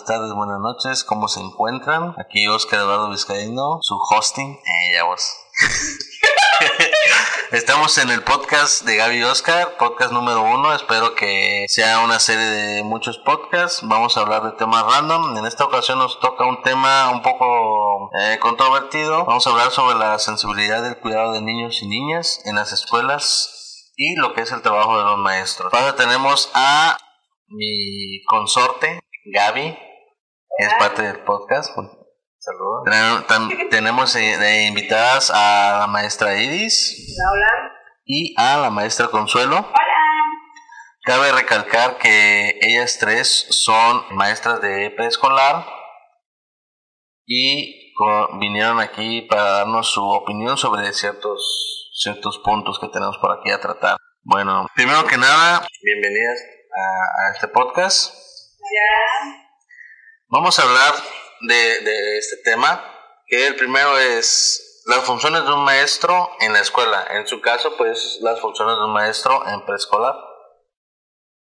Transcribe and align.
Buenas 0.00 0.18
tardes, 0.18 0.32
buenas 0.34 0.60
noches. 0.60 1.04
¿Cómo 1.04 1.28
se 1.28 1.40
encuentran? 1.40 2.14
Aquí 2.16 2.48
Oscar 2.48 2.80
Eduardo 2.80 3.10
Vizcaíno, 3.10 3.80
su 3.82 3.98
hosting. 3.98 4.52
Eh, 4.52 4.94
ya 4.94 5.04
vos. 5.04 5.36
Estamos 7.52 7.98
en 7.98 8.08
el 8.08 8.22
podcast 8.22 8.86
de 8.86 8.96
Gaby 8.96 9.22
Oscar, 9.24 9.76
podcast 9.76 10.12
número 10.12 10.42
uno. 10.42 10.72
Espero 10.72 11.14
que 11.14 11.66
sea 11.68 12.00
una 12.00 12.18
serie 12.18 12.44
de 12.46 12.82
muchos 12.82 13.18
podcasts. 13.18 13.80
Vamos 13.82 14.16
a 14.16 14.20
hablar 14.20 14.42
de 14.44 14.52
temas 14.52 14.84
random. 14.84 15.36
En 15.36 15.44
esta 15.44 15.64
ocasión 15.64 15.98
nos 15.98 16.18
toca 16.18 16.46
un 16.46 16.62
tema 16.62 17.10
un 17.10 17.20
poco 17.20 18.10
eh, 18.18 18.38
controvertido. 18.40 19.26
Vamos 19.26 19.46
a 19.46 19.50
hablar 19.50 19.70
sobre 19.70 19.98
la 19.98 20.18
sensibilidad 20.18 20.82
del 20.82 20.98
cuidado 20.98 21.32
de 21.32 21.42
niños 21.42 21.82
y 21.82 21.88
niñas 21.88 22.40
en 22.46 22.56
las 22.56 22.72
escuelas 22.72 23.92
y 23.96 24.14
lo 24.16 24.32
que 24.32 24.42
es 24.42 24.52
el 24.52 24.62
trabajo 24.62 24.96
de 24.96 25.04
los 25.04 25.18
maestros. 25.18 25.74
Ahora 25.74 25.94
tenemos 25.94 26.50
a 26.54 26.96
mi 27.48 28.22
consorte, 28.24 29.00
Gaby, 29.26 29.76
es 30.66 30.74
parte 30.74 31.02
del 31.02 31.20
podcast. 31.20 31.70
Saludos. 32.38 32.84
Ten- 32.86 33.26
tam- 33.26 33.68
tenemos 33.70 34.14
eh, 34.16 34.36
de 34.38 34.66
invitadas 34.66 35.30
a 35.34 35.78
la 35.80 35.86
maestra 35.86 36.36
Iris 36.36 37.14
Hola. 37.30 37.72
y 38.04 38.34
a 38.38 38.56
la 38.58 38.70
maestra 38.70 39.08
Consuelo. 39.08 39.56
Hola. 39.56 39.74
Cabe 41.04 41.32
recalcar 41.32 41.98
que 41.98 42.58
ellas 42.62 42.98
tres 42.98 43.46
son 43.50 44.04
maestras 44.12 44.60
de 44.60 44.90
preescolar 44.90 45.66
y 47.26 47.94
vinieron 48.38 48.80
aquí 48.80 49.22
para 49.22 49.42
darnos 49.44 49.90
su 49.90 50.02
opinión 50.08 50.56
sobre 50.56 50.92
ciertos, 50.92 51.90
ciertos 51.92 52.38
puntos 52.38 52.78
que 52.80 52.88
tenemos 52.88 53.18
por 53.18 53.38
aquí 53.38 53.50
a 53.50 53.60
tratar. 53.60 53.96
Bueno, 54.22 54.66
primero 54.74 55.04
que 55.06 55.16
nada, 55.18 55.66
bienvenidas 55.82 56.38
a, 56.76 57.28
a 57.28 57.32
este 57.34 57.48
podcast. 57.48 58.14
Ya. 58.14 59.49
Vamos 60.32 60.56
a 60.58 60.62
hablar 60.62 60.94
de, 61.40 61.80
de 61.82 62.18
este 62.18 62.36
tema, 62.44 62.86
que 63.26 63.48
el 63.48 63.56
primero 63.56 63.98
es 63.98 64.84
las 64.86 65.04
funciones 65.04 65.42
de 65.44 65.52
un 65.52 65.64
maestro 65.64 66.30
en 66.40 66.52
la 66.52 66.60
escuela. 66.60 67.04
En 67.10 67.26
su 67.26 67.40
caso, 67.40 67.76
pues 67.76 68.18
las 68.22 68.38
funciones 68.40 68.76
de 68.76 68.84
un 68.84 68.92
maestro 68.92 69.42
en 69.48 69.66
preescolar. 69.66 70.14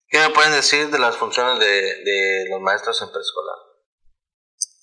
¿Qué 0.08 0.18
me 0.18 0.30
pueden 0.32 0.54
decir 0.54 0.88
de 0.90 0.98
las 0.98 1.18
funciones 1.18 1.60
de, 1.60 2.02
de 2.04 2.46
los 2.50 2.62
maestros 2.62 3.00
en 3.04 3.12
preescolar? 3.12 3.58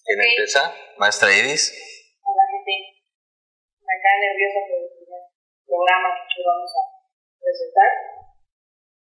¿Quién 0.05 0.21
Ok. 0.21 0.27
empieza? 0.27 0.75
Maestra 0.99 1.33
Iris. 1.35 1.75
Hola, 2.23 2.43
gente. 2.47 2.73
Me 3.83 3.95
cae 4.03 4.19
nerviosa 4.23 4.59
por 4.71 4.79
el 4.87 4.91
programa 5.67 6.09
que 6.31 6.43
vamos 6.47 6.71
a 6.79 6.83
presentar. 7.43 7.91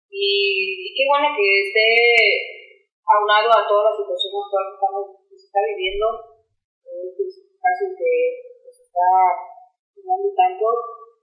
Y 0.09 0.95
qué 0.95 1.03
bueno 1.07 1.35
que 1.35 1.67
esté 1.67 2.58
aunado 3.09 3.49
a 3.49 3.65
toda 3.65 3.89
la 3.89 3.95
situación 3.97 4.31
actual 4.37 4.65
que, 4.69 4.75
estamos, 4.77 5.05
que 5.25 5.35
se 5.37 5.45
está 5.49 5.59
viviendo. 5.65 6.07
eh, 6.85 7.09
caso 7.59 7.85
que 7.97 8.11
se 8.71 8.83
está 8.87 9.09
dando 9.99 10.29
tanto 10.33 10.65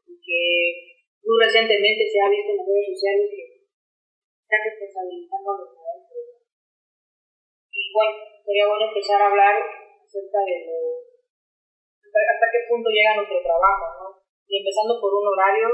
y 0.07 0.15
que 0.21 0.41
muy 1.25 1.37
recientemente 1.43 2.03
se 2.07 2.19
ha 2.21 2.29
visto 2.31 2.53
en 2.53 2.59
las 2.61 2.69
redes 2.69 2.87
sociales 2.93 3.27
que 3.33 3.43
están 4.47 4.63
responsabilizando 4.63 5.49
a 5.51 5.59
los 5.59 5.71
maestros. 5.75 6.27
Y 7.73 7.83
bueno, 7.91 8.15
sería 8.45 8.67
bueno 8.69 8.85
empezar 8.87 9.19
a 9.23 9.31
hablar 9.31 9.55
acerca 9.59 10.39
de 10.47 10.55
lo, 10.71 10.77
hasta, 11.99 12.19
hasta 12.31 12.47
qué 12.53 12.61
punto 12.71 12.89
llega 12.91 13.19
nuestro 13.19 13.43
trabajo, 13.43 13.85
¿no? 13.99 14.07
Y 14.47 14.63
empezando 14.63 15.01
por 15.03 15.11
un 15.11 15.27
horario, 15.27 15.67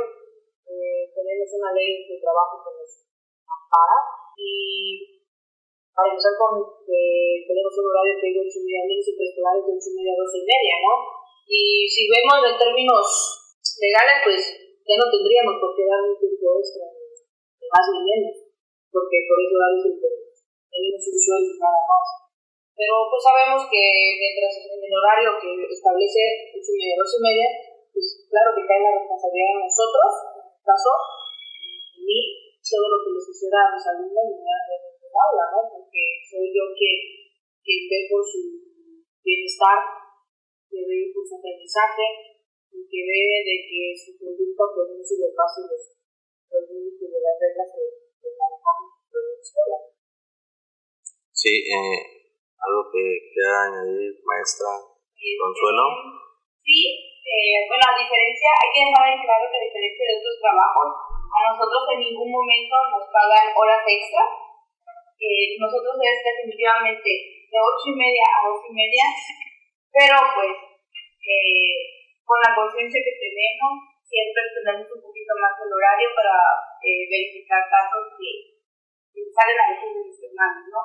eh, 0.64 1.12
tenemos 1.12 1.48
una 1.60 1.72
ley 1.76 2.08
de 2.08 2.16
trabajo 2.16 2.64
que 2.64 2.72
nos 2.80 2.90
ampara 3.44 3.98
y 4.40 5.21
para 5.92 6.08
empezar 6.08 6.32
con 6.40 6.52
que 6.88 7.00
tenemos 7.44 7.72
un 7.76 7.86
horario 7.92 8.16
que 8.16 8.32
de 8.32 8.40
8 8.40 8.48
y 8.48 8.64
media, 8.64 8.88
niños 8.88 9.08
y 9.12 9.16
preescolares 9.16 9.64
de 9.68 9.72
8 9.76 9.88
y 9.92 9.96
media 10.00 10.12
a 10.16 10.20
12 10.24 10.40
y 10.40 10.46
media, 10.48 10.74
¿no? 10.80 10.94
Y 11.52 11.60
si 11.84 12.02
vemos 12.08 12.38
en 12.48 12.56
términos 12.56 13.06
legales, 13.76 14.16
pues 14.24 14.40
ya 14.88 14.96
no 14.96 15.06
tendríamos 15.12 15.54
por 15.60 15.70
qué 15.76 15.84
dar 15.84 16.00
un 16.00 16.16
tiempo 16.16 16.56
extra, 16.56 16.88
ni 17.60 17.66
más 17.68 17.86
ni 17.92 18.00
menos, 18.08 18.36
porque 18.88 19.16
por 19.28 19.36
ese 19.36 19.52
horario 19.52 19.78
es 19.78 19.86
el 19.92 19.96
que 20.00 20.10
tenemos 20.72 21.02
un 21.12 21.18
sueldo 21.20 21.50
y 21.52 21.60
nada 21.60 21.82
más. 21.84 22.06
Pero 22.72 22.94
pues 23.12 23.20
sabemos 23.20 23.60
que 23.68 23.84
mientras 24.16 24.52
en 24.64 24.80
el 24.80 24.94
horario 24.96 25.36
que 25.36 25.50
establece 25.68 26.56
8 26.56 26.56
y 26.56 26.78
media, 26.80 27.00
12 27.04 27.20
y 27.20 27.24
media, 27.28 27.48
pues 27.92 28.06
claro 28.32 28.48
que 28.56 28.64
cae 28.64 28.80
la 28.80 28.96
responsabilidad 28.96 29.50
en 29.52 29.64
nosotros, 29.68 30.10
en 30.24 30.40
este 30.40 30.62
caso, 30.64 30.90
mí, 32.00 32.20
todo 32.64 32.88
lo 32.88 32.98
que 33.04 33.12
le 33.12 33.20
suceda 33.20 33.58
a 33.68 33.72
mis 33.76 33.84
alumnos 33.86 34.91
la 35.12 35.20
aula, 35.28 35.44
¿no? 35.52 35.60
Porque 35.68 36.02
soy 36.24 36.48
yo 36.48 36.72
que, 36.72 36.90
que 37.60 37.74
ve 37.86 37.98
por 38.08 38.24
su 38.24 38.40
bienestar, 39.20 39.78
que 40.66 40.80
ve 40.88 41.12
por 41.12 41.22
su 41.28 41.36
aprendizaje, 41.36 42.32
y 42.72 42.80
que 42.88 43.00
ve 43.04 43.22
de 43.44 43.56
que 43.68 43.80
su 43.92 44.16
conducta 44.16 44.64
pues 44.72 44.96
no 44.96 45.02
se 45.04 45.20
le 45.20 45.28
pase 45.36 45.68
los, 45.68 45.84
los 46.48 46.64
límites 46.72 47.08
de 47.12 47.20
las 47.20 47.36
reglas 47.36 47.68
que, 47.76 47.84
que 48.16 48.28
manejamos 48.32 48.88
en 49.12 49.24
la 49.28 49.36
escuela. 49.36 49.78
Sí, 51.28 51.52
eh, 51.68 52.00
algo 52.56 52.82
que 52.88 53.04
quiera 53.36 53.68
añadir, 53.68 54.16
maestra 54.24 54.92
Consuelo. 55.22 55.86
Sí, 56.66 56.82
eh, 57.22 57.62
bueno, 57.70 57.84
a 57.86 57.94
diferencia, 57.94 58.50
hay 58.58 58.70
que 58.74 58.82
dejar 58.90 59.06
en 59.06 59.22
claro 59.22 59.44
que 59.46 59.58
a 59.58 59.66
diferencia 59.70 60.02
de 60.02 60.18
otros 60.18 60.38
trabajos, 60.42 60.88
a 61.30 61.38
nosotros 61.46 61.82
en 61.94 62.00
ningún 62.10 62.30
momento 62.30 62.74
nos 62.90 63.06
pagan 63.06 63.54
horas 63.54 63.86
extra. 63.86 64.22
Eh, 65.22 65.54
nosotros 65.54 65.94
es 66.02 66.18
definitivamente 66.18 67.10
de 67.46 67.58
ocho 67.62 67.94
y 67.94 67.96
media 67.96 68.26
a 68.26 68.50
dos 68.50 68.58
y 68.66 68.74
media, 68.74 69.06
pero 69.94 70.18
pues 70.34 70.50
eh, 71.22 71.78
con 72.26 72.42
la 72.42 72.50
conciencia 72.58 72.98
que 72.98 73.14
tenemos, 73.22 74.02
siempre 74.02 74.42
tenemos 74.50 74.90
un 74.90 74.98
poquito 74.98 75.32
más 75.38 75.54
el 75.62 75.70
horario 75.70 76.10
para 76.10 76.34
eh, 76.82 77.06
verificar 77.06 77.70
casos 77.70 78.18
que, 78.18 78.50
salen 79.30 79.60
a 79.62 79.70
veces 79.70 80.18
de 80.18 80.28
¿no? 80.34 80.82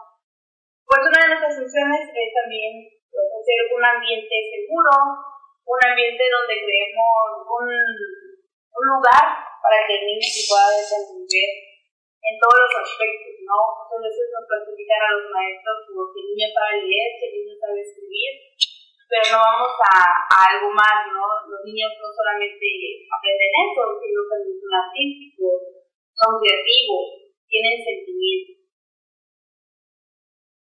Pues 0.86 1.02
una 1.02 1.20
de 1.20 1.30
nuestras 1.34 1.58
funciones 1.58 2.06
es 2.14 2.32
también 2.32 2.86
pues, 3.10 3.28
hacer 3.42 3.60
un 3.74 3.84
ambiente 3.84 4.36
seguro, 4.54 4.94
un 5.66 5.82
ambiente 5.82 6.24
donde 6.30 6.62
creemos 6.62 7.44
un, 7.44 7.68
un 7.68 8.86
lugar 8.86 9.26
para 9.66 9.84
que 9.84 9.94
el 9.98 10.04
niño 10.08 10.28
se 10.30 10.46
pueda 10.48 10.78
desenvolver 10.78 11.50
en 12.28 12.36
todos 12.40 12.58
los 12.60 12.74
aspectos, 12.84 13.37
¿no? 13.48 13.56
Muchas 13.80 14.12
veces 14.12 14.26
nos 14.36 14.44
clasifican 14.44 15.02
a 15.08 15.14
los 15.16 15.26
maestros 15.32 15.78
como 15.88 16.04
que 16.12 16.20
el 16.20 16.28
niño 16.36 16.48
sabe 16.52 16.84
leer, 16.84 17.10
que 17.16 17.26
el 17.32 17.34
niño 17.40 17.56
sabe 17.56 17.80
escribir, 17.80 18.32
pero 19.08 19.24
no 19.32 19.40
vamos 19.40 19.72
a, 19.88 19.96
a 20.28 20.38
algo 20.52 20.70
más, 20.76 21.08
¿no? 21.08 21.24
Los 21.48 21.64
niños 21.64 21.96
no 21.96 22.12
solamente 22.12 22.68
aprenden 23.08 23.54
eso, 23.72 23.84
sino 24.04 24.20
también 24.28 24.56
son 24.60 24.74
artísticos, 24.76 25.58
son 26.12 26.32
creativos, 26.44 27.04
tienen 27.48 27.80
sentimientos. 27.80 28.68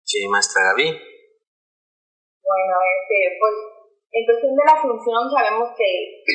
Sí, 0.03 0.27
maestra 0.27 0.75
Gaby. 0.75 1.15
Bueno, 2.45 2.75
este, 2.91 3.17
pues 3.39 3.55
en 4.15 4.23
cuestión 4.23 4.53
de 4.55 4.63
la 4.63 4.77
función 4.79 5.21
sabemos 5.27 5.75
que, 5.75 5.89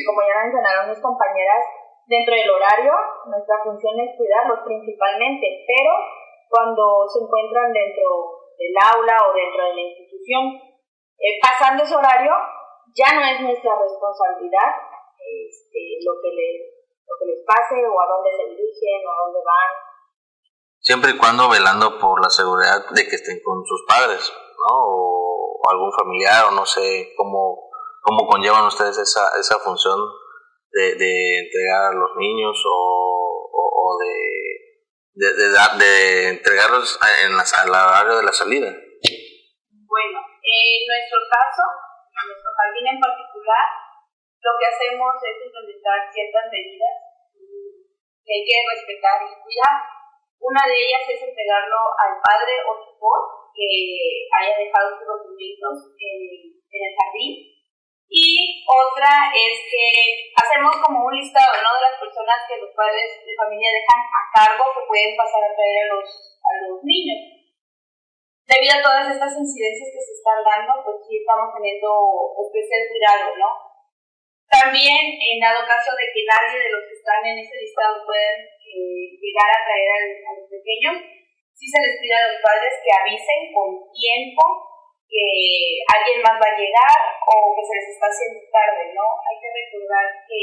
como 0.05 0.21
ya 0.21 0.43
mencionaron 0.43 0.91
mis 0.91 1.01
compañeras, 1.01 1.63
dentro 2.05 2.35
del 2.35 2.51
horario 2.51 2.93
nuestra 3.31 3.57
función 3.65 3.95
es 4.05 4.19
cuidarlos 4.19 4.61
principalmente, 4.67 5.65
pero 5.65 5.93
cuando 6.51 7.07
se 7.07 7.23
encuentran 7.23 7.73
dentro 7.73 8.51
del 8.59 8.75
aula 8.75 9.17
o 9.31 9.33
dentro 9.33 9.65
de 9.65 9.75
la 9.75 9.81
institución, 9.81 10.43
eh, 11.17 11.39
pasando 11.41 11.85
ese 11.85 11.95
horario, 11.95 12.35
ya 12.93 13.15
no 13.15 13.23
es 13.23 13.41
nuestra 13.41 13.79
responsabilidad 13.79 14.91
este, 15.15 16.03
lo, 16.03 16.19
que 16.19 16.35
les, 16.35 16.55
lo 17.07 17.15
que 17.15 17.27
les 17.31 17.41
pase 17.47 17.87
o 17.87 17.95
a 17.95 18.07
dónde 18.11 18.31
se 18.35 18.51
dirigen 18.51 19.07
o 19.07 19.11
a 19.15 19.19
dónde 19.25 19.41
van. 19.47 19.71
Siempre 20.81 21.11
y 21.13 21.19
cuando 21.19 21.49
velando 21.49 21.99
por 21.99 22.21
la 22.21 22.31
seguridad 22.31 22.91
de 22.91 23.07
que 23.07 23.17
estén 23.17 23.39
con 23.45 23.65
sus 23.65 23.85
padres. 23.87 24.33
¿no? 24.61 24.75
O, 24.75 25.61
algún 25.71 25.93
familiar, 25.93 26.47
o 26.49 26.51
no 26.53 26.65
sé 26.65 27.13
cómo, 27.17 27.71
cómo 28.03 28.27
conllevan 28.27 28.67
ustedes 28.67 28.97
esa, 28.99 29.29
esa 29.39 29.59
función 29.59 30.01
de, 30.73 30.95
de 30.95 31.39
entregar 31.39 31.93
a 31.93 31.95
los 31.95 32.17
niños 32.17 32.57
o, 32.67 33.51
o, 33.53 33.99
de, 33.99 34.30
de, 35.15 35.27
de, 35.35 35.47
de, 35.51 36.29
entregarlos 36.29 36.99
en 37.25 37.37
la, 37.37 37.43
al 37.43 37.71
horario 37.71 38.17
de 38.19 38.25
la 38.25 38.33
salida. 38.33 38.71
Bueno, 38.71 40.19
en 40.43 40.79
nuestro 40.87 41.19
caso, 41.27 41.65
en 42.15 42.25
nuestro 42.31 42.51
jardín 42.55 42.87
en 42.95 43.01
particular, 43.01 43.67
lo 44.41 44.53
que 44.57 44.67
hacemos 44.71 45.13
es 45.21 45.37
implementar 45.45 45.99
ciertas 46.13 46.47
medidas 46.51 46.97
que 48.25 48.33
hay 48.33 48.45
que 48.47 48.59
respetar 48.71 49.19
y 49.27 49.35
cuidar. 49.43 49.77
Una 50.41 50.63
de 50.65 50.77
ellas 50.79 51.05
es 51.05 51.21
entregarlo 51.21 51.81
al 52.01 52.17
padre 52.23 52.55
o 52.65 52.73
tutor 52.81 53.51
que 53.53 53.69
haya 54.33 54.57
dejado 54.57 54.97
sus 54.97 55.05
documentos 55.05 55.93
en, 55.99 56.19
en 56.57 56.81
el 56.81 56.93
jardín. 56.97 57.60
Y 58.11 58.67
otra 58.67 59.31
es 59.31 59.55
que 59.71 59.87
hacemos 60.35 60.75
como 60.83 61.07
un 61.07 61.15
listado 61.15 61.63
¿no? 61.63 61.71
de 61.79 61.87
las 61.87 61.97
personas 62.03 62.43
que 62.51 62.59
los 62.59 62.75
padres 62.75 63.23
de 63.23 63.39
familia 63.39 63.71
dejan 63.71 64.03
a 64.03 64.23
cargo 64.35 64.67
que 64.75 64.87
pueden 64.91 65.15
pasar 65.15 65.47
a 65.47 65.55
traer 65.55 65.87
a 65.87 65.95
los, 65.95 66.11
a 66.43 66.51
los 66.67 66.83
niños. 66.83 67.39
Debido 68.51 68.75
a 68.75 68.83
todas 68.83 69.07
estas 69.15 69.31
incidencias 69.39 69.95
que 69.95 70.03
se 70.03 70.15
están 70.19 70.43
dando, 70.43 70.83
pues 70.83 71.07
sí 71.07 71.23
estamos 71.23 71.55
teniendo 71.55 71.87
especial 72.35 72.83
cuidado, 72.91 73.27
¿no? 73.39 73.51
También, 74.51 75.15
en 75.15 75.39
dado 75.39 75.63
caso 75.63 75.95
de 75.95 76.11
que 76.11 76.27
nadie 76.27 76.59
de 76.59 76.75
los 76.75 76.83
que 76.91 76.99
están 76.99 77.23
en 77.23 77.39
ese 77.39 77.55
listado 77.55 78.03
puedan 78.03 78.43
eh, 78.43 79.15
llegar 79.23 79.47
a 79.55 79.63
traer 79.63 79.87
a, 79.87 80.35
los 80.35 80.51
pequeños, 80.51 80.99
sí 81.55 81.71
se 81.71 81.79
les 81.79 82.03
pide 82.03 82.19
a 82.19 82.27
los 82.27 82.43
padres 82.43 82.75
que 82.83 82.91
avisen 82.91 83.55
con 83.55 83.87
tiempo 83.95 84.43
que 85.11 85.27
alguien 85.91 86.23
más 86.23 86.39
va 86.39 86.47
a 86.47 86.59
llegar 86.59 86.99
o 87.27 87.35
que 87.59 87.67
se 87.67 87.75
les 87.75 87.89
está 87.99 88.07
haciendo 88.07 88.47
tarde, 88.47 88.95
¿no? 88.95 89.03
Hay 89.27 89.37
que 89.43 89.51
recordar 89.51 90.07
que 90.31 90.43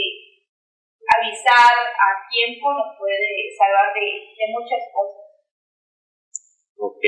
avisar 1.08 1.72
a 1.72 2.10
tiempo 2.28 2.76
nos 2.76 3.00
puede 3.00 3.48
salvar 3.56 3.96
de, 3.96 4.06
de 4.36 4.46
muchas 4.52 4.84
cosas. 4.92 5.24
Ok. 6.76 7.04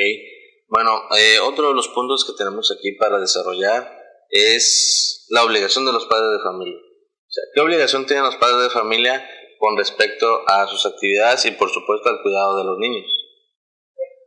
Bueno, 0.69 1.03
eh, 1.17 1.39
otro 1.43 1.69
de 1.69 1.75
los 1.75 1.89
puntos 1.89 2.23
que 2.23 2.37
tenemos 2.37 2.71
aquí 2.71 2.93
para 2.93 3.19
desarrollar 3.19 3.91
es 4.29 5.25
la 5.29 5.43
obligación 5.43 5.85
de 5.85 5.93
los 5.93 6.05
padres 6.05 6.39
de 6.39 6.43
familia. 6.43 6.79
O 6.79 7.31
sea, 7.31 7.43
¿qué 7.53 7.61
obligación 7.61 8.05
tienen 8.05 8.25
los 8.25 8.37
padres 8.37 8.63
de 8.63 8.69
familia 8.69 9.27
con 9.57 9.77
respecto 9.77 10.41
a 10.47 10.65
sus 10.67 10.85
actividades 10.85 11.45
y 11.45 11.51
por 11.51 11.69
supuesto 11.69 12.09
al 12.09 12.21
cuidado 12.21 12.57
de 12.57 12.63
los 12.63 12.77
niños? 12.77 13.05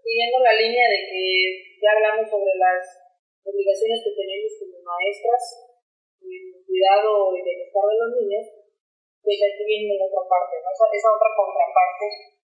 Siguiendo 0.03 0.39
la 0.45 0.53
línea 0.53 0.89
de 0.91 0.99
que 1.09 1.79
ya 1.81 1.91
hablamos 1.97 2.29
sobre 2.29 2.53
las 2.59 3.02
obligaciones 3.43 4.01
que 4.07 4.15
tenemos 4.15 4.51
como 4.59 4.79
maestras 4.87 5.43
en 6.23 6.31
el 6.31 6.63
cuidado 6.63 7.35
y 7.35 7.43
bienestar 7.43 7.85
de 7.91 7.99
los 7.99 8.11
niños, 8.23 8.45
pues 9.23 9.39
aquí 9.39 9.63
viene 9.67 9.99
la 9.99 10.07
otra 10.07 10.25
parte, 10.27 10.59
¿no? 10.63 10.71
esa, 10.71 10.87
esa 10.91 11.11
otra 11.15 11.31
contraparte 11.35 12.07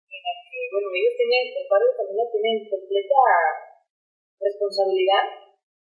en 0.08 0.20
la 0.20 0.32
que, 0.44 0.58
bueno, 0.72 0.88
ellos 0.92 1.14
tienen, 1.16 1.44
los 1.52 1.66
padres 1.68 1.96
familia 1.96 2.26
tienen 2.32 2.56
completa 2.68 3.20
responsabilidad 4.40 5.24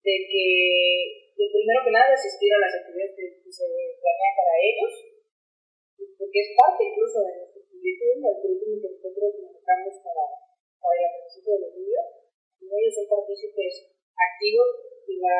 de 0.02 0.14
que 0.30 0.46
de 1.34 1.50
primero 1.50 1.82
que 1.82 1.94
nada 1.94 2.14
asistir 2.14 2.50
a 2.54 2.62
las 2.62 2.74
actividades 2.78 3.14
que, 3.18 3.26
se 3.50 3.66
planean 3.66 4.34
para 4.38 4.54
ellos, 4.62 4.92
porque 6.18 6.38
es 6.42 6.50
parte 6.58 6.90
incluso 6.90 7.22
de 7.22 7.32
nuestro 7.38 7.60
currículum, 7.70 8.18
el 8.22 8.38
currículum 8.42 8.78
que 8.82 8.90
nosotros 8.94 9.30
manejamos 9.42 9.94
para, 10.02 10.24
para 10.78 10.94
el 10.94 11.04
aprendizaje 11.06 11.50
de 11.54 11.62
los 11.62 11.72
niños, 11.74 12.06
y 12.58 12.64
ellos 12.66 12.94
son 12.94 13.06
partícipes 13.10 13.93
activos 14.14 14.68
de 15.04 15.16
la 15.18 15.38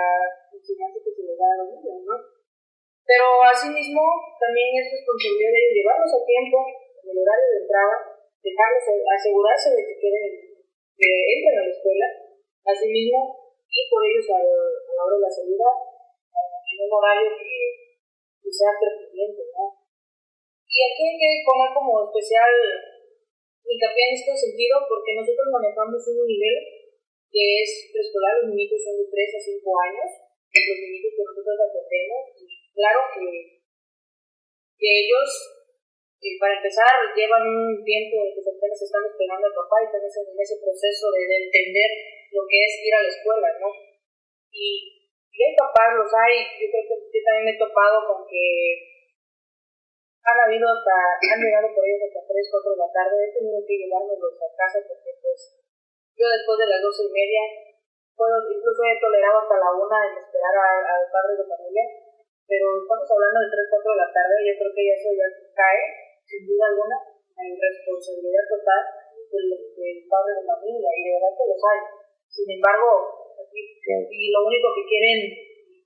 enseñanza 0.50 0.98
que 1.00 1.12
se 1.14 1.22
les 1.24 1.36
da 1.38 1.46
a 1.46 1.58
los 1.62 1.68
niños, 1.74 2.02
¿no? 2.04 2.16
Pero 3.04 3.26
asimismo, 3.44 4.02
también 4.40 4.80
es 4.80 4.90
responsabilidad 4.90 5.52
de 5.52 5.74
llevarlos 5.76 6.12
a 6.14 6.24
tiempo, 6.24 6.56
en 7.04 7.06
el 7.12 7.20
horario 7.20 7.48
de 7.52 7.60
entrada, 7.64 7.94
dejarles 8.40 8.84
asegurarse 9.04 9.68
de 9.76 9.82
que 9.84 9.96
queden, 10.00 10.26
que 10.96 11.08
entren 11.36 11.58
a 11.60 11.64
la 11.68 11.72
escuela, 11.72 12.08
asimismo 12.64 13.20
y 13.68 13.80
por 13.90 14.00
ellos 14.08 14.24
a, 14.32 14.38
la 14.40 15.02
hora 15.04 15.16
de 15.20 15.24
la 15.26 15.32
salida 15.32 15.68
en 15.68 16.78
un 16.80 16.92
horario 16.92 17.28
que, 17.36 17.56
que 18.40 18.50
sea 18.50 18.72
pertinente, 18.80 19.42
¿no? 19.52 19.84
Y 20.64 20.78
aquí 20.90 21.02
hay 21.06 21.16
que 21.20 21.30
poner 21.46 21.70
como 21.70 22.08
especial 22.08 22.50
hincapié 23.64 24.04
en 24.10 24.14
este 24.14 24.32
sentido 24.34 24.80
porque 24.88 25.16
nosotros 25.16 25.46
manejamos 25.52 26.02
un 26.02 26.26
nivel 26.26 26.56
que 27.34 27.66
es 27.66 27.90
preescolar, 27.90 28.46
los 28.46 28.54
niños 28.54 28.78
son 28.78 28.94
de 28.94 29.10
3 29.10 29.10
a 29.10 29.40
5 29.42 29.58
años, 29.90 30.08
los 30.54 30.78
niños 30.86 31.12
que 31.18 31.26
nosotros 31.26 31.58
atendemos, 31.66 32.22
y 32.38 32.46
claro 32.70 33.00
que, 33.10 33.26
que 34.78 34.90
ellos, 35.02 35.28
eh, 36.22 36.38
para 36.38 36.62
empezar, 36.62 37.10
llevan 37.10 37.42
un 37.42 37.82
tiempo 37.82 38.22
en 38.22 38.38
que 38.38 38.46
apenas 38.46 38.78
están 38.78 39.02
esperando 39.10 39.50
al 39.50 39.58
papá 39.58 39.82
y 39.82 39.86
están 39.90 40.06
en 40.06 40.38
ese 40.38 40.62
proceso 40.62 41.10
de, 41.10 41.22
de 41.26 41.36
entender 41.50 41.90
lo 42.30 42.46
que 42.46 42.58
es 42.62 42.72
ir 42.86 42.94
a 42.94 43.02
la 43.02 43.10
escuela, 43.10 43.50
¿no? 43.58 43.68
Y 44.54 44.94
hay 45.34 45.58
papás, 45.58 45.90
los 45.98 46.06
hay, 46.14 46.46
yo 46.62 46.70
creo 46.70 46.86
que 46.86 46.96
yo 47.10 47.20
también 47.26 47.44
me 47.50 47.52
he 47.58 47.58
topado 47.58 47.98
con 48.06 48.22
que 48.30 48.46
han 50.22 50.38
habido 50.38 50.70
hasta, 50.70 50.94
han 51.18 51.42
llegado 51.42 51.66
por 51.74 51.82
ellos 51.82 52.06
hasta 52.06 52.22
3, 52.30 52.30
4 52.30 52.70
de 52.70 52.78
la 52.78 52.90
tarde, 52.94 53.18
he 53.18 53.34
tenido 53.34 53.58
que 53.66 53.74
llevármelos 53.74 54.38
a 54.38 54.48
casa 54.54 54.78
porque 54.86 55.10
pues 55.18 55.63
yo 56.14 56.26
después 56.30 56.56
de 56.58 56.70
las 56.70 56.80
12 56.80 57.04
y 57.04 57.10
media, 57.10 57.42
puedo, 58.14 58.36
incluso 58.46 58.80
he 58.86 58.96
tolerado 59.02 59.42
hasta 59.42 59.58
la 59.58 59.70
una 59.74 59.98
en 60.06 60.14
esperar 60.22 60.54
al 60.54 61.04
padre 61.10 61.34
de 61.34 61.50
familia, 61.50 61.86
pero 62.46 62.66
estamos 62.78 63.08
hablando 63.10 63.38
de 63.42 63.50
3, 63.50 63.74
4 63.74 63.92
de 63.92 64.00
la 64.00 64.10
tarde, 64.14 64.34
yo 64.46 64.54
creo 64.58 64.72
que 64.74 64.84
ya 64.86 64.94
eso 64.94 65.10
ya 65.10 65.28
cae, 65.58 65.82
sin 66.22 66.42
duda 66.46 66.70
alguna, 66.70 66.96
en 67.34 67.52
responsabilidad 67.58 68.46
total 68.46 68.82
del, 69.30 69.46
del 69.50 69.98
padre 70.06 70.30
de 70.38 70.46
familia, 70.46 70.90
y 70.94 71.00
de 71.02 71.12
verdad 71.18 71.34
que 71.34 71.50
los 71.50 71.62
hay. 71.66 71.80
Sin 72.30 72.48
embargo, 72.50 73.24
y 73.54 74.30
lo 74.30 74.40
único 74.46 74.68
que 74.74 74.86
quieren 74.86 75.18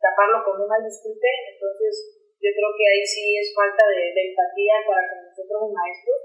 taparlo 0.01 0.45
con 0.45 0.61
una 0.63 0.79
disculpe, 0.81 1.29
entonces 1.53 2.19
yo 2.39 2.51
creo 2.55 2.71
que 2.77 2.87
ahí 2.87 3.03
sí 3.03 3.25
es 3.37 3.51
falta 3.53 3.83
de, 3.91 4.15
empatía 4.15 4.77
para 4.87 5.03
con 5.11 5.19
nosotros 5.27 5.59
los 5.69 5.73
maestros, 5.75 6.19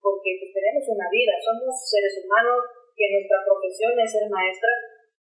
porque 0.00 0.40
pues, 0.40 0.50
tenemos 0.54 0.84
una 0.88 1.08
vida, 1.12 1.34
somos 1.44 1.74
seres 1.76 2.24
humanos, 2.24 2.77
que 2.98 3.14
nuestra 3.14 3.46
profesión 3.46 3.94
es 3.94 4.10
ser 4.10 4.26
maestra, 4.26 4.74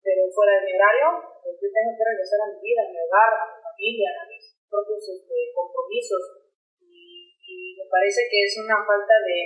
pero 0.02 0.26
fuera 0.34 0.58
de 0.58 0.66
mi 0.66 0.74
horario, 0.74 1.22
pues 1.46 1.54
yo 1.62 1.70
tengo 1.70 1.94
que 1.94 2.08
regresar 2.10 2.42
a 2.42 2.50
mi 2.50 2.58
vida, 2.66 2.82
a 2.82 2.90
mi 2.90 2.98
hogar, 2.98 3.30
a 3.30 3.46
mi 3.46 3.58
familia, 3.62 4.10
a 4.18 4.26
mis 4.26 4.44
propios 4.66 5.06
este, 5.06 5.54
compromisos, 5.54 6.50
y, 6.82 7.30
y, 7.38 7.78
me 7.78 7.86
parece 7.86 8.26
que 8.26 8.42
es 8.42 8.58
una 8.58 8.82
falta 8.82 9.16
de 9.22 9.38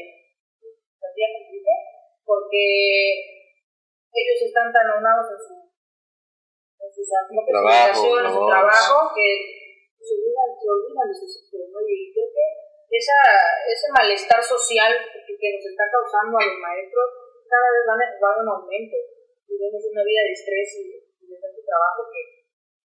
empatía 0.64 1.28
porque 2.24 2.64
ellos 4.14 4.40
están 4.40 4.72
tan 4.72 4.88
aunados 4.88 5.28
en, 5.36 5.40
su, 5.44 5.54
en 6.80 6.90
sus 6.96 7.08
obligaciones, 7.12 8.24
en 8.24 8.32
su 8.32 8.48
trabajo, 8.48 9.12
que 9.12 9.28
se 10.00 10.14
olvidan, 10.16 10.50
se 10.56 10.68
olvidan 10.72 11.08
de 11.12 11.16
sus 11.20 11.32
hijos, 11.44 11.68
¿no? 11.76 11.80
Y 11.84 12.14
creo 12.16 12.30
que 12.32 12.46
esa, 12.94 13.20
ese 13.68 13.88
malestar 13.92 14.40
social 14.44 14.94
que, 15.12 15.34
que, 15.36 15.50
nos 15.58 15.66
está 15.66 15.84
causando 15.92 16.38
a 16.38 16.46
los 16.46 16.60
maestros 16.62 17.23
cada 17.54 17.70
vez 17.70 17.84
va, 17.86 17.96
va 18.02 18.30
en 18.42 18.50
aumento. 18.50 18.98
Vivimos 19.46 19.84
una 19.86 20.02
vida 20.02 20.22
de 20.26 20.34
estrés 20.34 20.70
y, 20.82 20.84
de 21.30 21.38
tanto 21.38 21.62
trabajo 21.62 22.10
que, 22.10 22.22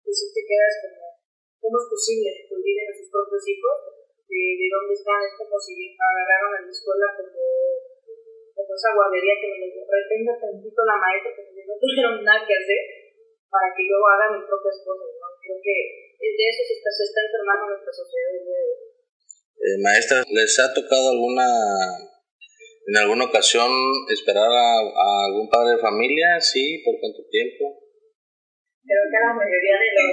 que 0.07 0.13
si 0.15 0.31
te 0.31 0.43
quedas 0.47 0.75
como, 0.87 1.03
¿cómo 1.59 1.75
es 1.83 1.87
posible 1.91 2.31
que 2.31 2.55
olviden 2.55 2.87
a 2.87 2.95
sus 2.95 3.11
propios 3.11 3.43
hijos? 3.51 3.77
De, 4.31 4.41
de 4.57 4.67
dónde 4.71 4.95
están, 4.95 5.21
es 5.21 5.35
como 5.37 5.59
si 5.59 5.75
agarraron 5.99 6.55
a 6.55 6.63
la 6.65 6.71
escuela 6.71 7.07
como 7.19 7.35
esa 8.75 8.91
guardería 8.95 9.35
que 9.39 9.51
me 9.55 9.69
retenga 9.71 10.35
tantito 10.35 10.81
la 10.83 10.99
maestra 10.99 11.31
porque 11.35 11.63
no 11.63 11.75
tuvieron 11.83 12.15
nada 12.25 12.43
que 12.43 12.55
hacer 12.55 12.83
para 13.51 13.71
que 13.71 13.83
yo 13.87 13.99
haga 14.03 14.35
mis 14.35 14.47
propias 14.47 14.79
cosas. 14.83 15.11
¿no? 15.15 15.27
Creo 15.39 15.59
que 15.63 15.77
de 16.19 16.45
eso 16.49 16.63
se 16.67 16.75
está, 16.79 16.91
se 16.91 17.05
está 17.07 17.21
enfermando 17.23 17.71
nuestra 17.71 17.93
sociedad. 17.93 18.31
Eh, 19.55 19.79
maestra, 19.79 20.17
¿les 20.27 20.59
ha 20.59 20.75
tocado 20.75 21.15
alguna 21.15 21.47
en 22.87 22.95
alguna 22.97 23.25
ocasión 23.25 23.71
esperar 24.13 24.49
a, 24.49 24.67
algún 25.29 25.49
padre 25.49 25.77
de 25.77 25.85
familia? 25.85 26.41
Sí, 26.41 26.83
¿por 26.85 27.01
cuánto 27.01 27.25
tiempo? 27.31 27.81
Creo 28.85 29.05
que 29.09 29.17
a 29.17 29.27
la 29.29 29.35
mayoría 29.35 29.77
de, 29.81 29.89
los, 29.97 30.09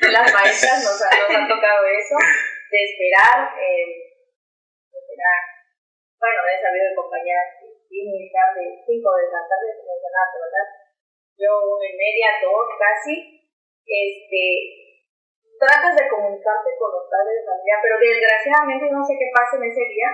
de 0.00 0.08
las 0.08 0.26
maestras 0.32 0.80
nos 0.80 0.96
ha, 1.04 1.12
nos 1.12 1.30
ha 1.36 1.44
tocado 1.44 1.84
eso, 1.84 2.16
de 2.16 2.78
esperar, 2.80 3.52
eh, 3.60 4.16
de 4.88 4.96
esperar. 4.96 5.40
Bueno, 6.16 6.40
he 6.48 6.56
sabido 6.56 6.88
de 6.88 6.96
compañeras 6.96 7.60
muy 8.08 8.30
tarde, 8.32 8.80
5 8.86 8.88
de 8.88 9.26
la 9.28 9.42
tarde, 9.44 9.68
mencionaste, 9.76 10.36
¿verdad? 10.40 10.68
Yo 11.36 11.50
una 11.76 11.84
y 11.84 11.96
media, 11.96 12.40
dos 12.40 12.64
casi, 12.80 13.44
este, 13.84 14.44
tratas 15.58 15.96
de 15.96 16.08
comunicarte 16.08 16.70
con 16.80 16.88
los 16.96 17.04
padres 17.10 17.40
de 17.40 17.48
familia, 17.48 17.76
pero 17.84 17.96
desgraciadamente 18.00 18.88
no 18.88 19.02
sé 19.04 19.12
qué 19.20 19.28
pasa 19.28 19.60
en 19.60 19.68
ese 19.68 19.84
día, 19.84 20.08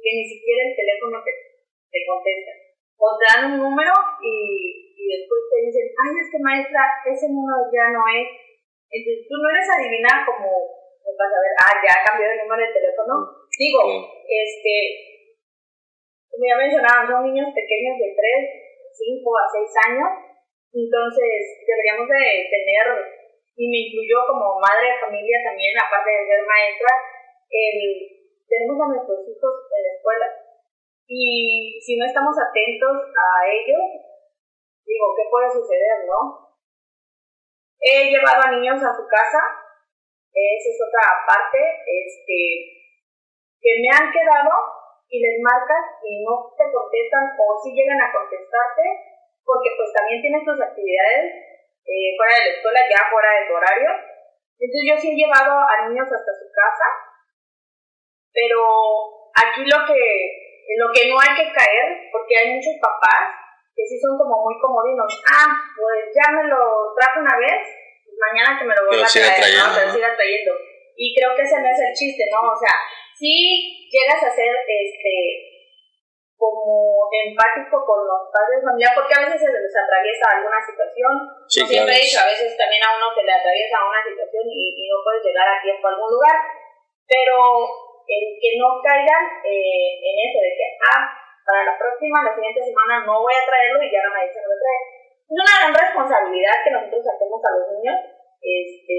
que 0.00 0.10
ni 0.16 0.24
siquiera 0.24 0.60
el 0.64 0.74
teléfono 0.76 1.20
te, 1.22 1.32
te 1.92 2.00
contesta. 2.08 2.52
O 3.00 3.16
te 3.16 3.24
dan 3.28 3.42
un 3.52 3.56
número 3.64 3.92
y, 4.20 4.96
y 4.96 5.02
después 5.16 5.40
te 5.48 5.58
dicen, 5.64 5.86
ay, 5.96 6.12
es 6.20 6.28
que 6.28 6.40
maestra, 6.40 6.82
ese 7.04 7.28
número 7.32 7.68
ya 7.72 7.92
no 7.92 8.04
es. 8.08 8.28
Entonces 8.90 9.24
tú 9.28 9.34
no 9.40 9.48
eres 9.48 9.68
adivinar 9.70 10.26
como, 10.26 10.48
vas 11.16 11.32
a 11.32 11.40
ver, 11.40 11.54
ah, 11.62 11.74
ya 11.80 11.94
cambió 12.04 12.26
el 12.28 12.42
número 12.44 12.60
de 12.60 12.74
teléfono. 12.74 13.14
Digo, 13.56 13.80
este, 14.24 14.74
como 16.30 16.44
ya 16.46 16.56
mencionaban, 16.56 17.06
son 17.08 17.28
niños 17.28 17.52
pequeños 17.52 17.96
de 18.00 18.08
3, 18.16 18.60
5 18.96 19.28
a 19.36 19.44
6 19.52 19.92
años, 19.92 20.10
entonces 20.72 21.60
deberíamos 21.66 22.06
de 22.08 22.24
tener, 22.48 22.86
y 23.56 23.64
me 23.68 23.78
incluyó 23.90 24.24
como 24.26 24.60
madre 24.62 24.94
de 24.94 25.02
familia 25.02 25.38
también, 25.44 25.74
aparte 25.76 26.10
de 26.10 26.26
ser 26.26 26.42
maestra, 26.46 26.92
el, 27.50 28.09
tenemos 28.50 28.76
a 28.82 28.90
nuestros 28.90 29.22
hijos 29.22 29.54
en 29.70 29.82
la 29.86 29.92
escuela. 29.94 30.26
Y 31.06 31.78
si 31.78 31.96
no 31.96 32.06
estamos 32.06 32.34
atentos 32.34 32.96
a 33.14 33.46
ellos, 33.46 33.86
digo, 34.82 35.06
¿qué 35.14 35.24
puede 35.30 35.48
suceder, 35.50 36.06
no? 36.06 36.50
He 37.78 38.10
llevado 38.10 38.42
a 38.42 38.52
niños 38.58 38.82
a 38.82 38.92
su 38.92 39.06
casa, 39.06 39.40
esa 40.30 40.68
es 40.68 40.78
otra 40.82 41.06
parte, 41.26 41.58
este, 41.86 42.38
que 43.58 43.72
me 43.80 43.90
han 43.90 44.12
quedado 44.12 44.52
y 45.08 45.18
les 45.18 45.42
marcas 45.42 45.98
y 46.04 46.22
no 46.22 46.54
te 46.54 46.70
contestan 46.70 47.34
o 47.34 47.58
si 47.62 47.74
llegan 47.74 47.98
a 48.02 48.12
contestarte, 48.12 48.84
porque 49.42 49.70
pues 49.74 49.90
también 49.94 50.22
tienes 50.22 50.44
tus 50.44 50.60
actividades 50.60 51.50
eh, 51.82 52.14
fuera 52.14 52.34
de 52.38 52.44
la 52.46 52.54
escuela, 52.54 52.80
ya 52.86 53.10
fuera 53.10 53.30
de 53.34 53.46
tu 53.48 53.52
horario. 53.54 53.90
Entonces 54.60 54.84
yo 54.86 54.94
sí 55.00 55.06
he 55.10 55.18
llevado 55.18 55.56
a 55.56 55.88
niños 55.88 56.06
hasta 56.06 56.32
su 56.36 56.46
casa, 56.52 57.09
pero 58.32 58.58
aquí 59.34 59.62
lo 59.66 59.80
que, 59.86 60.00
en 60.66 60.76
lo 60.78 60.88
que 60.94 61.08
no 61.10 61.18
hay 61.18 61.32
que 61.34 61.52
caer, 61.52 62.10
porque 62.12 62.36
hay 62.38 62.54
muchos 62.54 62.74
papás 62.80 63.40
que 63.74 63.86
sí 63.86 63.96
son 63.98 64.18
como 64.18 64.44
muy 64.44 64.58
comodinos, 64.60 65.08
ah, 65.30 65.50
pues 65.76 66.12
ya 66.12 66.30
me 66.36 66.44
lo 66.48 66.92
trajo 66.98 67.20
una 67.20 67.36
vez, 67.38 67.64
pues 68.04 68.16
mañana 68.18 68.58
que 68.58 68.66
me 68.66 68.74
lo 68.74 68.86
vuelva 68.86 69.06
a 69.06 69.10
traer, 69.10 69.40
¿no? 69.40 69.40
trayendo, 69.40 69.80
¿no? 69.86 69.92
siga 69.94 70.10
trayendo. 70.14 70.52
Y 71.00 71.16
creo 71.16 71.32
que 71.34 71.42
ese 71.42 71.56
no 71.56 71.68
es 71.70 71.80
el 71.80 71.94
chiste, 71.96 72.28
¿no? 72.28 72.52
O 72.52 72.58
sea, 72.60 72.76
si 73.16 73.88
llegas 73.88 74.20
a 74.20 74.30
ser 74.30 74.52
este 74.52 75.48
como 76.36 77.04
empático 77.12 77.84
con 77.84 78.00
los 78.08 78.32
padres 78.32 78.64
de 78.64 78.68
familia, 78.68 78.96
porque 78.96 79.12
a 79.12 79.28
veces 79.28 79.44
se 79.44 79.52
les 79.52 79.76
atraviesa 79.76 80.24
alguna 80.40 80.56
situación. 80.56 81.12
Sí, 81.44 81.60
Como 81.60 81.72
siempre 81.72 82.00
he 82.00 82.04
dicho, 82.08 82.20
a 82.20 82.32
veces 82.32 82.56
también 82.56 82.80
a 82.80 82.96
uno 82.96 83.12
se 83.12 83.24
le 83.28 83.32
atraviesa 83.32 83.76
una 83.84 84.00
situación 84.00 84.44
y, 84.48 84.72
y 84.72 84.84
no 84.88 85.04
puedes 85.04 85.20
llegar 85.20 85.44
a 85.52 85.60
tiempo 85.60 85.84
a 85.84 85.92
algún 85.92 86.16
lugar. 86.16 86.36
Pero 87.04 87.36
el 88.10 88.24
que 88.42 88.50
no 88.58 88.82
caigan 88.82 89.24
eh, 89.46 90.02
en 90.02 90.14
eso 90.18 90.38
de 90.42 90.52
que, 90.58 90.66
ah, 90.82 91.06
para 91.46 91.62
la 91.62 91.74
próxima, 91.78 92.26
la 92.26 92.34
siguiente 92.34 92.58
semana 92.58 93.06
no 93.06 93.22
voy 93.22 93.30
a 93.30 93.46
traerlo 93.46 93.78
y 93.78 93.90
ya 93.90 94.02
no 94.02 94.10
me 94.10 94.26
dicen 94.26 94.42
lo 94.42 94.58
traer. 94.58 94.82
Es 95.30 95.38
una 95.38 95.46
gran 95.46 95.70
responsabilidad 95.70 96.58
que 96.66 96.74
nosotros 96.74 97.06
hacemos 97.06 97.38
a 97.38 97.54
los 97.54 97.66
niños 97.70 97.98
este, 98.42 98.98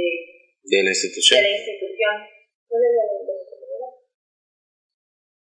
de 0.64 0.80
la 0.80 0.92
de 0.92 0.96
institución. 0.96 1.38
la 1.44 1.56
institución. 1.60 2.16
Entonces, 2.24 2.88
de 2.88 3.04
la 3.04 3.16
institución. 3.20 3.90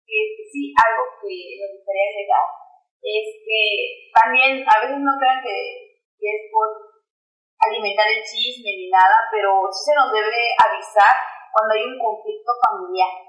Este, 0.08 0.42
sí, 0.48 0.62
algo 0.72 1.02
que 1.20 1.34
me 1.60 1.66
gustaría 1.76 2.06
agregar 2.08 2.46
es 3.04 3.26
que 3.44 3.62
también 4.16 4.52
a 4.64 4.76
veces 4.80 4.98
no 4.98 5.12
crean 5.20 5.44
que, 5.44 6.00
que 6.16 6.28
es 6.32 6.42
por 6.48 6.88
alimentar 7.60 8.08
el 8.08 8.24
chisme 8.24 8.72
ni 8.72 8.88
nada, 8.88 9.28
pero 9.28 9.68
sí 9.68 9.92
se 9.92 9.96
nos 9.98 10.08
debe 10.08 10.56
avisar 10.56 11.14
cuando 11.52 11.74
hay 11.74 11.84
un 11.84 11.98
conflicto 11.98 12.52
familiar, 12.64 13.27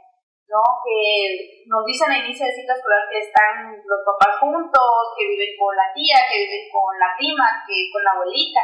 ¿no? 0.50 0.62
Que 0.82 1.63
nos 1.70 1.86
dicen 1.86 2.12
al 2.12 2.25
inicio 2.25 2.46
de 2.46 2.58
ciclo 2.58 2.74
escolar 2.74 3.06
que 3.08 3.22
están 3.22 3.77
los 3.86 4.01
papás 4.01 4.41
juntos, 4.41 5.13
que 5.15 5.29
viven 5.29 5.53
con 5.56 5.72
la 5.77 5.94
tía, 5.94 6.18
que 6.25 6.44
viven 6.44 6.65
con 6.74 6.91
la 6.98 7.13
prima, 7.13 7.63
que 7.63 7.88
con 7.94 8.03
la 8.03 8.18
abuelita. 8.18 8.62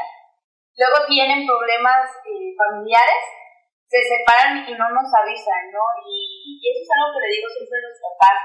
Luego 0.75 1.05
tienen 1.07 1.45
problemas 1.45 2.09
eh, 2.25 2.51
familiares 2.57 3.23
se 3.85 4.01
separan 4.01 4.65
y 4.65 4.73
no 4.73 4.89
nos 4.89 5.07
avisan, 5.13 5.71
¿no? 5.71 5.83
Y, 6.03 6.59
y 6.59 6.63
eso 6.73 6.81
es 6.81 6.89
algo 6.97 7.13
que 7.13 7.21
le 7.21 7.33
digo 7.37 7.47
siempre 7.53 7.77
a 7.77 7.87
los 7.87 7.97
papás. 8.01 8.37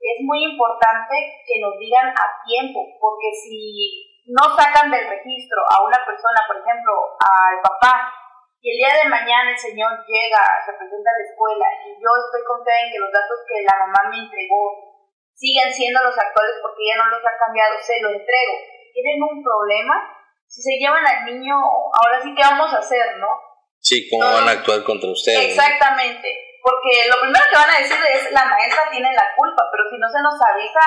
Es 0.00 0.18
muy 0.24 0.44
importante 0.44 1.14
que 1.46 1.60
nos 1.60 1.78
digan 1.78 2.10
a 2.10 2.26
tiempo, 2.44 2.80
porque 2.98 3.30
si 3.32 4.24
no 4.26 4.44
sacan 4.56 4.90
del 4.90 5.08
registro 5.08 5.60
a 5.70 5.84
una 5.84 6.00
persona, 6.04 6.40
por 6.48 6.58
ejemplo, 6.58 7.16
al 7.20 7.56
papá, 7.62 8.12
y 8.60 8.66
el 8.68 8.76
día 8.76 8.92
de 8.92 9.08
mañana 9.08 9.48
el 9.48 9.56
señor 9.56 9.88
llega, 10.04 10.44
se 10.60 10.76
presenta 10.76 11.08
a 11.08 11.16
la 11.16 11.24
escuela 11.24 11.66
y 11.80 11.96
yo 11.96 12.10
estoy 12.12 12.44
confiada 12.44 12.84
en 12.84 12.92
que 12.92 13.00
los 13.00 13.08
datos 13.08 13.40
que 13.48 13.64
la 13.64 13.76
mamá 13.80 14.12
me 14.12 14.20
entregó 14.20 15.00
siguen 15.32 15.72
siendo 15.72 16.04
los 16.04 16.12
actuales 16.12 16.60
porque 16.60 16.84
ella 16.84 17.00
no 17.00 17.08
los 17.08 17.24
ha 17.24 17.40
cambiado, 17.40 17.72
se 17.80 17.96
lo 18.04 18.12
entrego. 18.12 18.54
Tienen 18.92 19.16
un 19.24 19.40
problema, 19.40 19.96
si 20.44 20.60
se 20.60 20.76
llevan 20.76 21.00
al 21.00 21.24
niño, 21.24 21.56
ahora 21.56 22.20
sí, 22.20 22.36
¿qué 22.36 22.44
vamos 22.44 22.68
a 22.74 22.84
hacer, 22.84 23.16
no? 23.16 23.32
Sí, 23.80 24.04
cómo 24.12 24.28
van 24.28 24.44
a 24.44 24.60
actuar 24.60 24.84
contra 24.84 25.08
ustedes. 25.08 25.40
¿no? 25.40 25.44
Exactamente, 25.48 26.28
porque 26.60 27.08
lo 27.08 27.16
primero 27.24 27.40
que 27.48 27.56
van 27.56 27.72
a 27.72 27.80
decir 27.80 27.96
es 28.12 28.28
la 28.28 28.44
maestra 28.44 28.92
tiene 28.92 29.08
la 29.16 29.32
culpa, 29.40 29.64
pero 29.72 29.88
si 29.88 29.96
no 29.96 30.08
se 30.12 30.20
nos 30.20 30.36
avisa, 30.36 30.84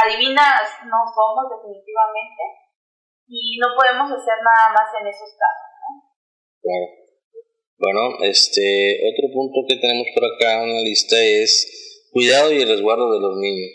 adivinas, 0.00 0.64
no 0.88 1.04
somos 1.12 1.44
definitivamente 1.52 2.42
y 3.28 3.60
no 3.60 3.76
podemos 3.76 4.08
hacer 4.08 4.40
nada 4.40 4.72
más 4.72 4.88
en 4.96 5.12
esos 5.12 5.28
casos. 5.36 5.69
Claro. 6.62 6.86
Bueno, 7.80 8.20
este, 8.22 9.00
otro 9.08 9.32
punto 9.32 9.64
que 9.66 9.80
tenemos 9.80 10.06
por 10.14 10.24
acá 10.24 10.64
en 10.64 10.74
la 10.74 10.82
lista 10.82 11.16
es 11.16 12.08
cuidado 12.12 12.52
y 12.52 12.60
el 12.60 12.68
resguardo 12.68 13.12
de 13.12 13.20
los 13.20 13.38
niños. 13.38 13.72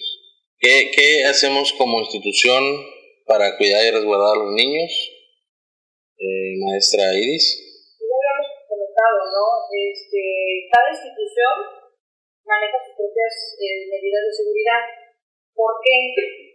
¿Qué, 0.60 0.92
qué 0.96 1.26
hacemos 1.26 1.74
como 1.74 2.00
institución 2.00 2.62
para 3.26 3.58
cuidar 3.58 3.84
y 3.84 3.92
resguardar 3.92 4.38
a 4.38 4.44
los 4.46 4.54
niños? 4.54 4.92
Eh, 6.22 6.54
maestra 6.62 7.12
Iris. 7.18 7.44
ya 8.00 8.16
habíamos 8.16 8.64
comentado, 8.70 9.20
¿no? 9.36 9.46
Este, 9.74 10.22
cada 10.70 10.94
institución 10.94 11.56
maneja 12.46 12.78
sus 12.86 12.96
propias 12.96 13.34
eh, 13.58 13.90
medidas 13.90 14.24
de 14.30 14.34
seguridad. 14.38 14.82
¿Por 15.52 15.82
qué? 15.82 15.98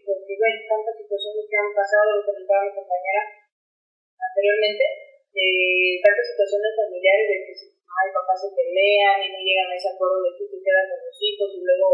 Porque 0.06 0.32
ven 0.38 0.56
tantas 0.70 0.94
situaciones 0.96 1.44
que 1.50 1.58
han 1.58 1.74
pasado, 1.74 2.14
lo 2.14 2.24
comentaba 2.24 2.62
mi 2.62 2.78
compañera 2.78 3.22
anteriormente, 4.16 5.09
de 5.30 5.48
tantas 6.02 6.26
situaciones 6.34 6.72
familiares 6.74 7.26
de 7.30 7.36
que 7.46 7.52
ay, 7.54 8.08
papás 8.14 8.38
se 8.42 8.50
pelean 8.54 9.18
y 9.22 9.28
no 9.34 9.38
llegan 9.42 9.68
a 9.70 9.76
ese 9.76 9.90
acuerdo 9.94 10.18
de 10.24 10.32
que 10.38 10.44
se 10.46 10.58
quedan 10.62 10.86
con 10.90 11.00
los 11.04 11.16
hijos 11.20 11.48
y 11.54 11.60
luego 11.62 11.88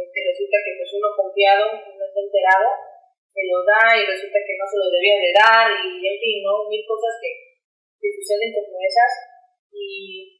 este, 0.00 0.18
resulta 0.26 0.56
que 0.64 0.72
pues 0.78 0.90
uno 0.94 1.08
confiado, 1.16 1.64
no 1.74 2.04
está 2.04 2.20
enterado, 2.20 2.68
se 3.30 3.42
lo 3.46 3.58
da 3.62 3.84
y 3.94 4.02
resulta 4.06 4.38
que 4.42 4.54
no 4.58 4.66
se 4.66 4.78
lo 4.78 4.86
debía 4.90 5.16
de 5.18 5.30
dar 5.34 5.66
y 5.70 5.90
en 6.02 6.16
fin, 6.18 6.36
¿no? 6.42 6.66
Mil 6.70 6.82
cosas 6.86 7.14
que, 7.22 7.30
que 7.98 8.08
suceden 8.10 8.50
como 8.54 8.78
esas 8.82 9.12
y 9.74 10.36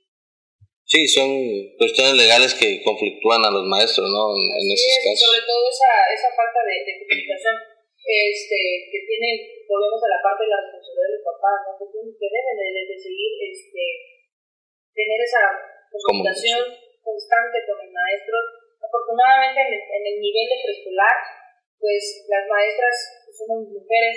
Sí, 0.91 1.07
son 1.07 1.31
cuestiones 1.79 2.19
legales 2.19 2.51
que 2.59 2.83
conflictúan 2.83 3.47
a 3.47 3.51
los 3.55 3.63
maestros, 3.63 4.11
¿no? 4.11 4.35
En, 4.35 4.43
en 4.43 4.67
esos 4.75 4.91
Sí, 4.91 5.07
casos. 5.07 5.23
sobre 5.23 5.43
todo 5.47 5.63
esa, 5.71 5.91
esa 6.11 6.31
falta 6.35 6.61
de, 6.67 6.75
de 6.83 6.93
comunicación 6.99 7.55
este, 8.05 8.59
que 8.91 9.01
tienen, 9.07 9.37
volvemos 9.69 10.01
a 10.03 10.11
la 10.17 10.21
parte 10.25 10.45
de 10.45 10.53
la 10.57 10.61
responsabilidad 10.65 11.11
del 11.15 11.27
papá, 11.27 11.53
¿no? 11.67 11.71
que, 11.77 11.87
que 11.91 12.29
deben 12.33 12.57
de, 12.57 12.69
de- 12.73 12.89
de 12.91 12.97
seguir 12.97 13.31
este, 13.45 13.85
tener 14.97 15.21
esa 15.21 15.43
comunicación 15.91 16.61
constante 17.05 17.59
con 17.69 17.79
el 17.85 17.93
maestro. 17.93 18.37
Afortunadamente 18.81 19.61
en 19.61 19.71
el, 19.77 19.83
en 19.85 20.05
el 20.09 20.17
nivel 20.21 20.47
de 20.49 20.59
preescolar, 20.65 21.17
pues 21.79 22.25
las 22.29 22.45
maestras 22.49 22.97
pues, 23.25 23.37
somos 23.37 23.69
mujeres, 23.69 24.17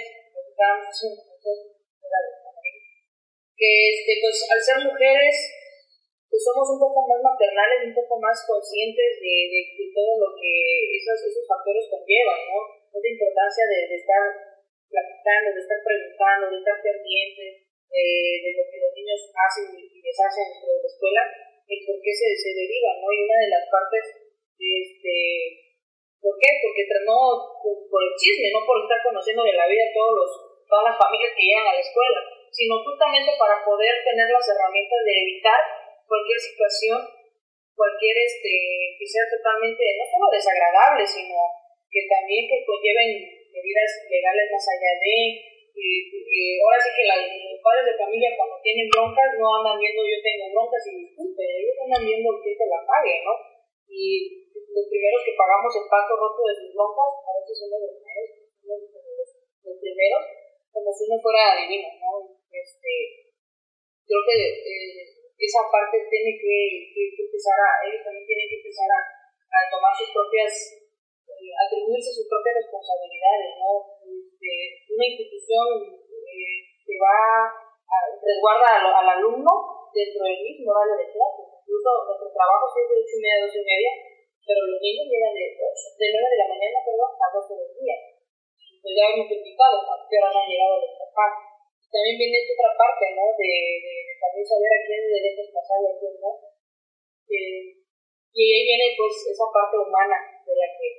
que 3.58 3.70
este, 3.94 4.12
pues 4.22 4.36
al 4.50 4.62
ser 4.62 4.78
mujeres 4.92 5.36
pues 6.34 6.50
somos 6.50 6.66
un 6.66 6.82
poco 6.82 7.06
más 7.06 7.22
maternales, 7.22 7.86
un 7.86 7.94
poco 7.94 8.18
más 8.18 8.34
conscientes 8.50 9.22
de, 9.22 9.36
de, 9.54 9.86
todo 9.94 10.18
lo 10.18 10.34
que 10.34 10.50
esos, 10.98 11.30
esos 11.30 11.46
factores 11.46 11.86
conllevan, 11.94 12.42
¿no? 12.50 12.58
Esa 12.90 13.06
importancia 13.06 13.70
de, 13.70 13.80
de 13.94 13.98
estar 14.02 14.26
platicando, 14.90 15.54
de 15.54 15.62
estar 15.62 15.80
preguntando, 15.86 16.50
de 16.50 16.58
estar 16.58 16.78
pendientes 16.82 17.70
eh, 17.86 18.34
de 18.50 18.52
lo 18.58 18.66
que 18.66 18.82
los 18.82 18.92
niños 18.98 19.22
hacen 19.30 19.78
y 19.78 20.02
deshacen 20.02 20.58
dentro 20.58 20.74
de 20.74 20.82
la 20.82 20.90
escuela, 20.90 21.22
el 21.70 21.80
por 21.86 21.98
qué 22.02 22.12
se, 22.18 22.28
se 22.34 22.50
deriva, 22.58 22.98
¿no? 22.98 23.14
Y 23.14 23.30
una 23.30 23.38
de 23.38 23.54
las 23.54 23.66
partes, 23.70 24.04
este, 24.58 25.14
¿por 26.18 26.34
qué? 26.42 26.50
Porque 26.66 26.82
no 27.06 27.46
por, 27.62 28.02
el 28.10 28.14
chisme, 28.18 28.50
no 28.50 28.66
por 28.66 28.82
estar 28.82 28.98
conociendo 29.06 29.46
de 29.46 29.54
la 29.54 29.70
vida 29.70 29.86
todos 29.94 30.18
los, 30.18 30.32
todas 30.66 30.90
las 30.90 30.98
familias 30.98 31.38
que 31.38 31.46
llegan 31.46 31.70
a 31.70 31.78
la 31.78 31.86
escuela, 31.86 32.26
sino 32.50 32.82
justamente 32.82 33.38
para 33.38 33.62
poder 33.62 34.02
tener 34.02 34.26
las 34.34 34.50
herramientas 34.50 35.02
de 35.06 35.14
evitar 35.14 35.62
cualquier 36.14 36.38
situación, 36.38 37.00
cualquier 37.74 38.16
este, 38.22 38.54
que 39.02 39.08
sea 39.10 39.26
totalmente, 39.34 39.82
no 39.98 40.06
solo 40.06 40.30
desagradable, 40.30 41.02
sino 41.02 41.42
que 41.90 42.06
también 42.06 42.46
que 42.46 42.62
conlleven 42.62 43.10
medidas 43.50 43.90
legales 44.06 44.46
más 44.54 44.66
allá 44.78 44.94
de, 45.02 45.18
que, 45.74 45.90
que 46.06 46.42
ahora 46.62 46.78
sí 46.78 46.90
que 46.94 47.06
los 47.10 47.62
padres 47.66 47.86
de 47.90 47.98
familia 47.98 48.38
cuando 48.38 48.62
tienen 48.62 48.94
broncas 48.94 49.30
no 49.42 49.58
andan 49.58 49.82
viendo 49.82 50.06
yo 50.06 50.22
tengo 50.22 50.54
broncas 50.54 50.86
y 50.86 51.10
disculpe, 51.10 51.42
ellos 51.42 51.82
andan 51.82 52.06
viendo 52.06 52.30
que 52.46 52.54
se 52.54 52.66
la 52.70 52.86
pague, 52.86 53.26
¿no? 53.26 53.34
Y 53.90 54.54
los 54.54 54.86
primeros 54.86 55.22
que 55.26 55.34
pagamos 55.34 55.74
el 55.74 55.90
pato 55.90 56.14
roto 56.14 56.42
de 56.46 56.56
sus 56.62 56.70
broncas, 56.78 57.10
a 57.26 57.32
veces 57.42 57.58
somos 57.58 57.82
los 57.82 57.94
somos 57.98 58.86
los 58.86 59.30
los 59.66 59.78
primeros, 59.82 60.24
como 60.70 60.94
si 60.94 61.10
uno 61.10 61.18
fuera 61.18 61.58
divino, 61.58 61.90
¿no? 61.98 62.38
Este, 62.54 62.94
creo 64.06 64.22
que 64.30 64.38
eh, 64.62 65.23
esa 65.38 65.62
parte 65.70 65.98
tiene 66.10 66.38
que, 66.38 66.58
que, 66.94 67.02
empezar 67.26 67.58
a, 67.58 67.70
ellos 67.88 68.04
también 68.06 68.26
tienen 68.26 68.48
que 68.50 68.60
empezar 68.62 68.90
a, 68.94 69.02
tomar 69.70 69.94
sus 69.94 70.10
propias, 70.10 70.50
eh, 71.30 71.54
atribuirse 71.54 72.10
sus 72.10 72.26
propias 72.26 72.66
responsabilidades, 72.66 73.54
¿no? 73.62 73.70
Este, 74.02 74.50
una 74.90 75.06
institución 75.06 75.68
eh, 76.02 76.58
que 76.82 76.96
va 76.98 77.50
a, 77.50 77.98
resguarda 78.18 78.82
al, 78.82 78.86
al 78.90 79.10
alumno 79.22 79.54
dentro 79.94 80.26
del 80.26 80.42
mismo 80.42 80.74
horario 80.74 80.98
de 80.98 81.14
clase. 81.14 81.42
Incluso 81.64 81.90
nuestro 82.10 82.30
trabajo 82.34 82.66
es 82.74 82.86
de 82.90 82.96
8 82.98 83.14
y 83.14 83.22
media 83.22 83.38
a 83.38 83.46
12 83.46 83.62
y 83.62 83.70
media, 83.70 83.92
pero 84.44 84.60
los 84.68 84.80
niños 84.82 85.06
llegan 85.08 85.34
de, 85.38 85.46
8, 85.54 86.02
de 86.02 86.08
9 86.12 86.34
de 86.34 86.42
la 86.42 86.50
mañana 86.50 86.78
perdón, 86.84 87.12
a 87.14 87.28
12 87.30 87.54
del 87.56 87.72
día. 87.78 87.98
Pues 88.84 88.92
ya 89.00 89.04
hemos 89.08 89.24
multiplicado 89.24 89.76
a 89.80 89.96
qué 90.04 90.16
hora 90.20 90.34
han 90.34 90.50
llegado 90.50 90.82
los 90.82 90.94
papás. 90.98 91.53
También 91.94 92.18
viene 92.18 92.42
esta 92.42 92.58
otra 92.58 92.74
parte, 92.74 93.06
¿no? 93.14 93.26
De, 93.38 93.52
de, 93.86 93.94
de 94.10 94.14
también 94.18 94.46
saber 94.50 94.72
a 94.74 94.82
quién 94.82 95.02
le 95.14 95.20
dejas 95.30 95.50
pasar 95.54 95.78
y 95.78 95.88
a 95.94 95.98
quién 96.02 96.16
no. 96.18 96.32
Eh, 97.30 97.84
y 98.34 98.42
ahí 98.50 98.64
viene 98.66 98.98
pues 98.98 99.14
esa 99.30 99.46
parte 99.54 99.78
humana 99.78 100.18
de 100.42 100.54
la 100.58 100.68
que 100.74 100.90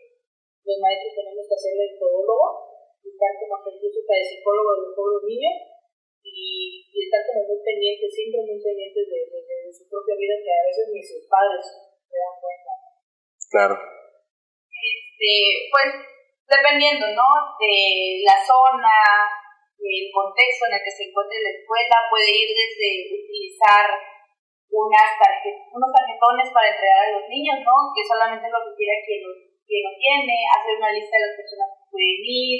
los 0.63 0.79
maestros 0.79 1.19
tenemos 1.19 1.43
que 1.51 1.59
hacerle 1.59 1.85
el 1.91 1.99
todólogo, 1.99 2.47
estar 3.03 3.33
como 3.43 3.59
incluso 3.59 4.01
de 4.07 4.23
psicólogo 4.23 4.71
de 4.71 4.83
los 4.87 4.95
pobres 4.95 5.23
niños 5.27 5.57
y, 6.23 6.87
y, 6.89 6.97
estar 7.05 7.27
como 7.27 7.43
muy 7.43 7.59
pendientes, 7.59 8.15
siempre 8.15 8.47
muy 8.47 8.63
pendientes 8.63 9.03
de, 9.03 9.19
de, 9.35 9.39
de, 9.43 9.75
su 9.75 9.85
propia 9.91 10.15
vida 10.15 10.39
que 10.41 10.53
a 10.55 10.67
veces 10.71 10.87
ni 10.95 11.03
sus 11.03 11.27
padres 11.27 11.67
se 12.07 12.17
dan 12.17 12.39
cuenta. 12.39 12.73
Claro. 13.51 13.75
Este, 14.71 15.35
pues 15.75 15.91
dependiendo, 16.47 17.13
¿no? 17.19 17.29
De 17.59 18.23
la 18.25 18.39
zona, 18.47 18.95
del 19.85 20.09
contexto 20.09 20.65
en 20.65 20.75
el 20.81 20.83
que 20.83 20.97
se 20.97 21.05
encuentre 21.05 21.45
la 21.45 21.53
escuela, 21.53 21.97
puede 22.09 22.31
ir 22.33 22.49
desde 22.49 22.89
utilizar 23.13 23.87
unas 24.73 25.11
tarjet 25.21 25.57
unos 25.71 25.91
tarjetones 25.93 26.49
para 26.51 26.73
entregar 26.73 27.01
a 27.05 27.15
los 27.21 27.29
niños, 27.29 27.61
¿no? 27.61 27.93
Que 27.93 28.03
solamente 28.03 28.49
lo 28.49 28.65
que 28.65 28.75
quiera 28.81 28.97
quien 29.05 29.21
lo, 29.23 29.31
quien 29.69 29.83
lo 29.85 29.93
tiene, 30.01 30.35
hacer 30.51 30.73
una 30.81 30.91
lista 30.91 31.15
de 31.15 31.25
las 31.29 31.37
personas 31.37 31.69
que 31.77 31.85
pueden 31.93 32.21
ir, 32.25 32.59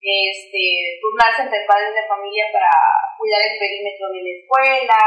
este, 0.00 0.64
turnarse 1.00 1.48
entre 1.48 1.64
padres 1.64 1.92
de 1.96 2.08
familia 2.08 2.46
para 2.52 2.70
cuidar 3.16 3.40
el 3.40 3.56
perímetro 3.56 4.06
de 4.12 4.20
la 4.20 4.32
escuela, 4.36 5.00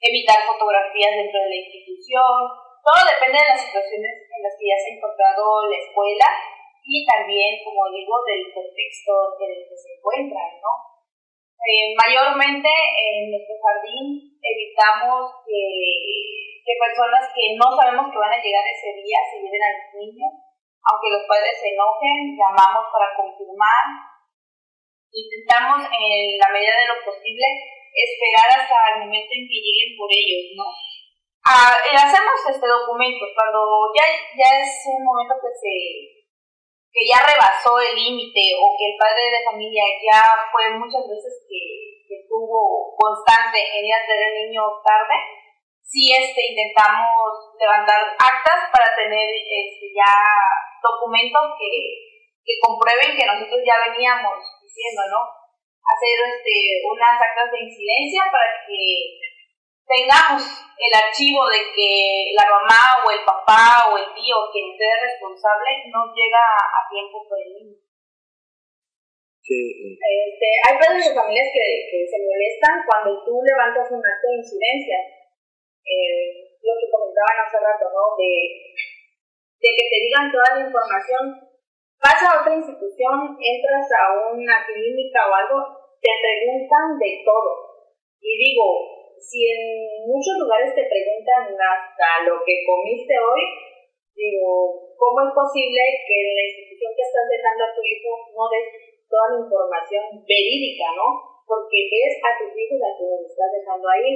evitar 0.00 0.48
fotografías 0.48 1.12
dentro 1.12 1.38
de 1.44 1.50
la 1.52 1.60
institución. 1.60 2.36
Todo 2.84 3.00
depende 3.04 3.36
de 3.40 3.48
las 3.52 3.62
situaciones 3.64 4.12
en 4.28 4.40
las 4.44 4.54
que 4.56 4.68
ya 4.68 4.76
se 4.76 4.86
ha 4.92 4.96
encontrado 4.96 5.44
la 5.68 5.78
escuela 5.78 6.28
y 6.84 7.06
también, 7.08 7.64
como 7.64 7.88
digo, 7.88 8.12
del 8.28 8.52
contexto 8.52 9.12
en 9.40 9.50
el 9.56 9.62
que 9.64 9.76
se 9.76 9.88
encuentran, 9.96 10.60
¿no? 10.60 10.94
Eh, 11.64 11.96
mayormente 11.96 12.68
en 12.68 13.32
nuestro 13.32 13.56
jardín 13.56 14.36
evitamos 14.36 15.32
que, 15.48 15.64
que, 16.60 16.74
personas 16.76 17.24
que 17.32 17.56
no 17.56 17.72
sabemos 17.72 18.12
que 18.12 18.20
van 18.20 18.36
a 18.36 18.42
llegar 18.42 18.60
ese 18.68 18.92
día 19.00 19.16
se 19.32 19.40
lleven 19.40 19.64
a 19.64 19.72
los 19.72 19.88
niños, 19.96 20.32
aunque 20.84 21.08
los 21.08 21.24
padres 21.24 21.56
se 21.56 21.72
enojen, 21.72 22.36
llamamos 22.36 22.84
para 22.92 23.16
confirmar, 23.16 24.12
intentamos 25.08 25.88
en 25.88 26.36
la 26.36 26.52
medida 26.52 26.76
de 26.84 26.90
lo 26.92 27.00
posible 27.00 27.48
esperar 27.96 28.60
hasta 28.60 28.76
el 28.92 29.08
momento 29.08 29.32
en 29.32 29.48
que 29.48 29.64
lleguen 29.64 29.96
por 29.96 30.12
ellos, 30.12 30.52
¿no? 30.60 30.68
Ah, 31.48 31.80
eh, 31.80 31.96
hacemos 31.96 32.44
este 32.44 32.68
documento 32.68 33.24
cuando 33.32 33.88
ya, 33.96 34.04
ya 34.36 34.48
es 34.60 34.84
un 34.92 35.00
momento 35.00 35.32
que 35.40 35.48
se 35.48 36.13
que 36.94 37.02
ya 37.10 37.26
rebasó 37.26 37.74
el 37.82 37.98
límite 37.98 38.54
o 38.54 38.70
que 38.78 38.94
el 38.94 38.96
padre 38.96 39.26
de 39.26 39.42
familia 39.42 39.82
ya 39.98 40.22
fue 40.54 40.78
muchas 40.78 41.02
veces 41.10 41.42
que, 41.42 42.06
que 42.06 42.22
estuvo 42.22 42.94
constante 42.94 43.58
en 43.58 43.82
ir 43.82 43.94
a 43.98 44.06
tener 44.06 44.30
el 44.30 44.46
niño 44.46 44.62
tarde, 44.86 45.18
sí 45.82 46.14
este, 46.14 46.54
intentamos 46.54 47.50
levantar 47.58 47.98
actas 48.14 48.70
para 48.70 48.94
tener 48.94 49.26
este, 49.26 49.90
ya 49.90 50.14
documentos 50.78 51.58
que, 51.58 51.70
que 52.46 52.54
comprueben 52.62 53.18
que 53.18 53.26
nosotros 53.26 53.58
ya 53.66 53.90
veníamos 53.90 54.38
diciendo, 54.62 55.02
¿no? 55.10 55.20
Hacer 55.82 56.14
este, 56.30 56.78
unas 56.94 57.18
actas 57.18 57.50
de 57.50 57.58
incidencia 57.58 58.22
para 58.30 58.62
que 58.62 59.18
tengamos 59.86 60.42
el 60.74 60.92
archivo 60.92 61.46
de 61.48 61.60
que 61.70 62.32
la 62.34 62.46
mamá 62.48 63.04
o 63.04 63.10
el 63.12 63.22
papá 63.24 63.92
o 63.92 63.96
el 63.96 64.08
tío, 64.16 64.36
quien 64.50 64.74
sea 64.76 64.96
responsable, 65.00 65.88
no 65.92 66.12
llega 66.12 66.40
a 66.40 66.80
tiempo 66.90 67.24
por 67.28 67.38
el 67.38 67.52
niño. 67.54 67.78
Sí. 69.44 70.00
Este, 70.00 70.48
hay 70.64 70.74
padres 70.80 71.04
de 71.04 71.14
familias 71.14 71.48
que, 71.52 71.64
que 71.92 72.00
se 72.08 72.18
molestan 72.24 72.80
cuando 72.88 73.22
tú 73.24 73.44
levantas 73.44 73.92
un 73.92 74.00
acto 74.00 74.26
de 74.32 74.40
incidencia. 74.40 74.98
Eh, 75.84 76.56
lo 76.64 76.72
que 76.80 76.88
comentaban 76.88 77.44
hace 77.44 77.60
rato, 77.60 77.92
¿no? 77.92 78.16
De, 78.16 78.32
de 79.60 79.68
que 79.68 79.84
te 79.84 79.98
digan 80.00 80.32
toda 80.32 80.48
la 80.56 80.64
información. 80.64 81.44
Vas 82.00 82.20
a 82.24 82.40
otra 82.40 82.56
institución, 82.56 83.36
entras 83.36 83.88
a 83.92 84.32
una 84.32 84.64
clínica 84.64 85.28
o 85.28 85.34
algo, 85.36 85.56
te 86.00 86.08
preguntan 86.08 86.96
de 86.96 87.20
todo. 87.24 87.84
Y 88.20 88.32
digo, 88.48 88.93
si 89.18 89.50
en 89.50 90.06
muchos 90.06 90.34
lugares 90.38 90.74
te 90.74 90.84
preguntan 90.86 91.54
hasta 91.54 92.08
lo 92.28 92.40
que 92.44 92.64
comiste 92.66 93.14
hoy, 93.18 93.42
digo, 94.14 94.94
¿cómo 94.94 95.26
es 95.26 95.32
posible 95.34 95.80
que 96.06 96.16
en 96.22 96.30
la 96.34 96.44
institución 96.48 96.92
que 96.94 97.06
estás 97.06 97.26
dejando 97.28 97.62
a 97.64 97.74
tu 97.74 97.82
hijo 97.82 98.10
no 98.34 98.44
des 98.50 98.68
toda 99.10 99.26
la 99.34 99.40
información 99.46 100.04
verídica, 100.26 100.90
¿no? 100.98 101.06
Porque 101.46 101.78
es 101.86 102.18
a 102.24 102.30
tus 102.40 102.50
hijos 102.50 102.80
a 102.82 102.94
quienes 102.96 103.30
estás 103.30 103.50
dejando 103.52 103.86
ahí. 103.86 104.10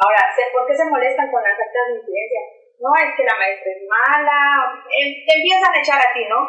Ahora, 0.00 0.22
¿por 0.54 0.64
qué 0.64 0.74
se 0.74 0.88
molestan 0.88 1.28
con 1.28 1.42
las 1.44 1.58
actas 1.58 1.84
de 1.92 1.96
incidencia? 2.00 2.42
No, 2.80 2.88
es 2.96 3.12
que 3.12 3.28
la 3.28 3.36
maestra 3.36 3.68
es 3.76 3.84
mala, 3.84 4.40
em, 4.88 5.12
te 5.28 5.32
empiezan 5.36 5.68
a 5.76 5.80
echar 5.84 6.00
a 6.00 6.12
ti, 6.16 6.24
¿no? 6.24 6.40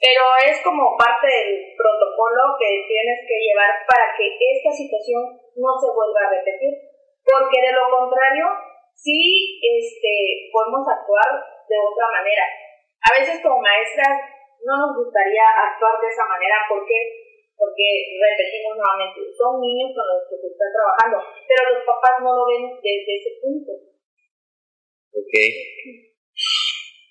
Pero 0.00 0.24
es 0.40 0.56
como 0.64 0.96
parte 0.96 1.28
del 1.28 1.76
protocolo 1.76 2.56
que 2.56 2.88
tienes 2.88 3.20
que 3.28 3.36
llevar 3.36 3.84
para 3.84 4.16
que 4.16 4.24
esta 4.32 4.72
situación 4.72 5.20
no 5.60 5.70
se 5.76 5.92
vuelva 5.92 6.20
a 6.24 6.32
repetir 6.40 6.93
porque 7.24 7.58
de 7.64 7.72
lo 7.72 7.88
contrario, 7.88 8.46
sí 8.92 9.58
este, 9.64 10.52
podemos 10.52 10.84
actuar 10.84 11.28
de 11.68 11.76
otra 11.80 12.06
manera. 12.12 12.44
A 13.00 13.10
veces 13.18 13.40
como 13.42 13.60
maestras 13.60 14.12
no 14.64 14.74
nos 14.76 14.92
gustaría 14.96 15.44
actuar 15.68 16.00
de 16.00 16.08
esa 16.08 16.24
manera 16.28 16.56
porque 16.68 17.24
porque 17.56 18.18
repetimos 18.18 18.76
nuevamente, 18.76 19.30
son 19.30 19.60
niños 19.62 19.94
con 19.94 20.02
los 20.02 20.26
que 20.26 20.36
se 20.42 20.48
está 20.50 20.66
trabajando, 20.74 21.22
pero 21.46 21.70
los 21.70 21.86
papás 21.86 22.18
no 22.18 22.34
lo 22.34 22.44
ven 22.50 22.66
desde 22.82 23.12
ese 23.14 23.30
punto. 23.40 23.70
Ok. 25.14 25.34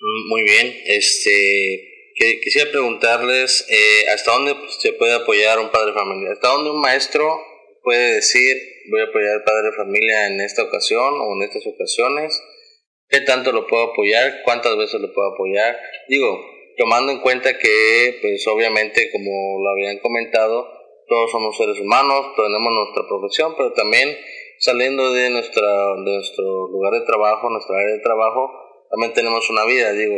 Mm, 0.03 0.29
muy 0.29 0.43
bien. 0.43 0.67
Este, 0.85 2.11
quisiera 2.43 2.71
preguntarles 2.71 3.65
eh, 3.69 4.09
hasta 4.11 4.33
dónde 4.33 4.55
se 4.67 4.93
puede 4.93 5.15
apoyar 5.15 5.59
un 5.59 5.71
padre 5.71 5.93
familiar, 5.93 6.33
hasta 6.33 6.49
dónde 6.49 6.71
un 6.71 6.81
maestro 6.81 7.39
puede 7.83 8.15
decir, 8.15 8.57
voy 8.89 9.01
a 9.01 9.05
apoyar 9.05 9.33
al 9.33 9.43
padre 9.43 9.69
de 9.69 9.77
familia 9.77 10.27
en 10.27 10.41
esta 10.41 10.63
ocasión 10.63 11.13
o 11.19 11.33
en 11.35 11.43
estas 11.43 11.67
ocasiones, 11.67 12.41
qué 13.09 13.21
tanto 13.21 13.51
lo 13.51 13.67
puedo 13.67 13.91
apoyar, 13.91 14.41
cuántas 14.43 14.75
veces 14.77 15.01
lo 15.01 15.13
puedo 15.13 15.33
apoyar. 15.33 15.77
Digo, 16.07 16.39
tomando 16.77 17.11
en 17.11 17.19
cuenta 17.19 17.57
que, 17.57 18.17
pues 18.21 18.47
obviamente, 18.47 19.11
como 19.11 19.61
lo 19.61 19.69
habían 19.69 19.99
comentado, 19.99 20.67
todos 21.07 21.31
somos 21.31 21.57
seres 21.57 21.79
humanos, 21.79 22.33
tenemos 22.35 22.71
nuestra 22.71 23.07
profesión, 23.07 23.53
pero 23.57 23.73
también 23.73 24.17
saliendo 24.59 25.13
de, 25.13 25.29
nuestra, 25.29 25.95
de 25.95 26.15
nuestro 26.15 26.67
lugar 26.69 26.93
de 26.93 27.05
trabajo, 27.05 27.49
nuestra 27.49 27.77
área 27.77 27.95
de 27.95 28.01
trabajo, 28.01 28.49
también 28.89 29.13
tenemos 29.13 29.49
una 29.49 29.65
vida, 29.65 29.91
digo, 29.91 30.15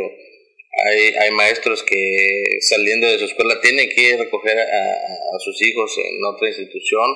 hay, 0.84 1.14
hay 1.14 1.30
maestros 1.32 1.82
que 1.82 2.44
saliendo 2.60 3.08
de 3.08 3.18
su 3.18 3.24
escuela 3.24 3.60
tienen 3.60 3.88
que 3.88 4.16
recoger 4.16 4.58
a, 4.58 4.62
a 4.62 5.38
sus 5.40 5.60
hijos 5.62 5.96
en 5.98 6.24
otra 6.24 6.48
institución 6.48 7.06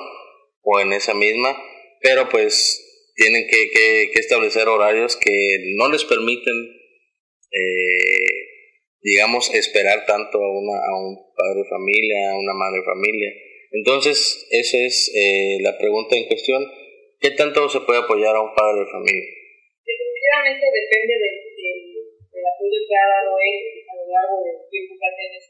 o 0.61 0.79
en 0.79 0.93
esa 0.93 1.13
misma, 1.13 1.57
pero 2.01 2.29
pues 2.29 3.13
tienen 3.15 3.47
que, 3.47 3.69
que, 3.71 4.11
que 4.13 4.19
establecer 4.19 4.67
horarios 4.67 5.15
que 5.15 5.75
no 5.77 5.89
les 5.89 6.05
permiten, 6.05 6.55
eh, 7.51 8.41
digamos, 9.01 9.53
esperar 9.53 10.05
tanto 10.05 10.37
a, 10.37 10.49
una, 10.51 10.77
a 10.77 10.97
un 10.97 11.17
padre 11.35 11.63
de 11.63 11.69
familia, 11.69 12.31
a 12.31 12.37
una 12.37 12.53
madre 12.53 12.79
de 12.79 12.85
familia. 12.85 13.31
Entonces, 13.71 14.47
esa 14.51 14.77
es 14.77 15.11
eh, 15.15 15.57
la 15.61 15.77
pregunta 15.77 16.15
en 16.15 16.27
cuestión. 16.27 16.65
¿Qué 17.19 17.31
tanto 17.31 17.69
se 17.69 17.81
puede 17.81 17.99
apoyar 18.01 18.35
a 18.35 18.41
un 18.41 18.53
padre 18.55 18.81
de 18.81 18.91
familia? 18.91 19.29
Definitivamente 19.85 20.65
depende 20.65 21.13
del, 21.21 21.37
del, 21.55 22.43
apoyo 22.49 22.79
que 22.81 22.95
ha 22.97 23.07
dado 23.21 23.31
él 23.37 23.57
a 23.85 23.93
lo 24.01 24.05
largo 24.09 24.35
del 24.41 24.59
tiempo 24.65 24.97
que 24.97 25.05
ha 25.05 25.13
tenido. 25.13 25.45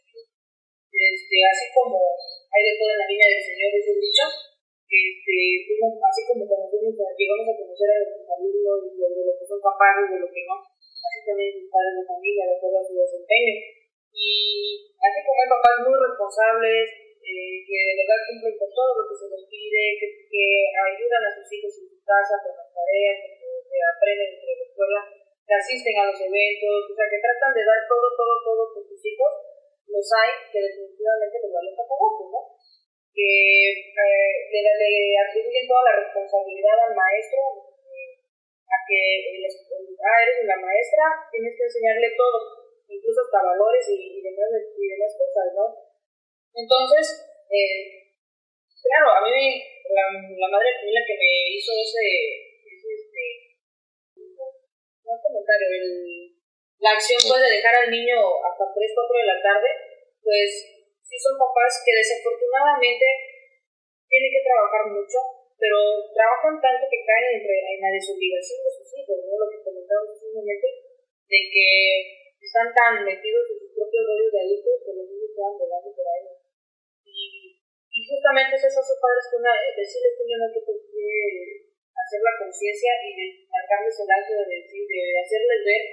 Este, 0.92 1.36
así 1.48 1.66
como 1.72 1.96
hay 2.52 2.62
de 2.68 2.76
todo 2.76 2.92
en 2.92 3.00
la 3.00 3.08
vida 3.08 3.26
del 3.32 3.44
Señor, 3.48 3.70
esos 3.72 3.96
dichos, 3.96 4.51
este, 4.92 5.36
así 5.72 6.22
como 6.28 6.44
cuando 6.44 6.68
llegamos 6.68 7.48
a 7.48 7.56
conocer 7.56 7.90
a 7.96 8.00
los 8.04 8.28
alumnos, 8.28 8.78
de, 8.92 9.08
de 9.08 9.24
lo 9.24 9.34
que 9.40 9.48
son 9.48 9.60
capaces, 9.64 10.12
de 10.12 10.20
lo 10.20 10.28
que 10.28 10.44
no, 10.44 10.56
así 10.60 11.20
también 11.24 11.56
sus 11.56 11.72
padres 11.72 11.96
de 11.96 12.12
familia, 12.12 12.44
de 12.52 12.60
todo 12.60 12.78
su 12.84 12.94
desempeño. 13.00 13.56
Y 14.12 14.32
así 15.00 15.20
como 15.24 15.40
hay 15.40 15.48
papás 15.48 15.76
muy 15.88 15.96
responsables, 15.96 16.86
eh, 17.24 17.56
que 17.64 17.78
de 17.88 17.96
verdad 18.04 18.20
cumplen 18.28 18.56
con 18.60 18.70
todo 18.76 18.92
lo 19.00 19.04
que 19.08 19.16
se 19.16 19.28
les 19.32 19.44
pide, 19.48 19.82
que, 19.96 20.08
que 20.28 20.44
ayudan 20.76 21.24
a 21.24 21.36
sus 21.40 21.48
hijos 21.48 21.72
en 21.72 21.88
su 21.88 21.98
casa 22.04 22.36
con 22.44 22.52
las 22.52 22.68
tareas, 22.76 23.16
que, 23.24 23.32
que 23.40 23.80
aprenden 23.80 24.30
entre 24.36 24.60
la 24.60 24.66
escuela, 24.68 25.00
que 25.48 25.56
asisten 25.56 25.96
a 26.04 26.08
los 26.12 26.20
eventos, 26.20 26.80
o 26.92 26.94
sea, 27.00 27.08
que 27.08 27.24
tratan 27.24 27.52
de 27.56 27.64
dar 27.64 27.82
todo, 27.88 28.08
todo, 28.20 28.34
todo 28.44 28.62
por 28.76 28.84
sus 28.84 29.00
hijos, 29.08 29.32
los 29.88 30.08
hay 30.20 30.32
que 30.52 30.60
definitivamente 30.60 31.40
les 31.40 31.52
valen 31.56 31.80
paparazzi, 31.80 32.26
¿no? 32.28 32.42
Que 33.12 33.28
eh, 33.72 34.32
le, 34.50 34.72
le 34.72 34.94
atribuyen 35.20 35.68
toda 35.68 35.84
la 35.92 36.00
responsabilidad 36.00 36.78
al 36.88 36.96
maestro, 36.96 37.42
a 38.72 38.78
que 38.88 39.02
les, 39.36 39.54
ah, 40.00 40.20
eres 40.24 40.48
la 40.48 40.56
maestra, 40.56 41.06
tienes 41.28 41.54
que 41.60 41.68
enseñarle 41.68 42.16
todo, 42.16 42.40
incluso 42.88 43.20
hasta 43.28 43.52
valores 43.52 43.84
y, 43.92 44.16
y, 44.16 44.20
demás, 44.24 44.48
y 44.56 44.86
demás 44.96 45.12
cosas, 45.12 45.48
¿no? 45.56 45.66
Entonces, 46.56 47.04
eh, 47.52 48.16
claro, 48.80 49.12
a 49.12 49.22
mí 49.28 49.60
la, 49.92 50.04
la 50.40 50.48
madre 50.48 50.72
que 50.80 51.16
me 51.20 51.32
hizo 51.52 51.72
ese, 51.76 52.08
ese 52.64 52.90
este, 52.96 53.24
no 55.04 55.14
comentario, 55.20 55.68
el, 55.68 56.32
la 56.80 56.92
acción 56.96 57.20
pues 57.28 57.42
de 57.42 57.56
dejar 57.60 57.76
al 57.76 57.92
niño 57.92 58.18
hasta 58.42 58.66
3, 58.74 58.92
4 58.96 59.20
de 59.20 59.28
la 59.28 59.40
tarde, 59.42 59.70
pues 60.24 60.50
sí 61.12 61.20
son 61.20 61.36
papás 61.36 61.84
que 61.84 61.92
desafortunadamente 61.92 63.04
tienen 64.08 64.32
que 64.32 64.48
trabajar 64.48 64.88
mucho, 64.96 65.20
pero 65.60 66.08
trabajan 66.16 66.56
tanto 66.64 66.88
que 66.88 67.04
caen 67.04 67.36
entre, 67.36 67.52
en 67.52 67.80
la 67.84 67.92
desobligación 67.92 68.64
de 68.64 68.72
sus 68.80 68.88
hijos, 68.96 69.20
¿no? 69.28 69.36
Lo 69.36 69.48
que 69.52 69.60
comentábamos 69.60 70.16
hace 70.16 70.32
un 70.32 70.40
momento, 70.40 70.68
de 71.28 71.40
que 71.52 71.68
están 72.40 72.72
tan 72.72 73.04
metidos 73.04 73.44
en 73.52 73.58
sus 73.60 73.72
propios 73.76 74.04
rollos 74.08 74.32
de 74.32 74.40
adultos 74.40 74.76
que 74.88 74.96
los 74.96 75.08
niños 75.12 75.32
quedan 75.36 75.56
volando 75.60 75.90
por 75.92 76.08
ahí. 76.08 76.28
Y, 77.04 77.60
y 77.60 78.00
justamente 78.08 78.56
es 78.56 78.64
esos 78.72 79.00
padres 79.04 79.28
que 79.28 79.36
una, 79.36 79.54
decirles 79.76 80.16
que 80.16 80.28
yo 80.32 80.36
no 80.40 80.48
que 80.48 80.64
hacer 80.64 82.20
la 82.24 82.36
conciencia 82.40 82.92
y 83.04 83.12
de 83.20 83.26
marcarles 83.52 84.00
el 84.00 84.10
alto 84.12 84.32
de 84.32 84.64
decir, 84.64 84.84
de 84.88 85.02
hacerles 85.20 85.60
ver 85.68 85.84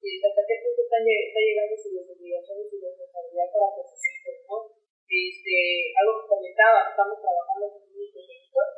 y 0.00 0.16
hasta 0.16 0.42
qué 0.48 0.56
punto 0.64 0.80
está 0.80 0.96
llegando 1.04 1.76
sus 1.76 1.92
obligaciones 2.00 2.72
y 2.72 2.76
responsabilidad 2.80 3.48
para 3.52 3.68
con 3.76 3.84
sus 3.84 4.00
hijos, 4.00 4.36
¿no? 4.48 4.56
Este, 5.10 5.56
algo 6.00 6.12
que 6.22 6.30
comentaba, 6.30 6.88
estamos 6.88 7.18
trabajando 7.20 7.64
con 7.68 7.82
niños 7.84 8.08
pequeñitos, 8.14 8.68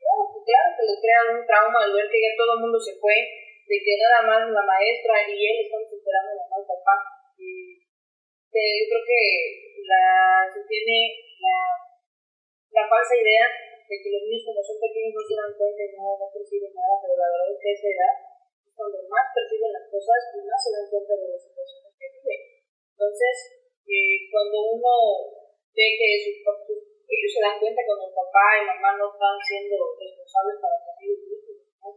claro, 0.00 0.22
claro 0.40 0.68
que 0.72 0.86
les 0.88 0.98
crea 1.04 1.20
un 1.34 1.42
trauma 1.44 1.78
al 1.84 1.92
ver 1.92 2.06
que 2.08 2.22
ya 2.22 2.32
todo 2.38 2.50
el 2.56 2.62
mundo 2.64 2.78
se 2.80 2.96
fue, 2.96 3.16
de 3.64 3.76
que 3.76 3.92
nada 4.00 4.20
más 4.24 4.40
la 4.48 4.64
maestra 4.64 5.14
y 5.28 5.36
él 5.36 5.56
están 5.68 5.84
superando 5.84 6.32
a 6.32 6.38
la 6.40 6.46
mamá 6.48 6.64
papá. 6.64 6.96
Y, 7.36 7.80
eh, 8.54 8.74
yo 8.80 8.84
creo 8.88 9.04
que 9.04 9.22
la, 9.84 10.46
se 10.48 10.62
tiene 10.64 10.96
la, 11.42 11.58
la 12.70 12.84
falsa 12.88 13.18
idea 13.18 13.44
de 13.84 13.96
que 14.00 14.08
los 14.14 14.22
niños 14.24 14.44
cuando 14.48 14.62
son 14.64 14.78
pequeños 14.80 15.12
no 15.12 15.22
se 15.26 15.34
dan 15.36 15.52
cuenta 15.58 15.80
y 15.84 15.90
no, 15.92 16.16
no 16.16 16.28
nada, 16.30 16.94
pero 17.02 17.14
la 17.18 17.28
verdad 17.34 17.52
es 17.52 17.58
que 17.60 17.68
a 17.68 17.76
esa 17.76 17.88
edad 17.90 18.14
cuando 18.74 18.98
más 19.06 19.26
perciben 19.30 19.72
las 19.72 19.86
cosas 19.88 20.18
más 20.34 20.60
se 20.60 20.70
dan 20.74 20.86
cuenta 20.90 21.14
de 21.14 21.28
las 21.30 21.42
situaciones 21.42 21.92
que 21.94 22.06
viven. 22.10 22.40
Entonces, 22.94 23.34
eh, 23.86 24.16
cuando 24.30 24.56
uno 24.74 24.92
ve 25.74 25.86
que 25.98 26.08
sus, 26.22 26.36
ellos 26.42 27.30
se 27.30 27.42
dan 27.42 27.58
cuenta 27.58 27.86
cuando 27.86 28.14
papá 28.14 28.46
y 28.58 28.66
mamá 28.66 28.98
no 28.98 29.10
están 29.10 29.36
siendo 29.42 29.76
responsables 29.98 30.56
para 30.58 30.76
con 30.82 30.94
ellos 30.98 31.20
mismos, 31.26 31.58
¿no? 31.82 31.88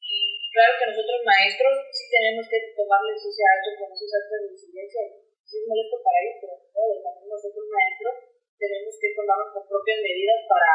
Y 0.00 0.16
claro 0.52 0.72
que 0.78 0.88
nosotros 0.92 1.20
maestros 1.24 1.74
sí 1.92 2.04
tenemos 2.08 2.44
que 2.48 2.58
tomarles 2.76 3.20
ese 3.20 3.44
acto 3.44 3.68
con 3.76 3.88
ese 3.92 4.08
acto 4.08 4.34
de 4.40 4.48
incidencia, 4.52 5.02
sí 5.44 5.54
es 5.60 5.64
molesto 5.68 5.96
para 6.00 6.18
ellos, 6.24 6.38
pero 6.40 6.54
no, 6.56 6.82
también 7.04 7.28
nosotros 7.28 7.64
maestros 7.68 8.14
tenemos 8.58 8.94
que 8.98 9.14
tomar 9.14 9.36
nuestras 9.38 9.64
propias 9.70 9.98
medidas 10.02 10.40
para, 10.50 10.70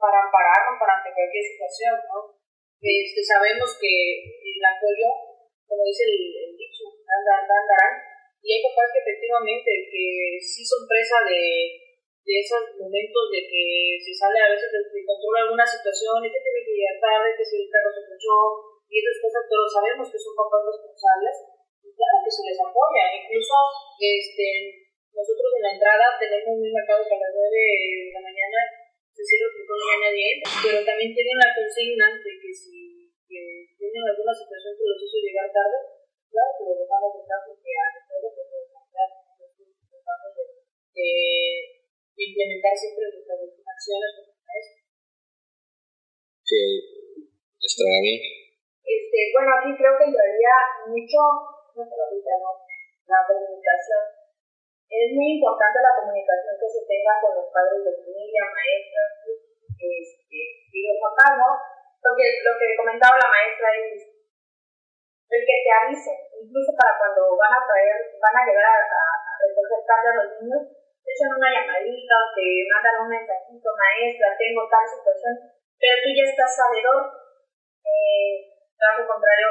para 0.00 0.16
ampararnos 0.26 0.76
para 0.80 0.92
ante 0.98 1.10
cualquier 1.12 1.44
situación, 1.44 1.96
¿no? 2.08 2.41
Este, 2.82 3.22
sabemos 3.22 3.78
que 3.78 3.94
el 4.42 4.58
apoyo, 4.58 5.06
como 5.70 5.86
dice 5.86 6.02
el, 6.02 6.18
el 6.34 6.52
dicho, 6.58 6.90
anda, 7.06 7.46
anda, 7.46 7.82
y 8.42 8.46
hay 8.50 8.60
papás 8.66 8.90
que 8.90 9.06
efectivamente 9.06 9.70
que 9.86 10.34
sí 10.42 10.66
son 10.66 10.82
presa 10.90 11.22
de, 11.22 11.78
de 12.26 12.34
esos 12.42 12.74
momentos 12.74 13.30
de 13.30 13.46
que 13.46 14.02
se 14.02 14.10
sale 14.10 14.34
a 14.34 14.50
veces 14.50 14.66
de, 14.66 14.82
de 14.82 15.06
control 15.06 15.46
alguna 15.46 15.62
situación 15.62 16.26
y 16.26 16.30
que 16.34 16.42
tiene 16.42 16.62
que 16.66 16.74
llegar 16.74 16.98
tarde, 16.98 17.38
que 17.38 17.46
si 17.46 17.62
el 17.62 17.70
carro 17.70 17.94
se 17.94 18.02
escuchó 18.02 18.34
y 18.90 18.98
esas 18.98 19.18
cosas, 19.22 19.42
pero 19.46 19.62
sabemos 19.70 20.06
que 20.10 20.18
son 20.18 20.34
papás 20.34 20.66
responsables 20.66 21.36
y 21.86 21.88
claro 21.94 22.18
que 22.18 22.34
se 22.34 22.42
les 22.50 22.58
apoya, 22.66 23.04
incluso 23.14 23.54
este, 24.02 24.90
nosotros 25.14 25.54
en 25.54 25.62
la 25.70 25.74
entrada 25.78 26.06
tenemos 26.18 26.58
un 26.58 26.66
mercado 26.66 27.06
que 27.06 27.14
a 27.14 27.22
las 27.22 27.30
9 27.30 27.46
de 27.46 28.10
la 28.10 28.22
mañana 28.26 28.81
se 29.12 29.36
porque 29.52 29.68
no 29.68 29.92
hay 29.92 30.00
nadie, 30.08 30.28
pero 30.64 30.78
también 30.88 31.12
tienen 31.12 31.36
la 31.36 31.52
consigna 31.52 32.06
de 32.16 32.32
que 32.40 32.50
si 32.52 33.02
que 33.28 33.40
tienen 33.80 34.04
alguna 34.04 34.32
situación 34.32 34.72
que 34.76 34.88
los 34.88 35.00
hizo 35.00 35.18
llegar 35.24 35.48
tarde, 35.52 35.78
claro 36.28 36.52
que 36.52 36.64
los 36.68 36.78
dejamos 36.84 37.12
entrar 37.16 37.40
porque 37.44 37.64
podemos 38.12 38.68
cambiar. 38.72 39.08
Tratamos 39.88 40.32
de, 40.36 40.44
de, 40.92 41.08
implementar 42.12 42.74
siempre 42.76 43.08
nuestras 43.08 43.40
acciones 43.40 44.10
como 44.16 44.32
maestros. 44.36 44.84
Sí, 46.44 46.62
nuestra 47.56 47.88
Gaby. 47.88 48.14
Este, 48.84 49.18
bueno, 49.32 49.48
aquí 49.56 49.70
creo 49.80 49.96
que 49.96 50.08
entraría 50.12 50.56
mucho, 50.92 51.20
no 51.72 51.82
sé, 51.88 51.94
ahorita, 51.96 52.32
¿no? 52.36 52.50
La 53.08 53.20
comunicación 53.24 54.21
es 54.92 55.08
muy 55.16 55.40
importante 55.40 55.80
la 55.80 55.96
comunicación 55.96 56.52
que 56.60 56.68
se 56.68 56.84
tenga 56.84 57.16
con 57.24 57.32
los 57.32 57.48
padres 57.48 57.80
de 57.80 57.96
familia, 57.96 58.44
maestras 58.52 59.10
este, 59.80 60.40
y 60.68 60.78
los 60.84 61.00
papás, 61.00 61.32
¿no? 61.40 61.48
Porque 61.96 62.44
lo 62.44 62.52
que 62.60 62.76
comentaba 62.76 63.16
la 63.16 63.32
maestra 63.32 63.72
es 63.72 64.04
el 65.32 65.42
que 65.48 65.56
te 65.64 65.72
avise, 65.72 66.12
incluso 66.44 66.76
para 66.76 67.00
cuando 67.00 67.24
van 67.40 67.56
a 67.56 67.64
traer, 67.64 68.04
van 68.20 68.36
a 68.36 68.44
llegar 68.44 68.68
a, 68.68 69.04
recoger 69.40 69.80
tarde 69.88 70.08
a 70.12 70.18
los 70.20 70.28
niños, 70.38 70.60
te 71.02 71.08
echan 71.08 71.40
una 71.40 71.50
llamadita 71.50 72.14
o 72.20 72.28
te 72.36 72.46
mandan 72.68 73.00
un 73.00 73.08
mensajito, 73.08 73.68
maestra, 73.72 74.36
tengo 74.36 74.68
tal 74.68 74.86
situación, 74.86 75.34
pero 75.80 75.94
tú 76.04 76.08
ya 76.12 76.24
estás 76.28 76.52
sabedor. 76.52 77.00
Eh, 77.80 78.54
caso 78.76 79.08
contrario, 79.08 79.48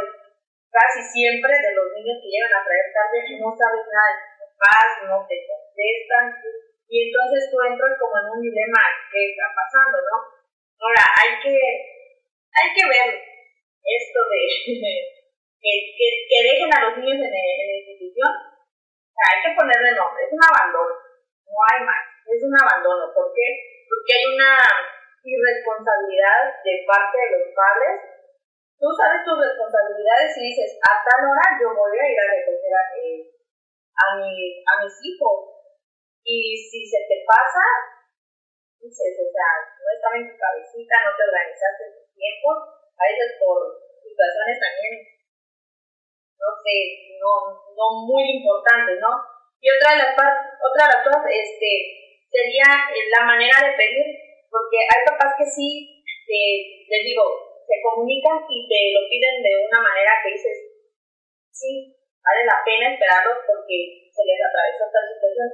casi 0.69 1.01
siempre 1.01 1.49
de 1.49 1.71
los 1.75 1.91
niños 1.97 2.21
que 2.21 2.29
llegan 2.29 2.53
a 2.55 2.63
traer 2.63 2.87
tarde 2.93 3.41
no 3.41 3.49
sabes 3.51 3.83
nada 3.89 4.30
paz, 4.61 5.01
no 5.09 5.25
te 5.25 5.41
contestan, 5.49 6.37
y 6.85 7.09
entonces 7.09 7.49
tú 7.49 7.57
entras 7.65 7.97
como 7.97 8.13
en 8.21 8.27
un 8.37 8.41
dilema, 8.45 8.81
¿qué 9.09 9.33
está 9.33 9.49
pasando, 9.49 9.97
no? 9.97 10.17
Ahora, 10.77 11.03
hay 11.17 11.31
que, 11.41 11.57
hay 11.57 12.67
que 12.77 12.85
ver 12.85 13.09
esto 13.17 14.19
de 14.29 14.41
que, 15.61 15.73
que, 15.97 16.39
dejen 16.45 16.69
a 16.69 16.83
los 16.85 16.97
niños 17.01 17.17
en, 17.17 17.33
en 17.33 17.65
la 17.65 17.77
institución, 17.81 18.31
hay 19.17 19.37
que 19.41 19.55
ponerle 19.57 19.97
nombre, 19.97 20.21
es 20.25 20.33
un 20.33 20.45
abandono, 20.45 20.93
no 20.93 21.57
hay 21.73 21.79
más, 21.85 22.03
es 22.29 22.41
un 22.45 22.53
abandono, 22.53 23.13
¿por 23.13 23.33
qué? 23.33 23.47
Porque 23.89 24.13
hay 24.13 24.25
una 24.37 24.53
irresponsabilidad 25.23 26.41
de 26.65 26.73
parte 26.85 27.17
de 27.17 27.29
los 27.37 27.47
padres. 27.53 27.95
Tú 28.81 28.89
sabes 28.97 29.21
tus 29.21 29.37
responsabilidades 29.37 30.33
y 30.37 30.41
dices, 30.49 30.79
a 30.81 30.91
tal 31.05 31.21
hora 31.29 31.45
yo 31.61 31.69
voy 31.77 31.93
a 31.93 32.09
ir 32.09 32.17
a 32.17 32.31
recoger 32.33 32.73
a, 32.73 32.83
eh, 32.97 33.40
a, 33.95 34.05
mi, 34.17 34.63
a 34.63 34.73
mis 34.83 34.95
hijos. 35.03 35.35
Y 36.23 36.55
si 36.57 36.85
se 36.85 37.01
te 37.09 37.25
pasa, 37.25 37.65
dices, 38.81 39.13
o 39.19 39.27
sea, 39.29 39.49
no 39.77 39.87
estaba 39.93 40.15
en 40.17 40.27
tu 40.29 40.35
cabecita, 40.37 40.95
no 41.05 41.11
te 41.17 41.25
organizaste 41.25 41.83
tu 41.97 42.03
tiempo, 42.13 42.49
a 42.97 43.03
veces 43.09 43.37
por 43.41 43.57
situaciones 44.01 44.57
también, 44.61 44.93
no 46.37 46.49
sé, 46.61 46.77
no, 47.21 47.33
no 47.77 47.85
muy 48.05 48.41
importantes, 48.41 48.97
¿no? 49.01 49.13
Y 49.61 49.69
otra 49.69 49.93
de 49.93 49.97
las, 50.01 50.13
otra 50.13 50.81
de 50.85 50.93
las 50.97 51.03
cosas 51.05 51.25
este, 51.29 51.71
sería 52.29 52.65
la 53.13 53.23
manera 53.25 53.57
de 53.61 53.77
pedir, 53.77 54.07
porque 54.49 54.77
hay 54.81 55.01
papás 55.05 55.37
que 55.37 55.45
sí, 55.45 56.01
eh, 56.25 56.85
les 56.89 57.03
digo, 57.05 57.23
se 57.61 57.77
comunican 57.85 58.41
y 58.49 58.65
te 58.65 58.79
lo 58.97 59.05
piden 59.07 59.43
de 59.45 59.53
una 59.69 59.79
manera 59.85 60.17
que 60.23 60.33
dices, 60.33 60.57
sí, 61.53 62.00
vale 62.21 62.41
la 62.45 62.61
pena 62.63 62.93
esperarlos 62.93 63.37
porque 63.45 64.09
se 64.09 64.23
les 64.25 64.39
atravesó 64.41 64.81
esta 64.85 65.01
situación. 65.09 65.49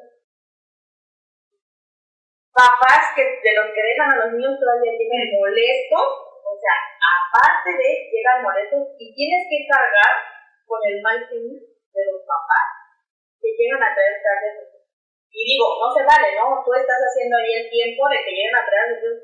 Papás 2.51 3.13
que 3.15 3.23
de 3.23 3.53
los 3.53 3.69
que 3.71 3.83
dejan 3.85 4.09
a 4.11 4.19
los 4.25 4.29
niños 4.33 4.59
todavía 4.59 4.91
llegan 4.91 5.39
molestos, 5.39 6.07
o 6.43 6.53
sea, 6.57 6.75
aparte 6.99 7.69
de 7.71 7.89
llegan 8.11 8.41
molestos 8.41 8.97
y 8.97 9.13
tienes 9.13 9.43
que 9.47 9.67
cargar 9.69 10.13
con 10.65 10.81
el 10.89 11.01
mal 11.01 11.21
genio 11.29 11.61
de 11.61 12.03
los 12.11 12.19
papás 12.25 12.67
que 13.37 13.53
llegan 13.53 13.83
a 13.83 13.93
traer 13.93 14.17
tarde. 14.25 14.67
Y 15.29 15.41
digo, 15.53 15.77
no 15.77 15.93
se 15.93 16.01
vale, 16.01 16.33
¿no? 16.33 16.65
Tú 16.65 16.73
estás 16.73 16.97
haciendo 16.97 17.37
ahí 17.37 17.61
el 17.61 17.69
tiempo 17.69 18.09
de 18.09 18.25
que 18.25 18.33
lleguen 18.33 18.57
a 18.57 18.65
traer 18.65 18.89
a 18.89 19.05
los 19.05 19.21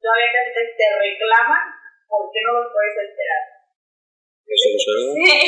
todavía 0.00 0.32
te, 0.32 0.64
te 0.72 0.86
reclaman 0.96 1.80
¿por 2.08 2.26
qué 2.32 2.40
no 2.42 2.52
los 2.58 2.72
puedes 2.72 2.96
esperar? 2.96 3.59
Sí, 5.14 5.38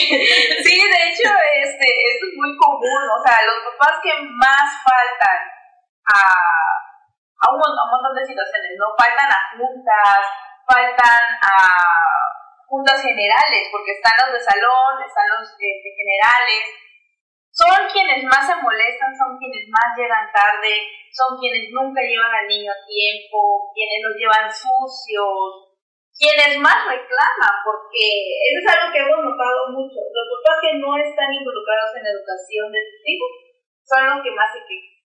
sí, 0.63 0.77
de 0.79 1.01
hecho, 1.11 1.31
este, 1.65 1.87
esto 1.87 2.25
es 2.31 2.35
muy 2.37 2.57
común. 2.57 3.03
O 3.11 3.19
sea, 3.23 3.43
los 3.45 3.59
papás 3.67 3.99
que 4.03 4.15
más 4.39 4.69
faltan 4.85 5.39
a, 6.07 6.21
a 6.23 7.45
un, 7.51 7.59
a 7.59 7.83
un 7.85 7.91
montón 7.91 8.15
de 8.15 8.27
situaciones, 8.27 8.73
¿no? 8.79 8.95
Faltan 8.97 9.31
a 9.31 9.41
juntas, 9.59 10.23
faltan 10.67 11.23
a 11.43 11.55
juntas 12.67 13.03
generales, 13.03 13.69
porque 13.71 13.93
están 13.93 14.17
los 14.25 14.33
de 14.33 14.41
salón, 14.41 15.03
están 15.05 15.29
los 15.29 15.51
este, 15.51 15.91
generales, 15.93 16.63
son 17.53 17.85
quienes 17.93 18.25
más 18.25 18.49
se 18.49 18.57
molestan, 18.57 19.13
son 19.13 19.37
quienes 19.37 19.69
más 19.69 19.93
llegan 19.93 20.25
tarde, 20.33 20.89
son 21.13 21.37
quienes 21.39 21.69
nunca 21.69 22.01
llevan 22.01 22.33
al 22.33 22.49
niño 22.49 22.73
a 22.73 22.81
tiempo, 22.89 23.69
quienes 23.77 24.01
los 24.01 24.17
llevan 24.17 24.49
sucios, 24.49 25.72
quienes 26.12 26.59
más 26.61 26.87
reclaman, 26.87 27.55
porque 27.64 28.05
eso 28.53 28.59
es 28.61 28.68
algo 28.68 28.92
que 28.92 29.01
hemos 29.01 29.20
notado 29.25 29.72
mucho. 29.72 29.98
Los 29.98 30.27
papás 30.38 30.57
que 30.62 30.79
no 30.79 30.96
están 30.96 31.33
involucrados 31.33 31.96
en 31.96 32.05
la 32.05 32.14
educación 32.14 32.72
de 32.72 32.83
sus 32.85 33.03
hijos 33.05 33.33
son 33.83 34.01
los 34.07 34.18
que 34.22 34.33
más 34.37 34.48
se 34.53 34.61
quejan, 34.62 34.96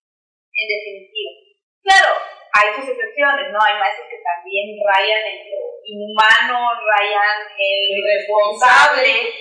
en 0.53 0.67
definitiva. 0.67 1.31
Claro, 1.81 2.11
hay 2.51 2.67
sus 2.75 2.89
excepciones, 2.91 3.47
¿no? 3.51 3.59
Hay 3.63 3.79
maestros 3.79 4.11
que 4.11 4.19
también 4.19 4.75
rayan 4.83 5.23
en 5.23 5.39
lo 5.47 5.63
inhumano, 5.87 6.75
rayan 6.75 7.47
en 7.55 7.77
lo 7.87 7.95
irresponsable, 8.03 9.31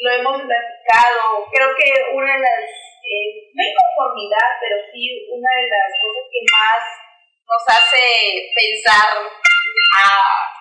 lo 0.00 0.10
hemos 0.12 0.36
platicado. 0.42 1.44
Creo 1.52 1.70
que 1.76 1.88
una 2.14 2.34
de 2.34 2.40
las, 2.40 2.64
eh, 3.04 3.52
no 3.52 3.60
inconformidad, 3.60 4.48
pero 4.60 4.76
sí 4.92 5.28
una 5.28 5.50
de 5.60 5.68
las 5.68 5.90
cosas 6.00 6.24
que 6.32 6.42
más 6.48 6.80
nos 7.48 7.64
hace 7.64 8.04
pensar 8.54 9.08
a, 9.96 10.57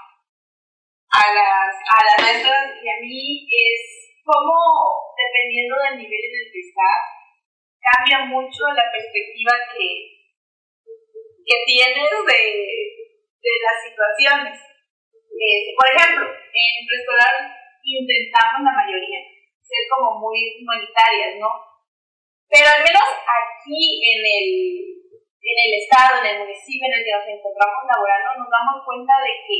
a, 1.11 1.23
las, 1.33 1.71
a 1.71 1.97
las 2.03 2.17
maestras 2.19 2.75
y 2.83 2.85
a 2.89 2.97
mí 3.01 3.47
es 3.47 3.81
cómo, 4.23 4.57
dependiendo 5.15 5.75
del 5.77 6.03
nivel 6.03 6.23
en 6.23 6.35
el 6.35 6.47
que 6.51 6.61
estás, 6.67 7.01
cambia 7.79 8.19
mucho 8.27 8.67
la 8.75 8.91
perspectiva 8.91 9.53
que, 9.71 9.87
que 11.45 11.57
tienes 11.65 12.11
de, 12.11 12.41
de 13.39 13.53
las 13.63 13.77
situaciones. 13.87 14.59
Eh, 15.37 15.71
por 15.77 15.87
ejemplo, 15.93 16.25
en 16.27 16.87
preescolar 16.87 17.55
intentamos 17.87 18.67
la 18.67 18.73
mayoría 18.83 19.37
ser 19.67 19.83
como 19.91 20.19
muy 20.19 20.59
humanitarias, 20.59 21.39
¿no? 21.39 21.51
Pero 22.47 22.67
al 22.67 22.83
menos 22.83 23.03
aquí 23.03 23.79
en 23.99 24.19
el, 24.23 24.47
en 25.43 25.57
el 25.67 25.71
estado, 25.83 26.23
en 26.23 26.27
el 26.31 26.39
municipio 26.47 26.87
en 26.87 26.95
el 26.95 27.03
que 27.03 27.15
nos 27.15 27.27
encontramos 27.27 27.83
laborando, 27.83 28.39
nos 28.39 28.51
damos 28.51 28.83
cuenta 28.87 29.13
de 29.19 29.33
que 29.43 29.59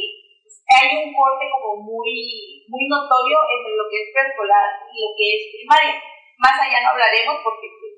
hay 0.68 0.88
un 1.00 1.14
corte 1.16 1.46
como 1.48 1.80
muy, 1.84 2.66
muy 2.68 2.84
notorio 2.92 3.40
entre 3.48 3.72
lo 3.76 3.86
que 3.88 3.98
es 4.04 4.08
preescolar 4.12 4.84
y 4.92 4.96
lo 5.00 5.10
que 5.16 5.26
es 5.32 5.42
primaria. 5.56 5.96
Más 6.38 6.60
allá 6.60 6.84
no 6.84 6.90
hablaremos 6.92 7.40
porque 7.44 7.68
pues, 7.80 7.94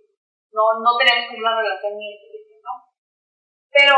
no, 0.54 0.78
no 0.86 0.92
tenemos 0.98 1.34
una 1.34 1.58
relación 1.58 1.94
muy 1.98 2.14
estrecha, 2.14 2.56
¿no? 2.62 2.74
Pero 3.74 3.98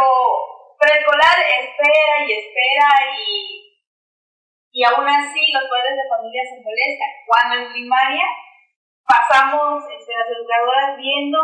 preescolar 0.80 1.36
espera 1.40 2.16
y 2.26 2.32
espera 2.32 2.88
y 3.12 3.72
y 4.72 4.84
aún 4.88 5.04
así 5.04 5.52
los 5.52 5.68
padres 5.68 6.00
de 6.00 6.08
familia 6.08 6.44
se 6.48 6.64
molestan. 6.64 7.12
Cuando 7.28 7.54
en 7.60 7.72
primaria 7.76 8.24
pasamos 9.04 9.84
este, 9.92 10.16
las 10.16 10.32
educadoras 10.32 10.96
viendo, 10.96 11.40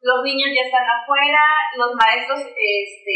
los 0.00 0.22
niños 0.22 0.50
ya 0.54 0.62
están 0.66 0.86
afuera, 0.86 1.42
los 1.74 1.90
maestros, 1.98 2.40
este, 2.54 3.14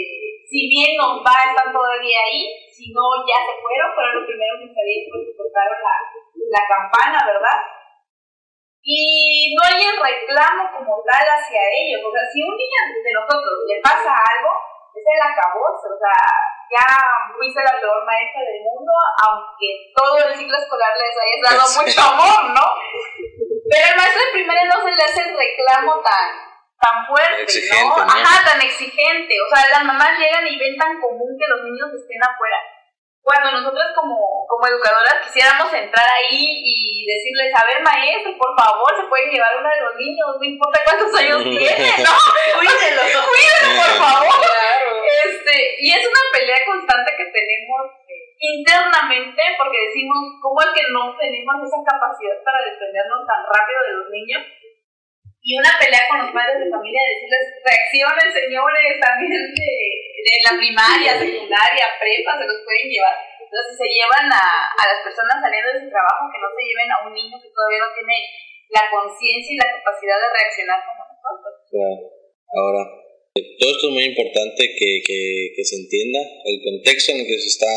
si 0.51 0.67
bien 0.69 0.99
nos 0.99 1.23
va, 1.23 1.47
están 1.47 1.71
todavía 1.71 2.19
ahí, 2.27 2.51
si 2.67 2.91
no 2.91 3.03
ya 3.23 3.39
se 3.47 3.55
fueron, 3.63 3.95
fueron 3.95 4.15
los 4.19 4.27
primeros 4.27 4.59
en 4.67 4.75
salir 4.75 5.07
porque 5.07 5.37
cortaron 5.39 5.79
la, 5.79 5.97
la 6.59 6.63
campana, 6.67 7.19
¿verdad? 7.23 7.59
Y 8.83 9.55
no 9.55 9.63
hay 9.63 9.79
el 9.79 9.95
reclamo 9.95 10.67
como 10.75 10.99
tal 11.07 11.23
hacia 11.23 11.63
ellos. 11.71 12.03
O 12.03 12.11
sea, 12.11 12.27
si 12.27 12.43
un 12.43 12.51
niño 12.59 12.79
de 12.99 13.13
nosotros 13.15 13.63
le 13.71 13.79
pasa 13.79 14.11
algo, 14.11 14.51
es 14.91 15.07
el 15.07 15.23
acabose, 15.23 15.87
o 15.87 15.99
sea, 16.03 16.19
ya 16.67 16.87
fuiste 17.31 17.63
la 17.63 17.79
peor 17.79 18.03
maestra 18.05 18.43
del 18.43 18.61
mundo, 18.67 18.91
aunque 19.23 19.87
todo 19.95 20.19
el 20.19 20.35
ciclo 20.35 20.59
escolar 20.59 20.93
les 20.99 21.15
hayas 21.15 21.41
dado 21.47 21.63
Sí. 21.71 21.79
mucho 21.79 22.03
amor, 22.11 22.43
¿no? 22.59 22.67
Pero 23.71 23.85
el 23.87 23.97
maestro 23.97 24.21
de 24.27 24.33
primaria 24.35 24.67
no 24.67 24.79
se 24.83 24.91
le 24.91 25.03
hace 25.03 25.21
el 25.31 25.37
reclamo 25.39 26.03
tan, 26.03 26.27
tan 26.83 27.07
fuerte, 27.07 27.47
Exigente, 27.47 27.95
¿no? 27.95 28.05
¿no? 28.05 28.11
Ajá, 28.11 28.43
tan 28.43 28.61
exigente. 28.61 29.35
O 29.39 29.47
sea, 29.47 29.63
las 29.71 29.85
mamás 29.87 30.19
llegan 30.19 30.43
y 30.51 30.59
ven 30.59 30.75
tan 30.77 30.99
común 30.99 31.39
que 31.39 31.47
los 31.47 31.63
niños 31.63 31.95
estén 31.95 32.19
afuera. 32.19 32.59
Cuando 33.23 33.55
nosotros 33.55 33.87
como, 33.95 34.19
como 34.51 34.67
educadoras 34.67 35.23
quisiéramos 35.23 35.71
entrar 35.71 36.03
ahí 36.11 36.59
y 36.59 37.07
decirles, 37.07 37.55
a 37.55 37.63
ver 37.71 37.79
maestro, 37.79 38.35
por 38.35 38.51
favor, 38.59 38.91
se 38.99 39.07
pueden 39.07 39.31
llevar 39.31 39.63
uno 39.63 39.71
de 39.71 39.81
los 39.87 39.95
niños, 39.95 40.27
no 40.35 40.43
importa 40.43 40.83
cuántos 40.83 41.15
años 41.15 41.39
tiene, 41.55 42.03
¿no? 42.03 42.15
Cuídenlo. 42.59 43.03
Cuídenlo, 43.07 43.69
por 43.79 43.93
favor. 43.95 44.43
Claro. 44.43 44.91
Este, 45.23 45.55
y 45.79 45.95
es 45.95 46.03
una 46.03 46.25
pelea 46.35 46.67
constante 46.67 47.15
que 47.15 47.31
tenemos 47.31 47.95
eh, 48.11 48.35
internamente 48.43 49.43
porque 49.55 49.87
decimos, 49.87 50.19
¿cómo 50.43 50.59
es 50.59 50.75
que 50.75 50.91
no 50.91 51.15
tenemos 51.15 51.63
esa 51.63 51.79
capacidad 51.87 52.43
para 52.43 52.59
defendernos 52.67 53.23
tan 53.23 53.47
rápido 53.47 53.79
de 53.87 53.95
los 54.03 54.07
niños? 54.11 54.43
Y 55.43 55.59
una 55.59 55.75
pelea 55.75 56.07
con 56.07 56.23
los 56.23 56.31
padres 56.31 56.63
de 56.63 56.71
familia 56.71 57.03
de 57.03 57.13
decirles, 57.19 57.47
reaccionen 57.67 58.31
señores, 58.31 58.95
también 59.03 59.43
de, 59.51 59.71
de 60.23 60.35
la 60.47 60.55
primaria, 60.55 61.19
secundaria, 61.19 61.87
prepa, 61.99 62.39
se 62.39 62.47
los 62.47 62.63
pueden 62.63 62.87
llevar. 62.87 63.19
Entonces, 63.43 63.75
se 63.75 63.89
llevan 63.91 64.31
a, 64.31 64.47
a 64.71 64.83
las 64.87 65.03
personas 65.03 65.43
saliendo 65.43 65.75
de 65.75 65.83
su 65.83 65.91
trabajo, 65.91 66.31
que 66.31 66.39
no 66.39 66.49
se 66.55 66.63
lleven 66.63 66.89
a 66.95 67.03
un 67.03 67.13
niño 67.13 67.37
que 67.43 67.51
todavía 67.51 67.83
no 67.83 67.91
tiene 67.91 68.17
la 68.71 68.87
conciencia 68.87 69.51
y 69.51 69.59
la 69.59 69.69
capacidad 69.83 70.19
de 70.23 70.31
reaccionar 70.31 70.79
como 70.87 71.03
nosotros. 71.11 71.53
Claro. 71.69 71.97
Ahora, 72.55 72.83
todo 73.35 73.71
esto 73.75 73.85
es 73.91 73.95
muy 73.99 74.07
importante 74.15 74.63
que, 74.79 74.91
que, 75.03 75.21
que 75.59 75.65
se 75.67 75.77
entienda. 75.77 76.23
El 76.47 76.63
contexto 76.63 77.13
en 77.13 77.19
el 77.19 77.27
que 77.27 77.39
se 77.43 77.51
está 77.51 77.75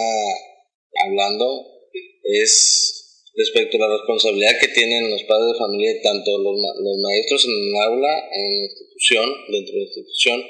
hablando 1.01 1.81
es 2.23 3.04
respecto 3.37 3.77
a 3.77 3.87
la 3.87 3.97
responsabilidad 3.97 4.59
que 4.59 4.69
tienen 4.69 5.09
los 5.09 5.23
padres 5.23 5.53
de 5.53 5.59
familia, 5.59 6.01
tanto 6.01 6.37
los, 6.37 6.55
ma- 6.55 6.75
los 6.79 6.97
maestros 7.03 7.45
en 7.45 7.51
el 7.51 7.75
aula, 7.83 8.13
en 8.33 8.57
la 8.59 8.63
institución, 8.63 9.25
dentro 9.51 9.73
de 9.73 9.79
la 9.79 9.85
institución, 9.85 10.43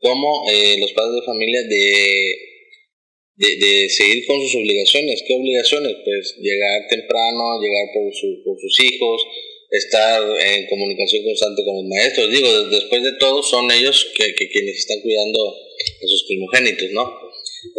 como 0.00 0.50
eh, 0.50 0.76
los 0.80 0.92
padres 0.92 1.14
de 1.16 1.22
familia 1.22 1.62
de, 1.62 3.56
de, 3.56 3.88
seguir 3.88 4.26
con 4.26 4.40
sus 4.40 4.54
obligaciones. 4.56 5.22
¿Qué 5.26 5.34
obligaciones? 5.34 5.94
Pues 6.04 6.34
llegar 6.40 6.88
temprano, 6.90 7.60
llegar 7.60 7.86
por, 7.94 8.12
su- 8.14 8.42
por 8.44 8.56
sus 8.60 8.80
hijos, 8.80 9.22
estar 9.70 10.22
en 10.22 10.66
comunicación 10.66 11.24
constante 11.24 11.62
con 11.64 11.76
los 11.76 11.84
maestros. 11.84 12.30
Digo, 12.30 12.52
de- 12.52 12.70
después 12.76 13.02
de 13.02 13.12
todo 13.18 13.42
son 13.42 13.70
ellos 13.70 14.06
que 14.16 14.34
quienes 14.48 14.78
están 14.78 15.00
cuidando 15.02 15.38
a 15.50 16.06
sus 16.06 16.24
primogénitos, 16.26 16.90
¿no? 16.90 17.28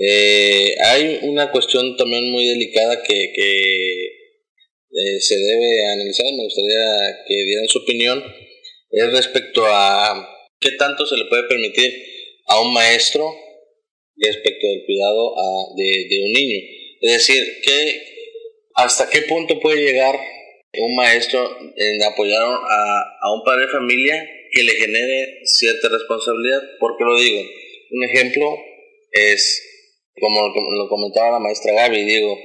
Eh, 0.02 0.76
hay 0.86 1.20
una 1.24 1.52
cuestión 1.52 1.96
también 1.98 2.30
muy 2.32 2.46
delicada 2.48 3.02
que, 3.02 3.32
que 3.34 4.09
eh, 5.00 5.20
se 5.20 5.38
debe 5.38 5.86
analizar, 5.94 6.26
me 6.34 6.44
gustaría 6.44 6.84
que 7.28 7.36
dieran 7.46 7.68
su 7.68 7.80
opinión, 7.80 8.24
es 8.92 9.12
respecto 9.12 9.64
a 9.66 10.28
qué 10.60 10.72
tanto 10.72 11.06
se 11.06 11.16
le 11.18 11.26
puede 11.26 11.44
permitir 11.44 11.94
a 12.48 12.62
un 12.62 12.74
maestro 12.74 13.34
respecto 14.18 14.68
del 14.68 14.84
cuidado 14.86 15.34
a- 15.38 15.76
de, 15.78 16.24
un 16.26 16.34
niño. 16.34 16.60
Es 17.02 17.14
decir, 17.14 17.44
que 17.64 18.02
hasta 18.76 19.10
qué 19.10 19.22
punto 19.24 19.60
puede 19.60 19.82
llegar 19.82 20.20
un 20.78 20.96
maestro 20.96 21.58
en 21.76 22.04
apoyar 22.04 22.42
a, 22.44 23.04
a 23.22 23.34
un 23.34 23.44
padre 23.44 23.62
de 23.66 23.72
familia 23.72 24.30
que 24.52 24.64
le 24.64 24.74
genere 24.74 25.40
cierta 25.46 25.90
responsabilidad. 25.90 26.62
¿Por 26.80 26.98
qué 26.98 27.04
lo 27.06 27.16
digo? 27.18 27.42
Un 27.92 28.04
ejemplo 28.04 28.46
es, 29.12 29.64
como 30.20 30.48
lo 30.48 30.90
comentaba 30.90 31.32
la 31.32 31.40
maestra 31.40 31.74
Gaby, 31.74 32.04
digo, 32.04 32.38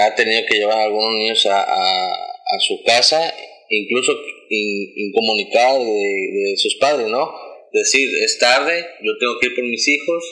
ha 0.00 0.14
tenido 0.14 0.42
que 0.46 0.58
llevar 0.58 0.78
a 0.78 0.84
algunos 0.84 1.12
niños 1.16 1.46
a, 1.46 1.62
a, 1.62 2.12
a 2.14 2.60
su 2.60 2.82
casa, 2.84 3.32
incluso 3.68 4.12
in- 4.48 4.92
incomunicada 4.96 5.78
de, 5.78 5.84
de 5.84 6.56
sus 6.56 6.76
padres, 6.76 7.08
¿no? 7.08 7.30
Decir, 7.72 8.08
es 8.22 8.38
tarde, 8.38 8.86
yo 9.02 9.12
tengo 9.18 9.38
que 9.40 9.46
ir 9.48 9.54
por 9.54 9.64
mis 9.64 9.86
hijos, 9.88 10.24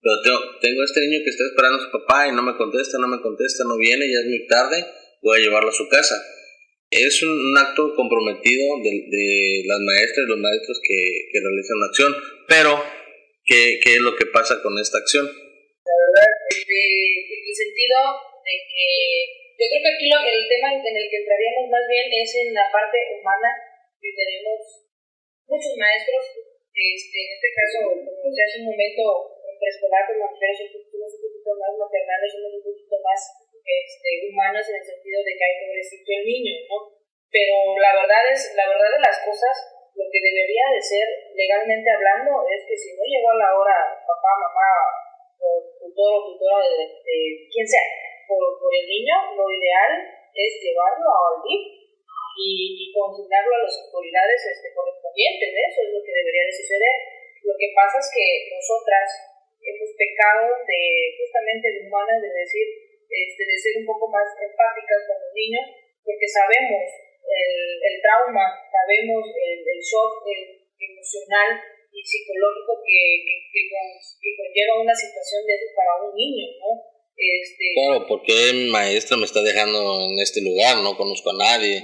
pero 0.00 0.16
tengo, 0.22 0.38
tengo 0.60 0.80
a 0.80 0.84
este 0.84 1.00
niño 1.00 1.20
que 1.24 1.30
está 1.30 1.44
esperando 1.44 1.78
a 1.78 1.84
su 1.86 1.90
papá 1.92 2.28
y 2.28 2.32
no 2.32 2.42
me 2.42 2.56
contesta, 2.56 2.98
no 2.98 3.08
me 3.08 3.20
contesta, 3.20 3.64
no 3.64 3.76
viene, 3.78 4.06
ya 4.10 4.20
es 4.20 4.26
muy 4.26 4.46
tarde, 4.46 4.84
voy 5.22 5.38
a 5.38 5.42
llevarlo 5.42 5.70
a 5.70 5.72
su 5.74 5.88
casa. 5.88 6.14
Es 6.90 7.22
un, 7.22 7.30
un 7.30 7.58
acto 7.58 7.94
comprometido 7.96 8.78
de, 8.82 8.90
de 9.10 9.62
las 9.66 9.80
maestras 9.80 10.26
y 10.26 10.28
los 10.28 10.38
maestros 10.38 10.80
que, 10.86 10.94
que 11.32 11.40
realizan 11.40 11.80
la 11.80 11.86
acción, 11.86 12.16
pero 12.48 12.82
¿qué, 13.44 13.80
¿qué 13.82 13.94
es 13.94 14.00
lo 14.00 14.14
que 14.16 14.26
pasa 14.26 14.62
con 14.62 14.78
esta 14.78 14.98
acción? 14.98 15.26
este, 15.26 16.72
en 16.74 17.44
el 17.48 17.54
sentido 17.54 17.98
de 18.44 18.54
que 18.68 18.88
yo 19.54 19.64
creo 19.70 19.80
que 19.80 19.92
aquí 19.96 20.06
lo, 20.10 20.18
el 20.20 20.44
tema 20.50 20.68
en 20.74 20.96
el 20.98 21.06
que 21.08 21.20
entraríamos 21.22 21.66
más 21.70 21.86
bien 21.88 22.06
es 22.12 22.30
en 22.44 22.50
la 22.52 22.66
parte 22.68 22.98
humana 23.16 23.50
que 23.96 24.10
tenemos 24.12 24.60
muchos 25.48 25.74
maestros 25.80 26.22
este, 26.74 27.18
en 27.22 27.30
este 27.38 27.50
caso 27.54 27.78
como 27.86 28.18
decía 28.28 28.44
hace 28.44 28.60
un 28.60 28.68
momento 28.74 29.02
en 29.46 29.54
preescolar 29.56 30.04
como 30.10 30.28
mujeres 30.28 30.58
somos 30.68 31.14
un 31.14 31.22
poquito 31.22 31.50
más 31.56 31.72
maternales 31.78 32.30
somos 32.34 32.52
un 32.58 32.64
poquito 32.66 32.96
más 33.00 33.20
este, 33.64 34.08
humanas 34.28 34.66
en 34.68 34.76
el 34.76 34.84
sentido 34.84 35.18
de 35.24 35.32
que 35.32 35.44
hay 35.46 35.56
pobrecito 35.62 36.10
el 36.18 36.24
niño 36.28 36.54
¿no? 36.68 36.78
pero 37.30 37.78
la 37.78 37.92
verdad 37.94 38.22
es 38.28 38.52
la 38.58 38.66
verdad 38.68 38.90
de 38.90 39.06
las 39.06 39.18
cosas 39.22 39.54
lo 39.94 40.04
que 40.10 40.18
debería 40.18 40.66
de 40.74 40.82
ser 40.82 41.06
legalmente 41.32 41.86
hablando 41.86 42.42
es 42.50 42.66
que 42.66 42.76
si 42.76 42.98
no 42.98 43.06
llegó 43.06 43.30
a 43.30 43.38
la 43.38 43.50
hora 43.54 43.78
papá, 44.02 44.32
mamá 44.42 44.68
o 45.38 45.62
tutor 45.78 46.10
o 46.18 46.24
tutora 46.26 46.58
de, 46.58 46.98
de 46.98 47.16
quien 47.46 47.62
sea 47.62 47.86
por, 48.28 48.58
por 48.60 48.70
el 48.74 48.86
niño, 48.86 49.14
lo 49.36 49.46
ideal 49.50 49.92
es 50.34 50.50
llevarlo 50.62 51.08
al 51.08 51.36
DIF 51.46 51.64
y, 52.34 52.50
y 52.82 52.84
consignarlo 52.90 53.52
a 53.54 53.62
las 53.62 53.74
autoridades 53.86 54.40
este, 54.50 54.74
correspondientes. 54.74 55.48
Eso 55.54 55.78
es 55.86 55.90
lo 55.94 56.00
que 56.02 56.12
debería 56.14 56.44
de 56.50 56.54
suceder. 56.58 56.96
Lo 57.44 57.54
que 57.60 57.70
pasa 57.76 57.96
es 58.00 58.08
que 58.10 58.26
nosotras 58.50 59.06
hemos 59.62 59.90
pecado 59.96 60.44
de 60.66 60.80
justamente 61.20 61.66
de 61.70 61.80
humanas 61.86 62.18
de 62.20 62.30
decir, 62.32 62.66
este, 63.08 63.42
de 63.46 63.56
ser 63.56 63.72
un 63.80 63.86
poco 63.86 64.08
más 64.10 64.26
empáticas 64.40 65.00
con 65.06 65.16
los 65.22 65.32
niños, 65.32 65.64
porque 66.02 66.28
sabemos 66.28 66.84
el, 67.24 67.54
el 67.80 67.96
trauma, 68.02 68.44
sabemos 68.68 69.24
el, 69.28 69.58
el 69.64 69.80
shock 69.80 70.24
el 70.28 70.42
emocional 70.76 71.50
y 71.94 72.00
psicológico 72.02 72.82
que, 72.84 73.00
que, 73.24 73.34
que, 73.48 73.62
con- 73.70 73.96
que 74.20 74.30
conlleva 74.36 74.82
una 74.82 74.96
situación 74.96 75.46
de 75.46 75.54
eso 75.54 75.68
para 75.76 75.92
un 76.04 76.12
niño, 76.12 76.48
¿no? 76.60 76.70
Este, 77.14 77.64
Claro, 77.78 78.06
porque 78.06 78.68
maestra 78.70 79.16
me 79.16 79.24
está 79.24 79.42
dejando 79.42 80.10
en 80.10 80.18
este 80.18 80.42
lugar? 80.42 80.82
No 80.82 80.96
conozco 80.96 81.30
a 81.30 81.38
nadie. 81.38 81.78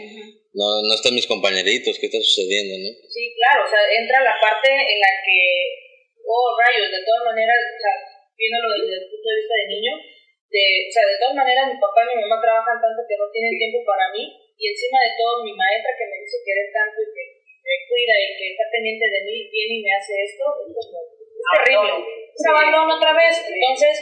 No, 0.53 0.83
no 0.83 0.93
están 0.95 1.15
mis 1.15 1.31
compañeritos. 1.31 1.99
¿Qué 1.99 2.07
está 2.07 2.19
sucediendo, 2.19 2.75
no? 2.83 2.91
Sí, 3.07 3.23
claro, 3.39 3.63
o 3.63 3.71
sea, 3.71 3.79
entra 3.95 4.19
la 4.27 4.35
parte 4.43 4.69
en 4.75 4.99
la 4.99 5.13
que, 5.23 5.39
oh 6.27 6.51
rayos, 6.59 6.91
de 6.91 7.03
todas 7.07 7.31
maneras, 7.31 7.59
o 7.63 7.79
sea, 7.79 7.95
viéndolo 8.35 8.67
desde 8.75 8.99
el 8.99 9.07
punto 9.07 9.27
de 9.31 9.39
vista 9.39 9.55
de 9.55 9.71
niño, 9.71 9.95
de, 10.51 10.65
o 10.89 10.91
sea, 10.91 11.05
de 11.07 11.19
todas 11.23 11.37
maneras 11.39 11.71
mi 11.71 11.79
papá 11.79 12.03
y 12.03 12.11
mi 12.11 12.27
mamá 12.27 12.43
trabajan 12.43 12.83
tanto 12.83 13.07
que 13.07 13.21
no 13.21 13.31
tienen 13.31 13.55
tiempo 13.55 13.87
para 13.87 14.11
mí, 14.11 14.27
y 14.59 14.63
encima 14.67 14.99
de 15.07 15.15
todo 15.15 15.47
mi 15.47 15.55
maestra 15.55 15.95
que 15.95 16.11
me 16.11 16.19
dice 16.19 16.43
querer 16.43 16.69
tanto 16.75 16.99
y 17.07 17.11
que 17.15 17.25
me 17.63 17.77
cuida 17.87 18.15
y 18.19 18.27
que 18.35 18.47
está 18.51 18.67
pendiente 18.67 19.07
de 19.07 19.21
mí, 19.31 19.37
viene 19.47 19.75
y 19.79 19.83
me 19.87 19.95
hace 19.95 20.13
esto, 20.27 20.45
es, 20.59 20.75
como, 20.75 20.99
es 21.07 21.49
terrible, 21.55 21.93
es 22.35 22.45
abandono 22.51 22.99
otra 22.99 23.15
vez, 23.15 23.35
entonces 23.47 23.95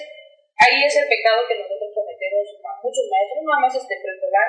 ahí 0.59 0.79
es 0.85 0.95
el 0.99 1.07
pecado 1.09 1.47
que 1.47 1.59
nosotros 1.59 1.91
cometemos 1.95 2.47
a 2.67 2.73
muchos 2.83 3.07
maestros, 3.07 3.43
no 3.43 3.51
nada 3.51 3.63
más 3.63 3.75
este 3.75 3.95
preescolar, 4.03 4.49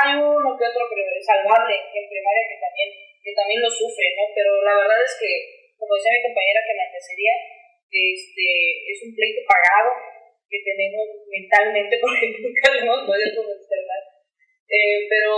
hay 0.00 0.10
uno 0.16 0.56
que 0.56 0.66
otro 0.66 0.84
salvable 1.20 1.74
en 1.94 2.04
primaria 2.08 2.44
que 2.48 2.58
también, 2.58 2.88
que 3.22 3.32
también 3.36 3.60
lo 3.60 3.70
sufre, 3.70 4.08
¿no? 4.16 4.24
Pero 4.34 4.50
la 4.64 4.74
verdad 4.82 5.00
es 5.04 5.14
que, 5.20 5.30
como 5.76 5.94
decía 5.94 6.16
mi 6.16 6.26
compañera 6.26 6.60
que 6.64 6.76
me 6.76 6.86
antecedía, 6.88 7.34
este, 7.90 8.46
es 8.90 8.98
un 9.04 9.12
pleito 9.14 9.42
pagado 9.46 9.90
que 10.48 10.60
tenemos 10.64 11.06
mentalmente 11.28 11.98
porque 12.02 12.26
nunca 12.40 12.64
lo 12.72 12.78
hemos 12.80 13.00
podido 13.06 13.28
externar. 13.28 14.02
Eh, 14.70 15.06
pero 15.10 15.34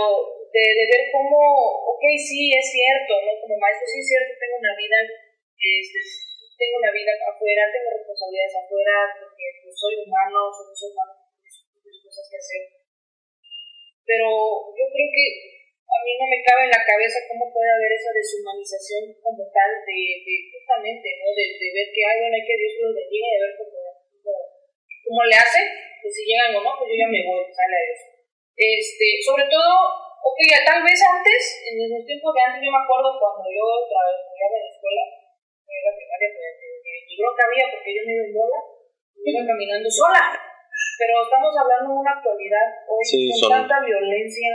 de, 0.53 0.61
de 0.61 0.85
ver 0.85 1.03
cómo, 1.09 1.37
ok, 1.97 2.03
sí, 2.21 2.53
es 2.53 2.67
cierto, 2.69 3.17
¿no? 3.25 3.33
Como 3.41 3.57
maestro, 3.57 3.85
sí 3.89 3.99
es 3.99 4.07
cierto, 4.07 4.37
tengo 4.37 4.57
una 4.61 4.73
vida, 4.77 4.97
este, 5.57 5.99
tengo 6.57 6.75
una 6.77 6.91
vida 6.93 7.11
afuera, 7.19 7.63
tengo 7.73 7.89
responsabilidades 7.93 8.55
afuera, 8.57 8.95
porque 9.19 9.45
pues, 9.63 9.75
soy 9.75 9.93
humano, 10.01 10.49
soy 10.53 10.67
un 10.69 10.77
ser 10.77 10.89
humano, 10.93 11.13
muchas 11.23 12.01
cosas 12.03 12.25
que 12.29 12.37
hacer. 12.37 12.61
Pero 14.03 14.27
yo 14.75 14.85
creo 14.91 15.09
que 15.09 15.25
a 15.93 15.97
mí 16.01 16.11
no 16.17 16.25
me 16.25 16.41
cabe 16.43 16.65
en 16.65 16.73
la 16.73 16.83
cabeza 16.83 17.25
cómo 17.29 17.53
puede 17.53 17.69
haber 17.69 17.91
esa 17.93 18.11
deshumanización 18.11 19.13
como 19.21 19.45
tal 19.53 19.71
de, 19.85 19.99
de 20.25 20.33
justamente, 20.49 21.07
¿no? 21.21 21.27
De, 21.37 21.45
de 21.53 21.67
ver 21.69 21.87
que 21.93 22.01
hay 22.01 22.17
bueno, 22.17 22.35
hay 22.35 22.45
que 22.45 22.57
Dios 22.57 22.73
los 22.81 22.95
bendiga 22.97 23.27
y 23.29 23.33
de 23.33 23.43
ver 23.45 23.53
cómo, 23.57 23.77
cómo, 24.23 24.33
cómo 25.05 25.21
le 25.29 25.35
hace, 25.37 25.61
que 26.01 26.09
si 26.09 26.21
llegan 26.25 26.57
o 26.57 26.59
no, 26.65 26.71
pues 26.75 26.89
yo 26.91 26.97
ya 26.97 27.09
me 27.09 27.21
voy, 27.23 27.45
sale 27.53 27.75
a 27.77 27.85
eso. 27.93 28.05
Este, 28.53 29.07
sobre 29.23 29.45
todo, 29.49 29.71
ok, 30.21 30.39
tal 30.65 30.81
vez 30.83 30.99
antes, 30.99 31.41
en 31.69 31.89
los 31.89 32.05
tiempos 32.05 32.31
de 32.33 32.41
antes, 32.41 32.61
yo 32.61 32.71
me 32.73 32.83
acuerdo 32.83 33.17
cuando 33.17 33.47
yo 33.49 33.65
trabajaba 33.85 34.55
en 34.59 34.65
la 34.65 34.73
escuela, 34.73 35.03
en 35.73 35.83
la 35.89 35.93
primaria, 35.97 36.29
pues, 36.33 36.53
ni 37.09 37.13
bronca 37.17 37.41
había 37.45 37.65
porque 37.73 37.91
yo 37.93 38.01
me 38.05 38.13
iba 38.13 38.25
en 38.29 38.33
bola, 38.33 38.59
me 39.17 39.27
iba 39.33 39.41
caminando 39.45 39.89
sola. 39.89 40.23
Pero 40.97 41.13
estamos 41.25 41.53
hablando 41.57 41.87
de 41.89 41.99
una 42.01 42.13
actualidad 42.17 42.67
hoy 42.89 43.03
Sí, 43.05 43.29
con 43.29 43.37
son 43.37 43.51
tanta 43.65 43.77
violencia, 43.85 44.51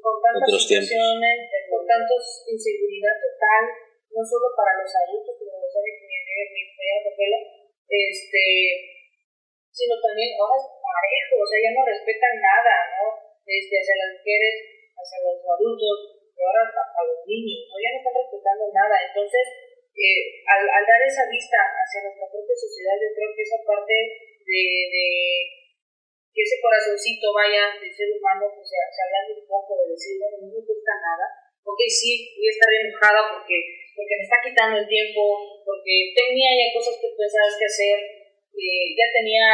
con 0.00 0.16
tantas 0.20 0.48
situaciones, 0.56 1.36
eh, 1.48 1.64
con 1.68 1.82
tantos 1.84 2.22
inseguridad 2.48 3.16
total, 3.20 3.64
no 4.12 4.22
solo 4.24 4.46
para 4.56 4.76
los 4.80 4.90
adultos, 4.92 5.36
como 5.36 5.60
lo 5.60 5.68
sabe 5.68 5.88
mi 6.00 6.08
mi 6.08 6.62
este, 7.90 8.44
sino 9.74 9.94
también 9.98 10.30
ahora 10.38 10.56
es 10.62 10.66
parejo, 10.78 11.34
o 11.42 11.46
sea, 11.46 11.58
ya 11.58 11.72
no 11.74 11.82
respetan 11.82 12.36
nada, 12.38 12.74
¿no? 12.94 13.06
Este, 13.42 13.74
hacia 13.82 13.96
las 13.98 14.10
mujeres, 14.14 14.54
hacia 14.94 15.18
los 15.26 15.42
adultos, 15.42 15.96
y 16.30 16.38
ahora 16.38 16.62
hasta 16.70 16.82
a 16.86 17.02
los 17.02 17.20
niños, 17.26 17.66
¿no? 17.66 17.74
Ya 17.82 17.90
no 17.90 17.98
están 17.98 18.14
respetando 18.14 18.64
nada. 18.70 18.94
Entonces, 19.10 19.44
eh, 19.96 20.20
al, 20.46 20.84
dar 20.86 21.02
esa 21.02 21.26
vista 21.26 21.58
hacia 21.58 22.06
nuestra 22.06 22.26
propia 22.30 22.56
sociedad, 22.56 22.96
yo 23.00 23.10
creo 23.14 23.30
que 23.34 23.42
esa 23.42 23.60
parte 23.66 23.94
de, 24.46 24.70
que 26.30 26.42
ese 26.42 26.62
corazoncito 26.62 27.34
vaya 27.34 27.74
de 27.78 27.90
ser 27.90 28.08
humano, 28.14 28.46
pues 28.54 28.66
se, 28.70 28.78
se 28.78 29.00
hablando 29.02 29.42
un 29.42 29.46
poco 29.46 29.74
de 29.82 29.92
decir, 29.92 30.14
bueno, 30.18 30.36
no 30.42 30.48
me 30.54 30.62
gusta 30.62 30.94
nada, 31.02 31.26
ok, 31.64 31.80
sí, 31.90 32.34
voy 32.38 32.48
a 32.48 32.54
estar 32.54 32.70
enojada 32.70 33.20
porque, 33.34 33.56
porque 33.94 34.16
me 34.18 34.24
está 34.24 34.38
quitando 34.42 34.74
el 34.80 34.88
tiempo, 34.88 35.62
porque 35.64 36.14
tenía 36.16 36.50
ya 36.56 36.74
cosas 36.74 36.96
que 36.98 37.10
pensabas 37.14 37.54
que 37.58 37.68
hacer, 37.68 37.96
eh, 38.50 38.86
ya 38.98 39.06
tenía 39.14 39.46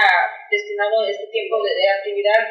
destinado 0.51 1.05
este 1.05 1.29
tiempo 1.29 1.61
de, 1.63 1.71
actividad 1.87 2.43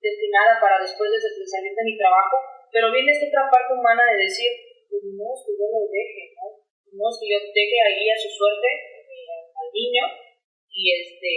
destinada 0.00 0.60
para 0.60 0.80
después 0.80 1.08
de 1.12 1.20
salir 1.20 1.72
de 1.72 1.84
mi 1.84 1.96
trabajo, 1.96 2.36
pero 2.72 2.92
viene 2.92 3.12
esta 3.12 3.28
otra 3.28 3.48
parte 3.50 3.72
humana 3.72 4.02
de 4.12 4.24
decir, 4.24 4.50
pues 4.88 5.02
no, 5.14 5.30
que 5.44 5.52
yo 5.54 5.66
lo 5.70 5.86
deje, 5.88 6.34
¿no? 6.34 6.63
No 6.94 7.10
que 7.10 7.26
yo 7.26 7.38
deje 7.42 7.78
ahí 7.82 8.06
a 8.10 8.16
su 8.16 8.30
suerte 8.30 8.70
al 9.54 9.68
niño 9.74 10.04
y 10.70 10.82
este 10.94 11.32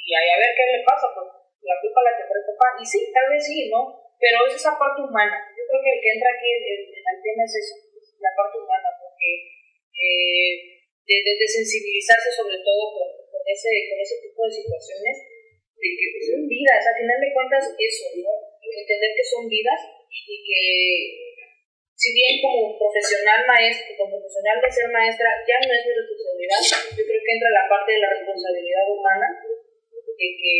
y 0.00 0.10
ahí 0.16 0.28
a 0.32 0.40
ver 0.40 0.52
qué 0.56 0.64
le 0.74 0.82
pasa, 0.82 1.06
pues 1.14 1.28
la 1.62 1.76
culpa 1.78 2.00
la 2.02 2.16
tendrá 2.16 2.34
el 2.40 2.48
papá. 2.50 2.68
Y 2.80 2.84
sí, 2.84 2.98
tal 3.12 3.28
vez 3.30 3.44
sí, 3.44 3.68
¿no? 3.68 3.94
Pero 4.16 4.48
es 4.48 4.56
esa 4.56 4.74
parte 4.74 5.04
humana. 5.04 5.36
Yo 5.54 5.62
creo 5.68 5.80
que 5.84 5.92
el 5.94 6.00
que 6.02 6.12
entra 6.16 6.30
aquí 6.32 6.48
en, 6.50 6.62
el 6.90 7.18
tema 7.22 7.44
es 7.44 7.54
eso, 7.56 7.74
es 7.94 8.16
la 8.18 8.32
parte 8.34 8.56
humana, 8.58 8.88
porque 9.00 9.28
eh, 10.00 10.52
de, 11.06 11.48
sensibilizarse 11.48 12.30
sobre 12.32 12.58
todo 12.64 12.90
con, 12.96 13.08
con, 13.30 13.42
ese, 13.46 13.70
con 13.86 13.98
ese 14.00 14.16
tipo 14.24 14.40
de 14.44 14.52
situaciones, 14.52 15.16
de 15.80 15.88
que 15.96 16.20
son 16.26 16.44
vidas, 16.44 16.82
al 16.84 16.96
final 17.00 17.18
de 17.20 17.32
cuentas 17.32 17.64
eso, 17.76 18.06
¿no? 18.20 18.32
Entender 18.60 19.10
que 19.16 19.24
son 19.24 19.48
vidas 19.48 19.80
y 20.10 20.36
que 20.44 21.29
si 22.00 22.16
bien 22.16 22.40
como 22.40 22.80
profesional 22.80 23.44
maestro, 23.44 23.92
como 24.00 24.16
profesional 24.16 24.56
de 24.56 24.72
ser 24.72 24.88
maestra, 24.88 25.28
ya 25.44 25.60
no 25.60 25.68
es 25.68 25.84
mi 25.84 25.92
responsabilidad, 25.92 26.60
yo 26.96 27.02
creo 27.04 27.20
que 27.20 27.34
entra 27.36 27.50
la 27.52 27.68
parte 27.68 27.92
de 27.92 28.00
la 28.00 28.08
responsabilidad 28.16 28.86
humana, 28.88 29.28
de 29.36 30.28
que 30.32 30.52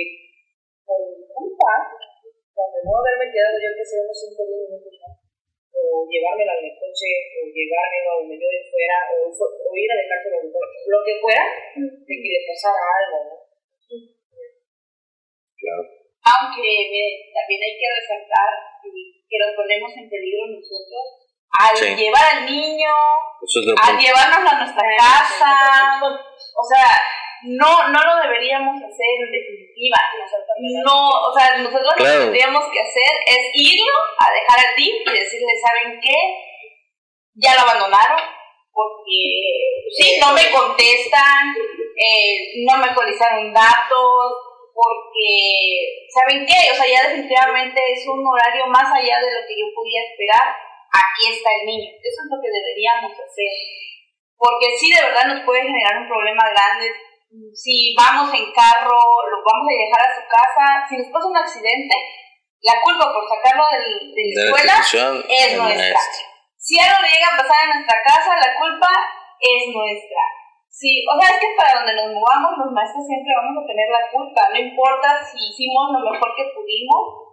por 0.85 1.01
culpa, 1.33 1.73
por 2.53 2.69
no 2.85 2.93
haberme 2.93 3.33
quedado 3.33 3.57
yo 3.57 3.73
que 3.73 3.89
sea 3.89 4.05
unos 4.05 4.21
5 4.21 4.37
minutos, 4.53 4.93
¿no? 5.01 5.09
o 5.81 6.05
llevármela 6.05 6.61
en 6.61 6.69
el 6.69 6.77
coche, 6.77 7.09
o 7.41 7.49
llevármela 7.49 8.21
donde 8.21 8.37
yo 8.37 8.45
de 8.45 8.61
fuera, 8.69 8.99
o, 9.17 9.33
ir 9.33 9.89
a 9.89 9.97
dejárselo 9.97 10.45
al 10.45 10.53
lo 10.53 10.99
que 11.09 11.15
fuera, 11.25 11.45
de 11.73 12.15
que 12.21 12.31
le 12.37 12.43
pasara 12.45 12.85
algo, 13.01 13.17
¿no? 13.33 13.37
Claro. 15.57 15.83
Aunque 16.21 16.69
ve, 16.69 17.33
también 17.33 17.65
hay 17.65 17.75
que 17.81 17.89
resaltar 17.97 18.51
que 18.85 19.39
nos 19.41 19.57
ponemos 19.57 19.89
en 19.97 20.05
peligro 20.05 20.53
nosotros 20.53 21.30
al 21.59 21.77
Sí. 21.77 21.95
llevar 21.97 22.23
al 22.37 22.47
niño, 22.47 22.93
es 23.43 23.89
al 23.89 23.99
llevarnos 23.99 24.53
a 24.53 24.59
nuestra 24.59 24.85
casa. 24.97 26.01
O 26.03 26.65
sea, 26.65 27.01
no, 27.43 27.89
no 27.89 28.01
lo 28.03 28.17
deberíamos 28.23 28.77
hacer 28.77 29.13
en 29.27 29.33
definitiva. 29.33 29.97
No, 30.85 31.09
o 31.09 31.33
sea, 31.33 31.57
nosotros 31.59 31.83
lo 31.83 32.05
que 32.05 32.11
tendríamos 32.11 32.65
que 32.73 32.81
hacer 32.81 33.13
es 33.27 33.51
irlo 33.55 33.93
a 34.19 34.31
dejar 34.33 34.69
al 34.69 34.77
DIF 34.77 35.07
y 35.07 35.19
decirle, 35.19 35.53
¿saben 35.67 36.01
qué? 36.01 36.15
Ya 37.35 37.55
lo 37.55 37.63
abandonaron 37.63 38.21
porque 38.73 39.21
sí, 39.91 40.19
no 40.21 40.33
me 40.33 40.51
contestan, 40.51 41.55
eh, 41.97 42.65
no 42.65 42.79
me 42.79 42.87
actualizaron 42.87 43.53
datos, 43.53 44.33
porque, 44.73 46.09
¿saben 46.09 46.47
qué? 46.47 46.71
O 46.73 46.75
sea, 46.75 46.87
ya 46.87 47.09
definitivamente 47.09 47.81
es 47.93 48.07
un 48.07 48.25
horario 48.27 48.67
más 48.69 48.87
allá 48.87 49.19
de 49.21 49.33
lo 49.33 49.47
que 49.47 49.59
yo 49.59 49.67
podía 49.75 50.03
esperar. 50.09 50.57
Aquí 50.91 51.23
está 51.31 51.51
el 51.61 51.67
niño. 51.67 51.91
Eso 52.03 52.19
es 52.23 52.29
lo 52.31 52.39
que 52.43 52.51
deberíamos 52.51 53.13
hacer. 53.15 53.55
Porque 54.35 54.75
sí, 54.79 54.91
de 54.91 55.03
verdad 55.05 55.27
nos 55.31 55.45
puede 55.47 55.63
generar 55.63 56.03
un 56.03 56.09
problema 56.09 56.43
grande. 56.51 56.91
Si 57.55 57.95
vamos 57.95 58.35
en 58.35 58.51
carro, 58.51 58.99
lo 58.99 59.39
vamos 59.47 59.67
a 59.71 59.79
dejar 59.79 60.03
a 60.03 60.15
su 60.19 60.23
casa, 60.27 60.65
si 60.89 60.99
nos 60.99 61.13
pasa 61.15 61.31
un 61.31 61.37
accidente, 61.37 61.95
la 62.59 62.75
culpa 62.83 63.07
por 63.07 63.23
sacarlo 63.23 63.63
del, 63.71 64.11
de 64.11 64.23
la 64.35 64.59
de 64.59 64.67
la 64.67 64.83
escuela 64.83 65.23
es 65.31 65.49
nuestra. 65.55 65.95
maestro. 65.95 66.27
Si 66.59 66.75
algo 66.77 66.99
le 67.01 67.09
llega 67.09 67.31
a 67.31 67.39
pasar 67.39 67.59
en 67.65 67.73
nuestra 67.79 67.99
casa, 68.03 68.31
la 68.35 68.53
culpa 68.59 68.91
es 69.39 69.61
nuestra. 69.71 70.23
Sí, 70.69 71.05
o 71.07 71.15
sea, 71.19 71.35
es 71.35 71.41
que 71.41 71.55
para 71.57 71.83
donde 71.83 71.95
nos 71.95 72.11
movamos, 72.15 72.57
los 72.57 72.73
maestros 72.73 73.05
siempre 73.07 73.31
vamos 73.37 73.63
a 73.63 73.67
tener 73.67 73.89
la 73.91 74.11
culpa. 74.11 74.41
No 74.51 74.59
importa 74.59 75.23
si 75.23 75.39
hicimos 75.39 75.93
lo 75.93 76.11
mejor 76.11 76.35
que 76.35 76.51
pudimos, 76.51 77.30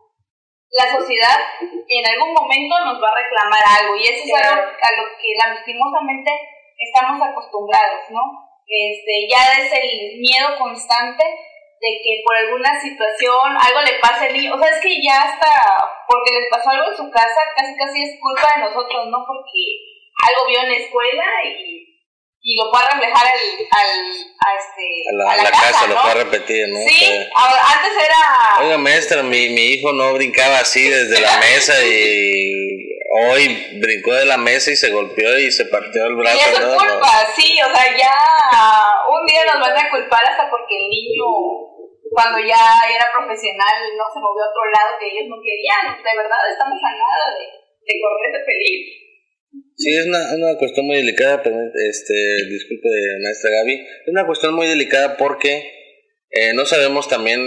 la 0.72 0.92
sociedad 0.92 1.38
en 1.62 2.06
algún 2.06 2.34
momento 2.34 2.76
nos 2.86 3.02
va 3.02 3.10
a 3.10 3.24
reclamar 3.24 3.64
algo 3.80 3.96
y 3.96 4.04
eso 4.04 4.24
es 4.26 4.34
algo 4.34 4.62
a 4.62 4.92
lo 4.98 5.04
que 5.20 5.34
lastimosamente 5.38 6.32
estamos 6.78 7.22
acostumbrados, 7.22 8.10
¿no? 8.10 8.22
Este, 8.68 9.28
ya 9.32 9.64
es 9.64 9.72
el 9.72 10.20
miedo 10.20 10.58
constante 10.58 11.24
de 11.24 11.92
que 12.04 12.22
por 12.26 12.36
alguna 12.36 12.80
situación 12.82 13.56
algo 13.56 13.82
le 13.82 14.00
pase 14.00 14.28
al 14.28 14.34
niño, 14.34 14.56
o 14.56 14.60
sea, 14.60 14.70
es 14.70 14.82
que 14.82 15.02
ya 15.02 15.22
hasta 15.22 15.48
porque 16.08 16.32
les 16.34 16.50
pasó 16.50 16.72
algo 16.72 16.92
en 16.92 16.98
su 16.98 17.10
casa, 17.12 17.42
casi 17.56 17.76
casi 17.78 18.04
es 18.04 18.20
culpa 18.20 18.48
de 18.56 18.64
nosotros, 18.64 19.08
¿no? 19.08 19.24
Porque 19.26 19.62
algo 20.28 20.48
vio 20.48 20.62
en 20.62 20.72
la 20.72 20.78
escuela 20.78 21.26
y, 21.46 21.87
y 22.50 22.56
lo 22.56 22.72
puede 22.72 22.86
reflejar 22.86 23.28
al, 23.28 23.40
al, 23.72 23.92
a, 24.40 24.48
este, 24.56 24.86
A 25.12 25.14
la, 25.18 25.32
a 25.34 25.36
la 25.36 25.44
la 25.44 25.52
casa, 25.52 25.72
casa, 25.72 25.88
¿no? 25.88 25.94
lo 25.96 26.02
puede 26.02 26.16
repetir, 26.24 26.68
¿no? 26.70 26.80
Sí, 26.88 27.00
Que- 27.00 27.28
ahora, 27.36 27.62
antes 27.76 27.92
era... 28.06 28.64
Oiga, 28.66 28.78
maestra, 28.78 29.22
mi, 29.24 29.50
mi 29.50 29.66
hijo 29.76 29.92
no 29.92 30.14
brincaba 30.14 30.60
así 30.60 30.88
desde 30.88 31.20
la 31.20 31.38
mesa 31.40 31.74
y 31.84 32.88
hoy 33.20 33.80
brincó 33.84 34.14
de 34.14 34.26
la 34.26 34.38
mesa 34.38 34.72
y 34.72 34.78
se 34.78 34.90
golpeó 34.92 35.38
y 35.38 35.52
se 35.52 35.66
partió 35.66 36.06
el 36.06 36.16
brazo. 36.16 36.38
Y 36.38 36.40
es 36.40 36.56
su 36.56 36.62
¿no? 36.64 36.76
culpa, 36.78 37.12
sí, 37.36 37.60
o 37.62 37.76
sea, 37.76 37.98
ya 37.98 38.16
un 39.10 39.26
día 39.28 39.44
nos 39.52 39.60
van 39.60 39.78
a 39.86 39.90
culpar 39.90 40.24
hasta 40.24 40.50
porque 40.50 40.78
el 40.78 40.88
niño, 40.88 41.26
cuando 42.16 42.40
ya 42.40 42.64
era 42.88 43.06
profesional, 43.12 43.76
no 43.98 44.06
se 44.14 44.20
movió 44.24 44.40
a 44.44 44.50
otro 44.56 44.64
lado 44.72 44.96
que 45.00 45.08
ellos 45.12 45.28
no 45.28 45.36
querían. 45.44 46.00
De 46.02 46.16
verdad, 46.16 46.40
estamos 46.50 46.80
a 46.80 46.92
nada 46.96 47.26
de, 47.36 47.44
de 47.44 47.94
correr 48.00 48.32
ese 48.32 48.46
peligro. 48.48 49.07
Sí, 49.76 49.96
es 49.96 50.06
una, 50.08 50.36
una 50.36 50.58
cuestión 50.58 50.86
muy 50.88 50.98
delicada, 50.98 51.44
pero, 51.44 51.56
este, 51.90 52.14
disculpe, 52.50 52.90
maestra 53.24 53.52
Gaby, 53.52 53.74
es 53.74 54.08
una 54.08 54.26
cuestión 54.26 54.56
muy 54.56 54.68
delicada 54.68 55.18
porque 55.18 55.72
eh, 56.32 56.54
no 56.56 56.66
sabemos 56.66 57.08
también, 57.08 57.40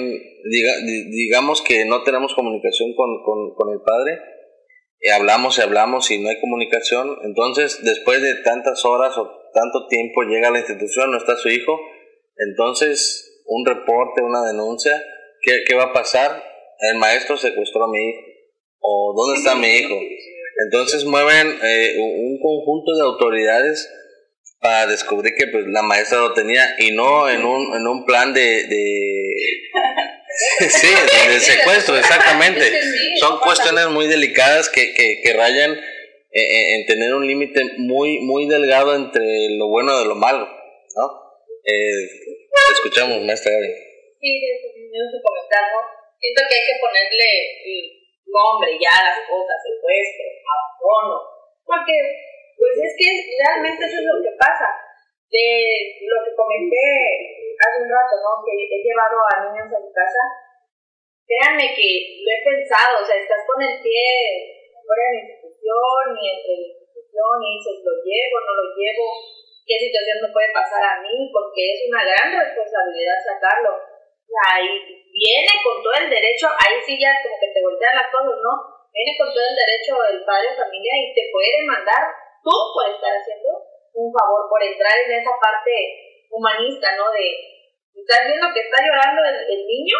diga, 0.50 0.72
di- 0.86 1.10
digamos 1.10 1.60
que 1.62 1.84
no 1.84 2.02
tenemos 2.04 2.34
comunicación 2.34 2.94
con, 2.94 3.22
con, 3.24 3.54
con 3.56 3.72
el 3.72 3.80
padre, 3.84 4.20
hablamos 5.12 5.58
y 5.58 5.62
hablamos 5.62 6.10
y 6.10 6.18
no 6.18 6.28
hay 6.28 6.38
comunicación, 6.40 7.16
entonces 7.24 7.82
después 7.84 8.22
de 8.22 8.36
tantas 8.36 8.84
horas 8.84 9.16
o 9.18 9.30
tanto 9.52 9.86
tiempo 9.88 10.22
llega 10.22 10.48
a 10.48 10.52
la 10.52 10.58
institución, 10.60 11.10
no 11.10 11.18
está 11.18 11.36
su 11.36 11.48
hijo, 11.48 11.78
entonces 12.36 13.42
un 13.46 13.66
reporte, 13.66 14.22
una 14.22 14.46
denuncia, 14.46 15.02
¿qué, 15.42 15.64
qué 15.66 15.74
va 15.74 15.84
a 15.84 15.92
pasar? 15.92 16.42
El 16.92 16.98
maestro 16.98 17.36
secuestró 17.36 17.84
a 17.84 17.90
mi 17.90 17.98
hijo, 18.08 18.20
o 18.80 19.14
¿dónde 19.16 19.38
está 19.38 19.54
mi 19.54 19.68
hijo? 19.68 19.94
Entonces 20.64 21.04
mueven 21.04 21.58
eh, 21.62 21.96
un 21.98 22.30
un 22.30 22.38
conjunto 22.40 22.94
de 22.94 23.02
autoridades 23.02 23.90
para 24.60 24.86
descubrir 24.86 25.34
que 25.34 25.46
pues, 25.48 25.64
la 25.66 25.82
maestra 25.82 26.18
lo 26.18 26.32
tenía 26.34 26.74
y 26.78 26.92
no 26.92 27.28
en 27.28 27.44
un, 27.44 27.74
en 27.76 27.86
un 27.86 28.04
plan 28.04 28.32
de... 28.34 28.66
de 28.66 29.34
sí, 30.68 30.88
de, 31.28 31.40
secuestro, 31.40 31.96
exactamente. 31.96 32.70
Son 33.16 33.38
cuestiones 33.40 33.88
muy 33.88 34.06
delicadas 34.06 34.68
que, 34.68 34.92
que, 34.94 35.20
que 35.22 35.32
rayan 35.32 35.72
eh, 35.72 36.40
eh, 36.40 36.74
en 36.76 36.86
tener 36.86 37.14
un 37.14 37.26
límite 37.26 37.62
muy, 37.78 38.20
muy 38.20 38.46
delgado 38.46 38.94
entre 38.94 39.22
lo 39.56 39.68
bueno 39.68 39.98
de 39.98 40.06
lo 40.06 40.14
malo, 40.14 40.46
¿no? 40.46 41.20
Eh, 41.64 42.04
escuchamos, 42.74 43.20
maestra 43.22 43.52
Gaby. 43.52 43.68
Sí, 44.20 44.40
me 44.92 45.02
gusta 45.02 45.18
comentar, 45.24 45.62
¿no? 45.72 45.80
Siento 46.20 46.42
que 46.48 46.54
hay 46.54 46.66
que 46.66 46.80
ponerle 46.80 47.99
nombre 48.30 48.78
ya 48.78 48.94
las 49.02 49.18
cosas, 49.26 49.58
secuestro, 49.60 50.26
abandono, 50.46 51.18
porque 51.66 51.94
pues 52.56 52.74
es 52.76 52.92
que 52.94 53.08
realmente 53.40 53.82
eso 53.84 53.98
es 53.98 54.06
lo 54.06 54.18
que 54.22 54.34
pasa. 54.38 54.68
De 55.30 55.46
lo 56.02 56.18
que 56.26 56.34
comenté 56.34 57.54
hace 57.54 57.86
un 57.86 57.90
rato, 57.90 58.18
¿no? 58.18 58.42
Que 58.42 58.66
he 58.66 58.80
llevado 58.82 59.14
a 59.30 59.46
niños 59.46 59.70
a 59.70 59.78
mi 59.78 59.90
casa, 59.94 60.22
créanme 61.22 61.70
que 61.70 62.18
lo 62.18 62.28
he 62.34 62.40
pensado, 62.42 62.98
o 62.98 63.06
sea, 63.06 63.14
estás 63.14 63.46
con 63.46 63.62
el 63.62 63.78
pie 63.78 64.10
fuera 64.82 65.06
de 65.06 65.14
la 65.14 65.22
institución 65.22 66.02
y 66.18 66.24
entre 66.34 66.52
la 66.58 66.66
institución 66.66 67.34
y 67.46 67.48
dices, 67.62 67.76
lo 67.86 67.94
llevo, 68.02 68.36
no 68.42 68.52
lo 68.58 68.66
llevo, 68.74 69.06
qué 69.62 69.76
situación 69.78 70.18
me 70.26 70.32
puede 70.34 70.50
pasar 70.50 70.82
a 70.82 70.98
mí, 70.98 71.30
porque 71.30 71.62
es 71.62 71.78
una 71.86 72.02
gran 72.02 72.28
responsabilidad 72.34 73.22
sacarlo. 73.22 73.78
O 73.78 74.26
sea, 74.26 74.66
viene 75.10 75.52
con 75.62 75.82
todo 75.82 75.94
el 75.98 76.08
derecho, 76.10 76.46
ahí 76.54 76.78
sí 76.86 76.94
ya 76.98 77.10
como 77.22 77.36
que 77.38 77.50
te 77.50 77.62
voltean 77.62 77.98
las 77.98 78.10
cosas, 78.10 78.38
¿no? 78.38 78.52
Viene 78.90 79.12
con 79.18 79.30
todo 79.30 79.42
el 79.42 79.56
derecho 79.58 79.92
del 80.06 80.22
padre 80.26 80.50
de 80.50 80.60
familia 80.62 80.94
y 80.98 81.14
te 81.14 81.30
puede 81.30 81.50
demandar 81.62 82.02
tú 82.42 82.54
por 82.74 82.86
estar 82.90 83.12
haciendo 83.14 83.50
un 83.94 84.08
favor, 84.10 84.46
por 84.48 84.62
entrar 84.62 84.94
en 84.94 85.12
esa 85.18 85.34
parte 85.38 85.72
humanista, 86.30 86.94
¿no? 86.96 87.10
De, 87.10 87.26
estás 87.94 88.26
viendo 88.26 88.50
que 88.54 88.62
está 88.64 88.78
llorando 88.82 89.22
el, 89.26 89.36
el 89.50 89.62
niño 89.66 89.98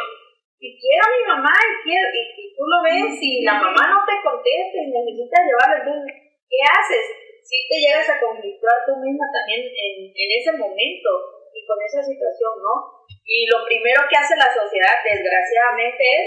y 0.61 0.77
quiero 0.77 1.03
a 1.03 1.15
mi 1.17 1.23
mamá 1.25 1.55
y 1.57 1.75
quiero, 1.89 2.07
y, 2.13 2.21
y 2.37 2.47
tú 2.53 2.63
lo 2.69 2.79
ves 2.85 3.17
y 3.17 3.43
la 3.43 3.57
mamá 3.57 3.81
no 3.89 4.05
te 4.05 4.15
contesta 4.21 4.77
y 4.77 4.93
necesitas 4.93 5.41
llevarle, 5.41 5.77
entonces, 5.81 6.13
¿qué 6.45 6.61
haces? 6.69 7.07
Si 7.41 7.65
te 7.67 7.77
llegas 7.81 8.07
a 8.13 8.21
conflictuar 8.21 8.85
tú 8.85 9.01
misma 9.01 9.25
también 9.33 9.65
en, 9.65 10.13
en 10.13 10.29
ese 10.37 10.53
momento 10.61 11.39
con 11.71 11.79
esa 11.79 12.03
situación, 12.03 12.59
¿no? 12.59 13.07
Y 13.23 13.47
lo 13.47 13.62
primero 13.62 14.03
que 14.11 14.18
hace 14.18 14.35
la 14.35 14.51
sociedad, 14.51 14.99
desgraciadamente, 15.07 16.03
es 16.03 16.27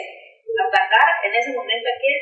atacar 0.56 1.08
en 1.28 1.36
ese 1.36 1.52
momento 1.52 1.84
a 1.92 2.00
quién? 2.00 2.16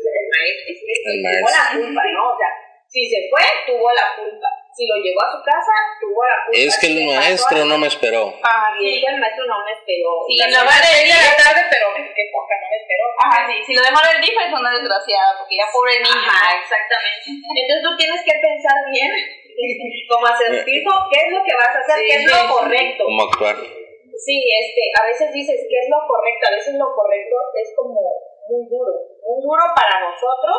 El 0.00 0.26
maestro, 0.30 0.64
es 0.70 0.78
que 0.80 0.94
El 1.02 1.18
tuvo 1.18 1.50
la 1.50 1.66
culpa, 1.74 2.02
¿no? 2.14 2.22
O 2.30 2.36
sea, 2.38 2.50
si 2.86 3.06
se 3.10 3.28
fue, 3.30 3.42
tuvo 3.66 3.90
la 3.92 4.14
culpa. 4.16 4.48
Si 4.70 4.86
lo 4.86 4.96
llevó 5.02 5.18
a 5.22 5.30
su 5.34 5.38
casa, 5.42 5.74
tuvo 6.00 6.22
la 6.24 6.38
culpa. 6.46 6.58
Es 6.62 6.78
que 6.78 6.86
el 6.86 7.06
maestro 7.06 7.58
no 7.66 7.76
me 7.76 7.86
esperó. 7.86 8.32
Ah, 8.42 8.74
y 8.78 8.86
es 8.86 8.96
que 9.02 9.10
el 9.10 9.20
maestro 9.20 9.44
no 9.46 9.58
me 9.66 9.72
esperó. 9.74 10.10
Sí, 10.26 10.38
La 10.38 10.46
en 10.46 10.54
lugar 10.54 10.78
de 10.78 10.90
semana 10.90 11.06
ir 11.06 11.10
a 11.10 11.18
de 11.20 11.26
la 11.26 11.36
tarde, 11.36 11.62
pero 11.70 11.86
qué 11.94 12.24
poca, 12.32 12.54
no 12.54 12.66
me 12.70 12.78
esperó. 12.80 13.04
Ajá, 13.18 13.38
sí, 13.50 13.56
si 13.66 13.72
lo 13.74 13.82
dejaron 13.82 14.14
el 14.14 14.22
DIF 14.22 14.36
es 14.40 14.52
una 14.54 14.72
desgraciada, 14.72 15.30
porque 15.38 15.54
ya 15.58 15.66
pobre 15.68 15.94
niño. 16.00 16.30
Ajá, 16.32 16.56
exactamente. 16.56 17.24
Entonces 17.34 17.82
tú 17.82 17.90
tienes 17.98 18.20
que 18.24 18.34
pensar 18.40 18.78
bien, 18.88 19.10
como 20.08 20.26
acertijo, 20.26 20.90
qué 21.10 21.18
es 21.26 21.30
lo 21.32 21.40
que 21.44 21.54
vas 21.54 21.72
a 21.74 21.80
hacer, 21.80 21.96
Sí, 21.98 22.06
qué 22.10 22.16
es 22.18 22.26
lo 22.26 22.42
correcto. 22.50 23.04
¿Cómo 23.04 23.22
actuar? 23.30 23.56
Sí, 23.56 24.36
este, 24.36 24.82
a 25.00 25.02
veces 25.06 25.32
dices 25.32 25.64
qué 25.64 25.76
es 25.80 25.88
lo 25.88 26.04
correcto, 26.04 26.44
a 26.50 26.56
veces 26.56 26.74
lo 26.76 26.92
correcto 26.92 27.36
es 27.56 27.72
como 27.72 27.96
muy 28.50 28.68
duro, 28.68 28.92
muy 29.24 29.38
duro 29.40 29.64
para 29.72 30.10
nosotros, 30.10 30.58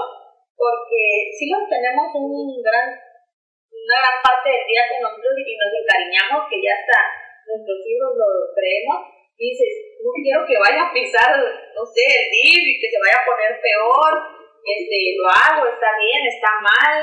porque 0.58 1.30
sí 1.38 1.46
los 1.52 1.70
tenemos 1.70 2.10
un 2.16 2.58
gran, 2.64 2.90
una 2.90 3.98
gran 4.02 4.18
parte 4.24 4.50
del 4.50 4.66
día 4.66 4.84
con 4.90 5.00
nosotros 5.06 5.34
y 5.38 5.54
nos 5.54 5.74
encariñamos, 5.78 6.50
que 6.50 6.58
ya 6.58 6.74
hasta 6.74 7.00
nuestros 7.46 7.86
hijos 7.86 8.18
lo 8.18 8.30
creemos, 8.58 8.98
y 9.38 9.54
dices, 9.54 9.74
no 10.02 10.10
quiero 10.22 10.42
que 10.46 10.58
vaya 10.58 10.90
a 10.90 10.94
pisar, 10.94 11.30
no 11.38 11.84
sé, 11.86 12.02
el 12.02 12.26
DIF 12.34 12.66
y 12.66 12.80
que 12.82 12.90
se 12.90 13.02
vaya 13.02 13.22
a 13.22 13.28
poner 13.30 13.62
peor, 13.62 14.14
este, 14.62 14.98
lo 15.18 15.26
hago, 15.30 15.70
está 15.70 15.98
bien, 15.98 16.22
está 16.30 16.50
mal, 16.62 16.98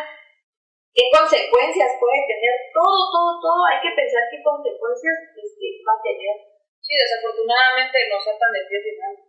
qué 0.99 1.07
consecuencias 1.15 1.95
puede 2.03 2.27
tener, 2.27 2.55
todo, 2.75 2.99
todo, 3.15 3.31
todo, 3.39 3.61
hay 3.71 3.79
que 3.79 3.95
pensar 3.95 4.27
qué 4.27 4.43
consecuencias 4.43 5.15
este, 5.31 5.67
va 5.87 5.95
a 5.95 6.03
tener. 6.03 6.35
Sí, 6.83 6.93
desafortunadamente 6.99 8.11
nos 8.11 8.19
saltan 8.27 8.51
de 8.51 8.67
pies 8.67 8.83
y 8.83 8.99
manos. 8.99 9.23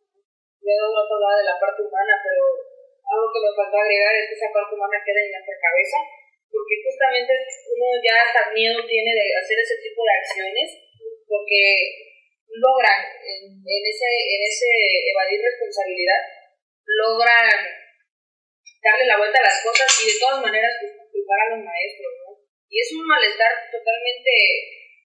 Ya 0.66 0.74
de 0.74 0.82
otro 0.82 1.18
lado 1.22 1.38
de 1.38 1.46
la 1.46 1.62
parte 1.62 1.86
humana, 1.86 2.18
pero 2.26 2.42
algo 3.06 3.26
que 3.30 3.42
me 3.46 3.54
faltó 3.54 3.76
agregar 3.78 4.18
es 4.18 4.26
que 4.34 4.38
esa 4.42 4.50
parte 4.50 4.74
humana 4.74 4.98
queda 5.06 5.22
en 5.22 5.30
nuestra 5.30 5.58
cabeza, 5.62 5.98
porque 6.50 6.76
justamente 6.82 7.32
uno 7.38 7.88
ya 8.02 8.16
hasta 8.18 8.50
miedo 8.50 8.82
tiene 8.90 9.12
de 9.14 9.26
hacer 9.38 9.58
ese 9.62 9.78
tipo 9.86 10.02
de 10.02 10.14
acciones, 10.18 10.68
porque 11.30 11.62
logran 12.50 13.14
en, 13.30 13.62
en 13.62 13.82
ese, 13.86 14.10
en 14.10 14.42
ese 14.42 14.70
evadir 15.14 15.38
responsabilidad, 15.38 16.22
logran 16.82 17.62
darle 18.82 19.06
la 19.06 19.22
vuelta 19.22 19.38
a 19.38 19.48
las 19.54 19.62
cosas 19.62 19.86
y 20.02 20.18
de 20.18 20.18
todas 20.18 20.42
maneras 20.42 20.74
pues, 20.82 20.99
culpar 21.20 21.40
a 21.44 21.50
los 21.52 21.62
maestros, 21.68 22.12
¿no? 22.24 22.40
Y 22.72 22.76
es 22.80 22.90
un 22.96 23.04
malestar 23.04 23.52
totalmente 23.68 24.32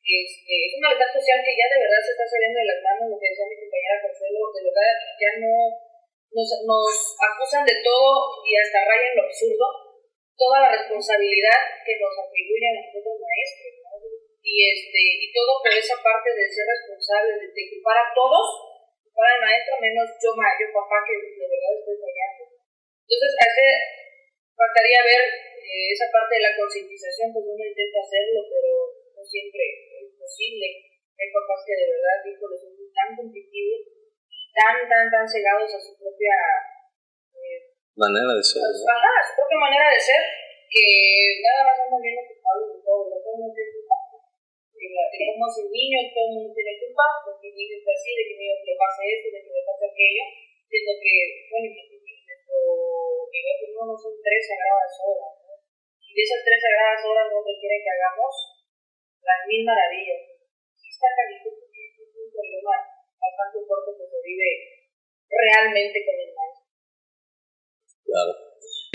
este, 0.05 0.53
es 0.69 0.73
un 0.77 0.85
malestar 0.85 1.09
social 1.09 1.41
que 1.41 1.57
ya 1.57 1.65
de 1.65 1.81
verdad 1.81 2.03
se 2.05 2.13
está 2.13 2.29
saliendo 2.29 2.61
de 2.61 2.69
las 2.69 2.81
manos, 2.85 3.09
lo 3.09 3.17
que 3.17 3.33
decía 3.33 3.49
mi 3.49 3.57
compañera 3.57 4.05
Consuelo, 4.05 4.41
de 4.53 4.63
verdad 4.69 4.93
ya 5.17 5.33
no 5.41 5.55
nos, 6.29 6.49
nos 6.69 6.93
acusan 7.25 7.65
de 7.65 7.81
todo 7.81 8.45
y 8.45 8.53
hasta 8.53 8.85
rayan 8.85 9.17
lo 9.17 9.25
absurdo, 9.25 9.65
toda 10.37 10.61
la 10.61 10.71
responsabilidad 10.77 11.57
que 11.89 11.97
nos 11.97 12.13
atribuyen 12.21 12.77
a 12.77 12.85
nosotros 12.85 13.17
maestros, 13.17 13.75
¿no? 13.81 13.97
Y, 14.45 14.55
este, 14.69 15.01
y 15.25 15.33
todo 15.33 15.57
por 15.65 15.73
esa 15.73 15.97
parte 16.05 16.29
de 16.37 16.53
ser 16.53 16.69
responsable, 16.69 17.41
de, 17.41 17.49
de 17.49 17.65
culpar 17.73 17.97
a 17.97 18.13
todos, 18.13 18.45
culpar 19.09 19.41
al 19.41 19.41
maestro, 19.41 19.81
menos 19.81 20.05
yo, 20.21 20.37
yo 20.37 20.67
papá, 20.69 21.01
que 21.01 21.17
de 21.17 21.49
verdad 21.49 21.81
estoy 21.81 21.97
fallando. 21.97 22.43
Entonces, 23.09 23.33
hace, 23.41 23.67
faltaría 24.55 25.01
ver 25.03 25.23
eh, 25.61 25.87
esa 25.91 26.07
parte 26.11 26.39
de 26.39 26.45
la 26.47 26.55
concientización, 26.57 27.35
pues 27.35 27.45
uno 27.45 27.65
intenta 27.65 27.99
hacerlo, 28.01 28.41
pero 28.47 28.71
no 29.15 29.23
siempre 29.23 29.63
es 30.01 30.15
posible. 30.15 30.67
Hay 31.15 31.29
papás 31.31 31.63
que 31.67 31.75
de 31.79 31.87
verdad, 31.95 32.19
híjole, 32.27 32.57
son 32.59 32.75
tan 32.95 33.11
competitivos, 33.15 33.81
tan, 34.55 34.75
tan, 34.87 35.05
tan 35.11 35.27
cegados 35.27 35.71
a 35.75 35.81
su 35.81 35.95
propia, 35.99 36.35
eh, 37.35 37.75
Manera 37.95 38.35
de 38.35 38.43
ser. 38.43 38.63
¿no? 38.63 38.75
su, 38.75 38.87
ajá, 38.91 39.13
a 39.23 39.27
su 39.27 39.33
propia 39.39 39.59
manera 39.59 39.87
de 39.87 40.01
ser, 40.03 40.23
que 40.67 40.85
nada 41.43 41.71
más 41.71 41.79
andan 41.79 42.03
viendo 42.03 42.27
culpables 42.27 42.69
de 42.75 42.79
todo, 42.83 43.07
todo 43.07 43.35
el 43.35 43.39
mundo 43.39 43.55
tiene 43.55 43.71
culpa. 43.71 43.97
Es 44.75 45.57
el 45.63 45.71
niño, 45.71 45.99
todo 46.11 46.27
el 46.29 46.35
mundo 46.35 46.51
tiene 46.51 46.75
culpa, 46.83 47.07
de 47.25 47.33
que 47.39 47.49
mi 47.55 47.63
hijo 47.63 47.79
está 47.79 47.93
así, 47.95 48.11
de 48.19 48.25
que 48.27 48.35
le 48.35 48.75
pase 48.75 49.01
esto, 49.07 49.27
de 49.31 49.41
que 49.47 49.53
le 49.55 49.63
pase 49.63 49.85
aquello, 49.87 50.25
siendo 50.67 50.93
que, 50.99 51.15
bueno, 51.49 51.67
que 52.55 53.43
universo, 53.43 53.67
no, 53.75 53.83
no 53.91 53.97
son 53.99 54.15
tres 54.23 54.43
sagradas 54.47 54.95
horas. 55.03 55.33
¿no? 55.43 55.53
Y 55.99 56.11
de 56.15 56.23
esas 56.23 56.43
tres 56.47 56.59
sagradas 56.63 57.03
horas 57.05 57.27
no 57.31 57.39
requiere 57.43 57.83
que 57.83 57.91
hagamos 57.91 58.33
las 59.25 59.41
mil 59.49 59.63
maravillas. 59.65 60.35
Caliente 61.05 61.51
porque 61.53 61.85
es 62.01 62.17
un 62.17 62.33
problema 62.33 62.75
bastante 63.21 63.59
fuerte 63.69 63.93
que 63.93 64.07
se 64.09 64.19
vive 64.25 64.51
realmente 65.29 65.99
con 66.01 66.17
el 66.17 66.31
maestro. 66.33 66.65
Claro. 68.09 68.33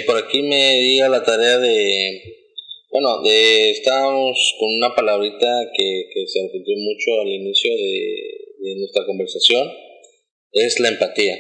Por 0.08 0.18
aquí 0.18 0.42
me 0.42 0.80
di 0.80 1.02
a 1.02 1.10
la 1.10 1.22
tarea 1.24 1.60
de, 1.60 2.22
bueno, 2.90 3.22
de 3.22 3.72
estábamos 3.72 4.56
con 4.58 4.74
una 4.74 4.96
palabrita 4.96 5.70
que, 5.76 6.10
que 6.10 6.26
se 6.26 6.42
repitió 6.48 6.74
mucho 6.82 7.22
al 7.22 7.28
inicio 7.28 7.70
de, 7.76 8.40
de 8.58 8.80
nuestra 8.80 9.06
conversación, 9.06 9.70
es 10.52 10.80
la 10.80 10.90
empatía, 10.90 11.38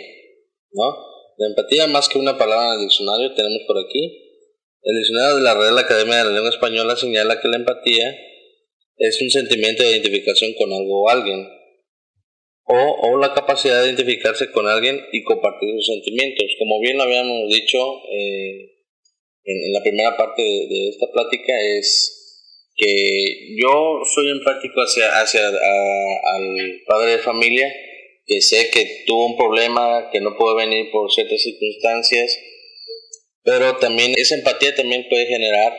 ¿no? 0.71 1.08
La 1.39 1.47
empatía, 1.47 1.87
más 1.87 2.09
que 2.09 2.17
una 2.17 2.37
palabra 2.37 2.73
en 2.73 2.81
el 2.81 2.87
diccionario, 2.89 3.33
tenemos 3.33 3.61
por 3.65 3.77
aquí. 3.77 4.27
El 4.83 4.97
diccionario 4.97 5.37
de 5.37 5.41
la 5.41 5.53
Real 5.53 5.77
Academia 5.77 6.17
de 6.17 6.25
la 6.25 6.31
Lengua 6.31 6.49
Española 6.49 6.97
señala 6.97 7.39
que 7.39 7.47
la 7.47 7.55
empatía 7.55 8.13
es 8.97 9.21
un 9.21 9.29
sentimiento 9.29 9.81
de 9.81 9.91
identificación 9.91 10.53
con 10.55 10.73
algo 10.73 11.03
o 11.03 11.09
alguien, 11.09 11.47
o, 12.65 12.75
o 12.75 13.17
la 13.17 13.33
capacidad 13.33 13.79
de 13.81 13.87
identificarse 13.87 14.51
con 14.51 14.67
alguien 14.67 14.99
y 15.13 15.23
compartir 15.23 15.69
sus 15.77 15.85
sentimientos. 15.85 16.45
Como 16.59 16.81
bien 16.81 16.97
lo 16.97 17.03
habíamos 17.03 17.47
dicho 17.47 17.79
eh, 18.11 18.75
en, 19.45 19.63
en 19.63 19.71
la 19.71 19.81
primera 19.81 20.17
parte 20.17 20.41
de, 20.41 20.89
esta 20.89 21.07
plática, 21.09 21.53
es 21.57 22.67
que 22.75 23.55
yo 23.63 24.01
soy 24.13 24.29
empático 24.29 24.81
hacia, 24.81 25.21
hacia 25.21 25.47
al 25.47 26.81
padre 26.85 27.11
de 27.11 27.19
familia 27.19 27.73
que 28.29 28.41
sé 28.41 28.69
que 28.71 29.03
tuvo 29.07 29.25
un 29.25 29.35
problema, 29.37 30.09
que 30.13 30.21
no 30.21 30.37
puede 30.37 30.65
venir 30.67 30.91
por 30.91 31.11
ciertas 31.11 31.41
circunstancias, 31.41 32.37
pero 33.43 33.75
también 33.77 34.13
esa 34.15 34.35
empatía 34.35 34.75
también 34.75 35.07
puede 35.09 35.25
generar 35.25 35.73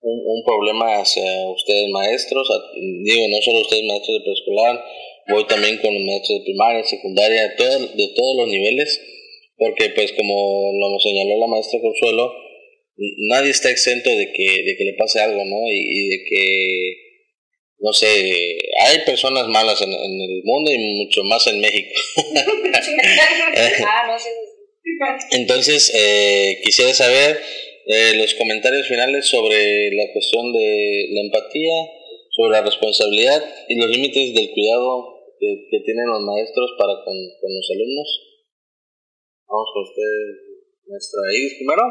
un, 0.00 0.18
un 0.26 0.44
problema 0.44 0.96
hacia 1.00 1.22
ustedes 1.50 1.88
maestros, 1.90 2.48
digo, 3.04 3.28
no 3.28 3.40
solo 3.42 3.60
ustedes 3.60 3.84
maestros 3.84 4.18
de 4.18 4.24
preescolar, 4.24 4.84
voy 5.28 5.44
también 5.46 5.78
con 5.78 5.94
los 5.94 6.02
maestros 6.02 6.40
de 6.40 6.44
primaria, 6.44 6.82
secundaria, 6.84 7.42
de, 7.42 7.54
todo- 7.56 7.86
de 7.94 8.08
todos 8.16 8.36
los 8.38 8.48
niveles, 8.48 9.00
porque 9.56 9.90
pues 9.90 10.12
como 10.14 10.72
lo 10.74 10.98
señaló 10.98 11.38
la 11.38 11.46
maestra 11.46 11.78
Consuelo, 11.80 12.34
nadie 13.28 13.50
está 13.52 13.70
exento 13.70 14.10
de 14.10 14.32
que, 14.32 14.62
de 14.64 14.76
que 14.76 14.84
le 14.84 14.94
pase 14.94 15.20
algo, 15.20 15.44
¿no? 15.44 15.70
Y, 15.70 15.78
y 15.78 16.08
de 16.08 16.24
que, 16.28 16.96
no 17.82 17.92
sé, 17.92 18.56
hay 18.86 19.00
personas 19.04 19.46
malas 19.48 19.82
en, 19.82 19.92
en 19.92 20.20
el 20.20 20.40
mundo 20.44 20.70
y 20.70 20.78
mucho 20.78 21.24
más 21.24 21.44
en 21.48 21.60
México. 21.60 21.90
Entonces, 25.32 25.92
eh, 25.92 26.60
quisiera 26.62 26.94
saber 26.94 27.40
eh, 27.86 28.12
los 28.14 28.34
comentarios 28.34 28.86
finales 28.86 29.26
sobre 29.26 29.90
la 29.90 30.12
cuestión 30.12 30.52
de 30.52 31.08
la 31.10 31.22
empatía, 31.22 31.74
sobre 32.30 32.52
la 32.52 32.62
responsabilidad 32.62 33.42
y 33.68 33.74
los 33.74 33.90
límites 33.90 34.32
del 34.32 34.52
cuidado 34.52 35.18
que, 35.40 35.66
que 35.68 35.80
tienen 35.84 36.06
los 36.06 36.22
maestros 36.22 36.74
para 36.78 37.02
con, 37.04 37.16
con 37.40 37.52
los 37.52 37.68
alumnos. 37.74 38.20
Vamos 39.48 39.70
con 39.74 39.82
usted, 39.82 40.04
maestra 40.86 41.20
Iris, 41.34 41.54
primero. 41.54 41.82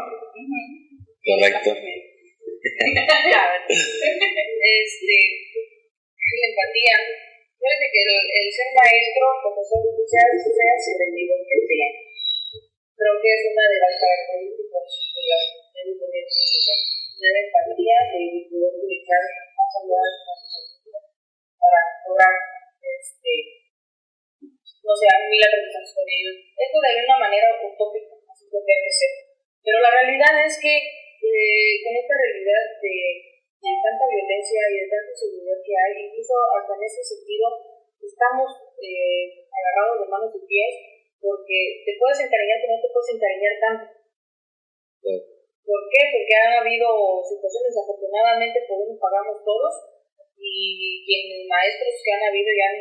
Correcto. 1.25 1.75
este, 4.61 5.17
la 6.39 6.47
empatía. 6.51 6.97
Fíjate 7.57 7.87
que 7.91 8.01
el, 8.01 8.13
el 8.41 8.47
ser 8.51 8.69
maestro, 8.73 9.25
profesor, 9.43 9.81
sea, 10.07 10.25
sea 10.39 10.95
el 11.05 11.13
nivel 11.13 11.41
que 11.45 11.57
sea. 11.61 11.89
Creo 12.97 13.15
que 13.17 13.29
es 13.33 13.41
una 13.49 13.65
de 13.65 13.79
las 13.81 13.93
características 13.97 14.85
de 15.11 15.23
la 15.25 15.39
educación 15.81 16.77
tener 17.21 17.37
empatía 17.45 17.97
y 18.17 18.49
poder 18.49 18.73
utilizar 18.81 19.21
más 19.53 19.71
allá 19.77 19.99
de 20.01 20.21
las 20.25 20.41
para 21.61 21.81
lograr 22.09 22.33
este, 22.81 23.33
no 24.81 24.93
sé, 24.97 25.05
mil 25.29 25.43
aprendizajes 25.45 25.93
con 25.93 26.07
ellos. 26.09 26.35
Esto 26.57 26.77
de 26.81 26.89
alguna 26.97 27.17
manera 27.21 27.47
utópica, 27.61 28.17
así 28.25 28.49
tendría 28.49 28.79
que 28.81 28.93
ser. 28.97 29.11
Pero 29.61 29.77
la 29.77 29.91
realidad 30.01 30.33
es 30.41 30.57
que 30.57 30.73
eh, 31.21 31.73
con 31.85 31.93
esta 31.93 32.15
realidad 32.17 32.63
de, 32.81 33.30
de 33.61 33.71
tanta 33.77 34.05
violencia 34.09 34.61
y 34.73 34.75
de 34.81 34.89
tanta 34.89 35.13
inseguridad 35.13 35.59
que 35.61 35.75
hay, 35.77 35.93
incluso 36.09 36.33
hasta 36.57 36.73
en 36.73 36.83
ese 36.83 37.01
sentido, 37.05 37.45
estamos 38.01 38.49
eh, 38.81 39.45
agarrados 39.45 40.01
de 40.01 40.09
manos 40.09 40.33
y 40.33 40.41
pies 40.49 40.73
porque 41.21 41.85
te 41.85 41.93
puedes 42.01 42.17
encariñar, 42.25 42.57
pero 42.65 42.73
no 42.73 42.81
te 42.81 42.89
puedes 42.89 43.11
encariñar 43.13 43.55
tanto. 43.61 43.85
¿Por 45.61 45.81
qué? 45.93 46.01
Porque 46.09 46.35
han 46.41 46.65
habido 46.65 46.89
situaciones, 47.21 47.77
afortunadamente, 47.77 48.65
podemos 48.65 48.97
pagamos 48.97 49.45
todos, 49.45 49.73
y 50.41 51.05
quienes 51.05 51.45
maestros 51.45 52.01
que 52.01 52.11
han 52.17 52.25
habido 52.25 52.49
y 52.49 52.61
han 52.65 52.77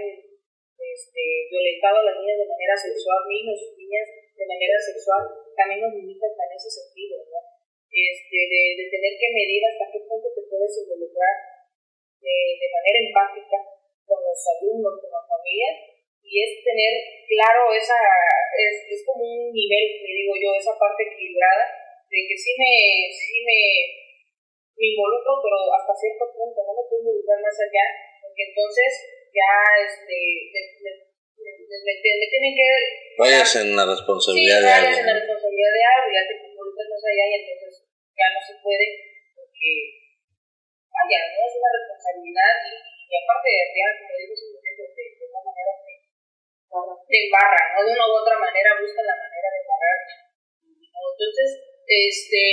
este, 0.80 1.24
violentado 1.52 2.00
a 2.00 2.08
las 2.08 2.16
niñas 2.16 2.40
de 2.40 2.48
manera 2.48 2.72
sexual, 2.72 3.20
niños 3.28 3.60
y 3.60 3.84
niñas 3.84 4.08
de 4.32 4.46
manera 4.48 4.76
sexual, 4.80 5.22
también 5.52 5.84
nos 5.84 5.92
limitan 5.92 6.32
en 6.32 6.56
ese 6.56 6.70
sentido, 6.72 7.20
¿no? 7.28 7.49
Este, 8.08 8.38
de, 8.48 8.62
de 8.80 8.86
tener 8.88 9.12
que 9.20 9.28
medir 9.34 9.60
hasta 9.66 9.90
qué 9.92 10.00
punto 10.08 10.28
te 10.32 10.42
puedes 10.48 10.72
involucrar 10.80 11.34
de, 12.20 12.36
de 12.56 12.68
manera 12.72 12.98
empática 13.04 13.58
con 14.06 14.20
los 14.24 14.40
alumnos, 14.56 14.94
con 15.00 15.10
las 15.12 15.26
familias, 15.28 15.76
y 16.22 16.32
es 16.42 16.50
tener 16.62 16.92
claro 17.26 17.72
esa, 17.74 17.98
es, 18.56 18.74
es 18.86 19.00
como 19.06 19.24
un 19.24 19.50
nivel, 19.50 19.86
le 20.04 20.12
digo 20.24 20.34
yo, 20.36 20.50
esa 20.54 20.74
parte 20.78 21.06
equilibrada, 21.10 21.64
de 22.10 22.18
que 22.26 22.36
sí 22.36 22.52
me, 22.58 22.74
sí 23.10 23.36
me, 23.46 23.60
me 24.76 24.86
involucro, 24.94 25.38
pero 25.42 25.58
hasta 25.74 25.94
cierto 25.94 26.26
punto, 26.34 26.58
no 26.66 26.72
me 26.74 26.84
puedo 26.90 27.02
involucrar 27.02 27.38
más 27.38 27.56
allá, 27.58 27.86
porque 28.22 28.42
entonces 28.50 28.90
ya 29.30 29.54
este, 29.78 30.18
me, 30.84 30.90
me, 31.40 32.26
tienen 32.30 32.52
que... 32.54 32.68
Vayas 33.18 33.50
en 33.62 33.76
la 33.76 33.84
Sí, 33.86 33.90
responsabilidad 33.94 34.60
de 34.60 34.66
vayas 34.66 34.86
algo. 34.86 35.00
en 35.00 35.06
la 35.06 35.14
responsabilidad 35.22 35.72
de 35.72 35.82
algo, 35.86 36.06
ya 36.10 36.22
te 36.28 36.34
involucras 36.50 36.88
más 36.90 37.02
allá 37.06 37.24
y 37.30 37.34
entonces 37.40 37.74
ya 38.20 38.28
no 38.36 38.40
se 38.44 38.54
puede, 38.60 38.86
porque, 39.32 39.70
vaya, 40.92 41.20
no 41.32 41.40
es 41.40 41.54
una 41.56 41.72
responsabilidad 41.72 42.54
y, 42.68 43.12
aparte 43.16 43.48
de 43.48 43.64
real, 43.72 43.92
como 43.96 44.12
digo, 44.20 44.32
es 44.36 44.44
un 44.44 44.60
de, 44.60 45.24
una 45.24 45.40
manera 45.40 45.72
de 45.80 47.18
embarra, 47.24 47.62
¿no? 47.72 47.78
De 47.80 47.92
una 47.96 48.06
u 48.06 48.14
otra 48.20 48.36
manera 48.36 48.76
buscan 48.76 49.08
la 49.08 49.16
manera 49.16 49.48
de 49.56 49.62
parar. 49.64 49.98
Entonces, 50.60 51.48
este, 51.88 52.44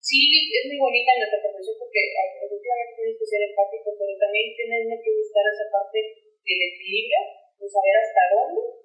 sí, 0.00 0.20
es 0.56 0.64
muy 0.66 0.80
bonita 0.80 1.20
nuestra 1.20 1.44
profesión 1.44 1.76
porque 1.76 2.00
efectivamente 2.08 2.96
tienes 2.96 3.16
que 3.20 3.28
ser 3.28 3.40
empático, 3.52 3.94
pero 4.00 4.12
también 4.16 4.56
tienes 4.56 5.00
que 5.04 5.12
buscar 5.12 5.44
esa 5.44 5.68
parte 5.68 5.98
del 6.00 6.60
equilibrio, 6.72 7.20
de 7.60 7.68
saber 7.68 7.94
hasta 8.00 8.22
dónde 8.32 8.82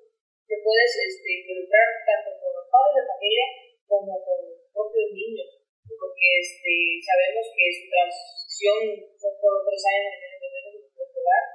te 0.47 0.55
puedes 0.63 0.91
este, 0.95 1.43
involucrar 1.43 1.87
tanto 2.07 2.31
con 2.39 2.51
los 2.55 2.67
padres 2.71 3.03
de 3.03 3.09
familia 3.09 3.47
como 3.83 4.13
con 4.23 4.39
propios 4.77 5.09
niños, 5.09 5.49
porque 5.89 6.27
este, 6.37 7.01
sabemos 7.01 7.49
que 7.49 7.65
su 7.73 7.83
transición 7.89 8.81
son 9.17 9.33
por 9.41 9.65
tres 9.65 9.81
años 9.89 10.13
en 10.13 10.21
el 10.21 10.37
de 10.37 11.01
escolar 11.01 11.45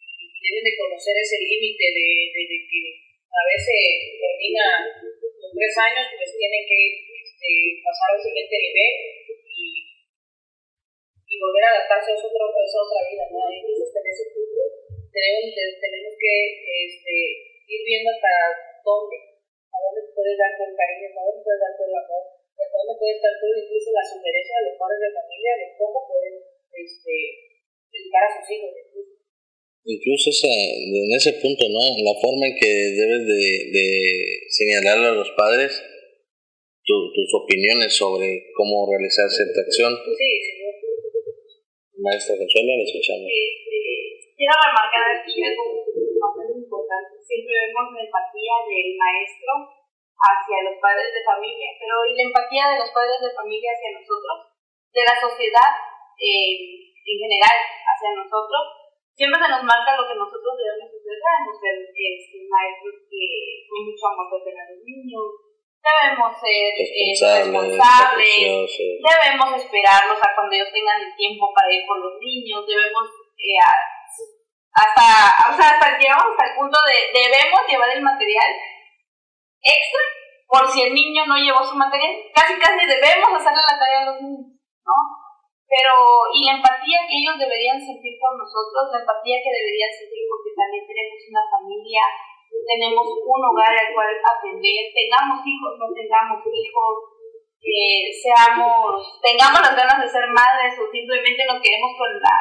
y 0.00 0.38
deben 0.40 0.64
de 0.64 0.78
conocer 0.80 1.14
ese 1.20 1.36
límite 1.44 1.86
de, 1.92 2.08
de, 2.32 2.42
de 2.48 2.58
que 2.64 2.82
a 3.28 3.42
veces 3.44 3.80
termina 4.16 4.66
los 5.04 5.52
tres 5.52 5.74
años, 5.76 6.04
pues 6.16 6.30
tienen 6.32 6.64
que 6.64 6.80
este, 7.20 7.50
pasar 7.84 8.16
al 8.16 8.22
siguiente 8.24 8.56
nivel 8.56 8.94
y, 9.44 9.60
y 11.28 11.34
volver 11.36 11.64
a 11.68 11.72
adaptarse 11.76 12.10
a 12.10 12.16
otra, 12.16 12.44
a 12.48 12.64
esa 12.64 12.80
otra 12.80 13.00
vida, 13.04 13.24
¿no? 13.28 13.40
Entonces, 13.52 13.92
en 13.92 14.06
ese 14.08 14.24
punto 14.32 14.60
tenemos, 15.12 15.44
tenemos 15.52 16.12
que 16.16 16.32
este, 16.88 17.14
ir 17.70 17.80
viendo 17.86 18.10
hasta 18.10 18.32
dónde, 18.82 19.16
a 19.70 19.76
dónde 19.78 20.00
puedes 20.10 20.36
dar 20.38 20.50
el 20.54 20.74
cariño, 20.74 21.06
a 21.14 21.24
dónde 21.30 21.42
puedes 21.44 21.60
dar 21.60 21.74
el 21.76 21.94
amor, 21.94 22.24
a 22.60 22.68
dónde 22.68 22.94
puedes 23.00 23.18
dar 23.22 23.34
todo 23.40 23.54
incluso 23.56 23.88
la 23.92 24.04
sugerencia 24.04 24.54
de 24.60 24.66
los 24.70 24.76
padres 24.76 25.00
de 25.00 25.16
familia 25.16 25.52
de 25.56 25.66
cómo 25.80 25.98
pueden 26.04 26.34
este, 26.76 27.14
educar 27.90 28.24
a 28.28 28.32
sus 28.36 28.46
hijos. 28.52 28.70
Incluso. 28.76 29.12
Incluso 29.80 30.26
esa, 30.30 30.52
en 30.52 31.12
ese 31.16 31.32
punto, 31.40 31.64
¿no? 31.72 31.82
La 32.04 32.14
forma 32.20 32.44
en 32.46 32.54
que 32.60 32.68
debes 32.68 33.22
de, 33.24 33.42
de 33.72 33.86
señalarle 34.52 35.06
a 35.08 35.18
los 35.18 35.30
padres 35.32 35.72
tu, 36.84 36.94
tus 37.12 37.30
opiniones 37.34 37.96
sobre 37.96 38.52
cómo 38.56 38.88
realizar 38.88 39.28
cierta 39.28 39.60
acción. 39.64 39.96
Sí, 40.04 40.30
señor. 40.44 40.74
Maestra 42.00 42.36
Consuelo, 42.36 42.80
la 42.80 42.84
escuchamos. 42.84 43.28
Este, 43.28 43.80
quiero 44.36 44.56
remarcar 44.56 45.04
aquí 45.20 45.36
algo 45.44 45.84
bastante 46.16 46.64
importante. 46.64 47.12
Siempre 47.20 47.52
vemos 47.60 47.92
la 47.92 48.02
empatía 48.08 48.54
del 48.68 48.88
maestro 48.96 49.79
hacia 50.20 50.68
los 50.68 50.76
padres 50.76 51.08
de 51.16 51.24
familia, 51.24 51.72
pero 51.80 52.04
¿y 52.04 52.12
la 52.12 52.28
empatía 52.28 52.64
de 52.76 52.80
los 52.84 52.90
padres 52.92 53.16
de 53.24 53.32
familia 53.32 53.72
hacia 53.72 53.96
nosotros? 53.96 54.52
De 54.92 55.02
la 55.04 55.16
sociedad 55.16 55.70
eh, 56.20 56.92
en 56.92 57.18
general 57.24 57.56
hacia 57.88 58.10
nosotros. 58.20 58.62
Siempre 59.16 59.40
se 59.40 59.52
nos 59.52 59.64
marca 59.64 59.96
lo 59.96 60.08
que 60.08 60.16
nosotros 60.16 60.52
debemos 60.56 60.88
hacer, 60.96 61.16
debemos 61.20 61.56
ser 61.60 61.76
maestros 62.48 63.04
que 63.04 63.24
con 63.68 63.80
mucho 63.84 64.04
amor 64.08 64.32
tratan 64.32 64.56
a 64.56 64.70
los 64.72 64.80
niños, 64.80 65.26
debemos 65.80 66.30
ser 66.40 66.72
eh, 66.72 67.12
Responsables, 67.20 68.64
debemos 68.80 69.48
esperarlos 69.60 70.18
a 70.24 70.28
cuando 70.32 70.52
ellos 70.56 70.72
tengan 70.72 71.04
el 71.04 71.12
tiempo 71.16 71.52
para 71.52 71.68
ir 71.68 71.84
con 71.84 72.00
los 72.00 72.16
niños, 72.16 72.64
debemos 72.64 73.08
eh, 73.36 73.60
hasta, 74.72 75.08
o 75.52 75.56
sea, 75.56 75.68
hasta 75.76 75.98
llegamos 75.98 76.32
hasta 76.32 76.46
el 76.48 76.56
punto 76.56 76.78
de 76.88 76.96
debemos 77.12 77.60
llevar 77.68 77.90
el 77.90 78.02
material 78.02 78.50
extra 79.62 80.02
por 80.50 80.66
si 80.66 80.82
el 80.82 80.92
niño 80.92 81.26
no 81.26 81.38
llevó 81.38 81.62
su 81.62 81.78
material, 81.78 82.10
casi 82.34 82.58
casi 82.58 82.82
debemos 82.82 83.30
hacerle 83.30 83.62
la 83.62 83.78
tarea 83.78 84.00
a 84.02 84.08
los 84.10 84.18
niños, 84.18 84.50
¿no? 84.82 84.96
Pero, 85.70 86.26
y 86.34 86.42
la 86.42 86.58
empatía 86.58 87.06
que 87.06 87.22
ellos 87.22 87.38
deberían 87.38 87.78
sentir 87.78 88.18
por 88.18 88.34
nosotros, 88.34 88.90
la 88.90 89.06
empatía 89.06 89.38
que 89.38 89.54
deberían 89.54 89.94
sentir 89.94 90.26
porque 90.26 90.50
también 90.58 90.82
tenemos 90.82 91.22
una 91.30 91.44
familia, 91.46 92.02
tenemos 92.50 93.06
un 93.06 93.40
hogar 93.46 93.70
al 93.70 93.94
cual 93.94 94.10
atender, 94.18 94.90
tengamos 94.90 95.38
hijos, 95.46 95.78
no 95.78 95.86
tengamos 95.94 96.42
hijos, 96.42 96.94
que 97.60 98.10
seamos, 98.10 99.22
tengamos 99.22 99.60
las 99.62 99.76
ganas 99.76 100.02
de 100.02 100.08
ser 100.08 100.26
madres 100.34 100.74
o 100.80 100.90
simplemente 100.90 101.46
nos 101.46 101.62
quedemos 101.62 101.94
con 101.94 102.10
la, 102.18 102.36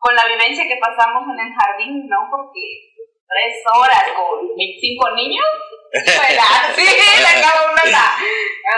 con 0.00 0.16
la 0.16 0.24
vivencia 0.24 0.64
que 0.64 0.80
pasamos 0.80 1.28
en 1.28 1.36
el 1.36 1.52
jardín, 1.52 2.08
¿no? 2.08 2.32
Porque 2.32 2.96
tres 3.28 3.60
horas 3.68 4.16
con 4.16 4.48
25 4.56 5.10
niños, 5.20 5.44
sí, 5.92 6.84
le 7.20 7.28
acaba 7.28 7.68
uno 7.68 7.82
la, 7.90 8.16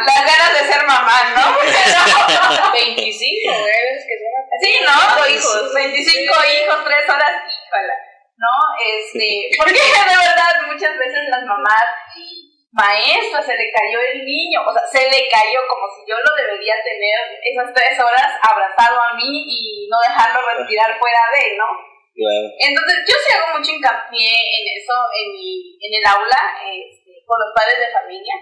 las 0.05 0.27
ganas 0.27 0.53
de 0.53 0.73
ser 0.73 0.87
mamá, 0.87 1.33
¿no? 1.35 1.55
25, 2.73 3.53
¿eh? 3.67 3.97
Es 3.97 4.05
que 4.05 4.17
son 4.19 4.35
Sí, 4.61 4.79
¿no? 4.83 5.27
hijos, 5.29 5.75
25 5.75 6.35
hijos, 6.35 6.85
3 6.85 7.11
horas, 7.11 7.33
híjole, 7.47 7.95
¿no? 8.37 8.53
Este, 8.83 9.51
porque 9.59 9.75
de 9.75 10.17
verdad 10.19 10.67
muchas 10.67 10.99
veces 10.99 11.29
las 11.31 11.45
mamás, 11.45 11.87
maestra, 12.73 13.41
se 13.43 13.55
le 13.55 13.71
cayó 13.71 14.01
el 14.01 14.25
niño, 14.25 14.67
o 14.67 14.73
sea, 14.73 14.83
se 14.91 15.09
le 15.09 15.29
cayó 15.31 15.61
como 15.69 15.87
si 15.95 16.11
yo 16.11 16.17
lo 16.19 16.35
debería 16.35 16.75
tener 16.83 17.39
esas 17.47 17.73
3 17.73 18.01
horas 18.01 18.35
abrazado 18.43 19.01
a 19.01 19.15
mí 19.15 19.45
y 19.47 19.89
no 19.89 19.99
dejarlo 20.03 20.41
respirar 20.59 20.99
fuera 20.99 21.21
de 21.39 21.47
él, 21.47 21.59
¿no? 21.59 21.95
Claro. 22.15 22.47
Entonces, 22.59 22.97
yo 23.11 23.15
sí 23.27 23.35
hago 23.35 23.59
mucho 23.59 23.71
hincapié 23.73 24.31
en 24.31 24.65
eso, 24.79 24.95
en, 25.19 25.33
mi, 25.35 25.75
en 25.83 25.93
el 25.99 26.07
aula, 26.07 26.43
este, 26.63 27.04
con 27.27 27.39
los 27.41 27.53
padres 27.55 27.79
de 27.81 27.93
familia, 27.93 28.35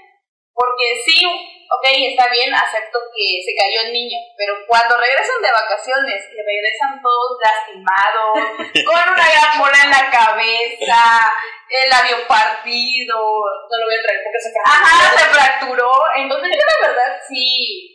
porque 0.52 1.00
sí, 1.04 1.24
ok, 1.24 1.84
está 2.12 2.28
bien, 2.28 2.54
acepto 2.54 2.98
que 3.14 3.40
se 3.40 3.56
cayó 3.56 3.88
el 3.88 3.92
niño, 3.92 4.18
pero 4.36 4.54
cuando 4.68 4.98
regresan 4.98 5.40
de 5.40 5.50
vacaciones, 5.50 6.28
que 6.28 6.42
regresan 6.44 7.00
todos 7.00 7.38
lastimados, 7.40 8.34
con 8.86 9.02
una 9.14 9.26
gran 9.32 9.58
bola 9.58 9.78
en 9.84 9.90
la 9.90 10.10
cabeza, 10.10 11.00
el 11.72 11.88
labio 11.88 12.26
partido, 12.28 13.16
No 13.16 13.74
lo 13.80 13.86
voy 13.86 13.96
a 13.96 14.02
traer 14.04 14.20
porque 14.22 14.40
se 14.40 14.52
Ajá, 14.64 15.18
se 15.18 15.24
fracturó. 15.32 15.90
Entonces 16.16 16.50
yo 16.52 16.64
la 16.66 16.88
verdad 16.88 17.20
sí, 17.26 17.91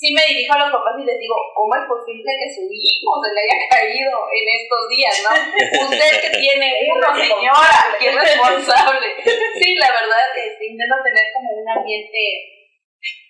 sí 0.00 0.16
me 0.16 0.24
dirijo 0.24 0.56
a 0.56 0.64
los 0.64 0.72
papás 0.72 0.96
y 0.96 1.04
les 1.04 1.20
digo, 1.20 1.36
¿cómo 1.52 1.76
es 1.76 1.84
posible 1.84 2.24
que 2.24 2.48
su 2.48 2.64
hijo 2.72 3.10
se 3.20 3.30
le 3.36 3.40
haya 3.44 3.60
caído 3.68 4.16
en 4.32 4.44
estos 4.48 4.82
días, 4.88 5.14
no? 5.20 5.32
Usted 5.36 6.12
que 6.24 6.30
tiene 6.40 6.72
uno, 6.96 7.04
señora, 7.12 7.80
que 8.00 8.08
es 8.08 8.16
responsable. 8.16 9.06
Sí, 9.60 9.76
la 9.76 9.92
verdad, 9.92 10.24
este, 10.40 10.72
intento 10.72 10.96
tener 11.04 11.28
como 11.36 11.52
un 11.52 11.68
ambiente 11.68 12.16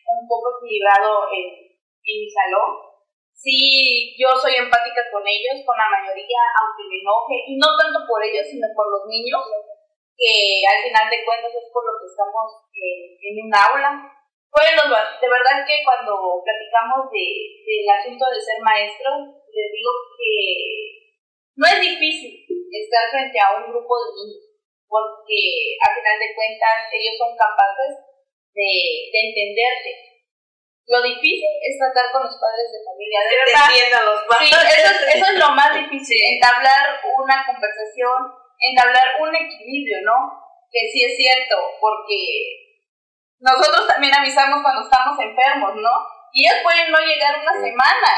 un 0.07 0.23
poco 0.31 0.63
equilibrado 0.63 1.27
en, 1.35 1.75
en 1.75 2.15
mi 2.23 2.31
salón. 2.31 2.87
Sí, 3.35 4.15
yo 4.15 4.31
soy 4.39 4.55
empática 4.55 5.03
con 5.11 5.27
ellos, 5.27 5.67
con 5.67 5.75
la 5.75 5.91
mayoría, 5.91 6.43
aunque 6.55 6.87
me 6.87 7.03
enoje, 7.03 7.51
y 7.51 7.59
no 7.59 7.67
tanto 7.75 8.07
por 8.07 8.23
ellos, 8.23 8.47
sino 8.47 8.71
por 8.79 8.87
los 8.95 9.11
niños, 9.11 9.43
que 10.15 10.63
al 10.71 10.87
final 10.87 11.11
de 11.11 11.25
cuentas 11.27 11.51
es 11.51 11.67
por 11.75 11.83
lo 11.83 11.99
que 11.99 12.07
estamos 12.07 12.47
eh, 12.79 13.19
en 13.27 13.35
un 13.43 13.51
aula. 13.51 14.20
Bueno, 14.51 14.83
de 14.91 15.29
verdad 15.31 15.63
que 15.63 15.79
cuando 15.87 16.43
platicamos 16.43 17.07
de, 17.15 17.27
del 17.63 17.87
asunto 17.87 18.27
de 18.27 18.41
ser 18.43 18.59
maestro, 18.59 19.31
les 19.47 19.69
digo 19.71 19.91
que 20.19 20.35
no 21.55 21.65
es 21.71 21.79
difícil 21.79 22.35
estar 22.51 23.05
frente 23.15 23.39
a 23.39 23.63
un 23.63 23.71
grupo 23.71 23.95
de 23.95 24.11
niños, 24.19 24.43
porque 24.91 25.79
al 25.79 25.93
final 25.95 26.17
de 26.19 26.35
cuentas 26.35 26.77
ellos 26.91 27.15
son 27.15 27.33
capaces 27.39 27.95
de, 28.51 28.71
de 29.15 29.21
entenderte. 29.31 29.91
Lo 30.91 30.99
difícil 30.99 31.47
es 31.63 31.79
tratar 31.79 32.11
con 32.11 32.27
los 32.27 32.35
padres 32.35 32.67
de 32.75 32.83
familia, 32.83 33.23
de 33.23 33.37
verdad. 33.47 33.71
entiendan 33.71 34.03
los 34.03 34.27
Sí, 34.35 34.51
eso 34.51 34.89
es, 34.91 34.99
eso 35.15 35.27
es 35.31 35.37
lo 35.39 35.51
más 35.55 35.71
difícil, 35.79 36.19
entablar 36.27 36.99
una 37.07 37.47
conversación, 37.47 38.19
entablar 38.59 39.15
un 39.23 39.31
equilibrio, 39.31 40.03
¿no? 40.03 40.19
Que 40.67 40.91
sí 40.91 41.07
es 41.07 41.15
cierto, 41.15 41.55
porque 41.79 42.70
nosotros 43.41 43.89
también 43.89 44.15
avisamos 44.15 44.63
cuando 44.63 44.83
estamos 44.83 45.19
enfermos, 45.19 45.73
¿no? 45.77 45.91
Y 46.33 46.47
ellos 46.47 46.61
pueden 46.63 46.91
no 46.93 46.99
llegar 46.99 47.41
una 47.41 47.53
semana 47.53 48.11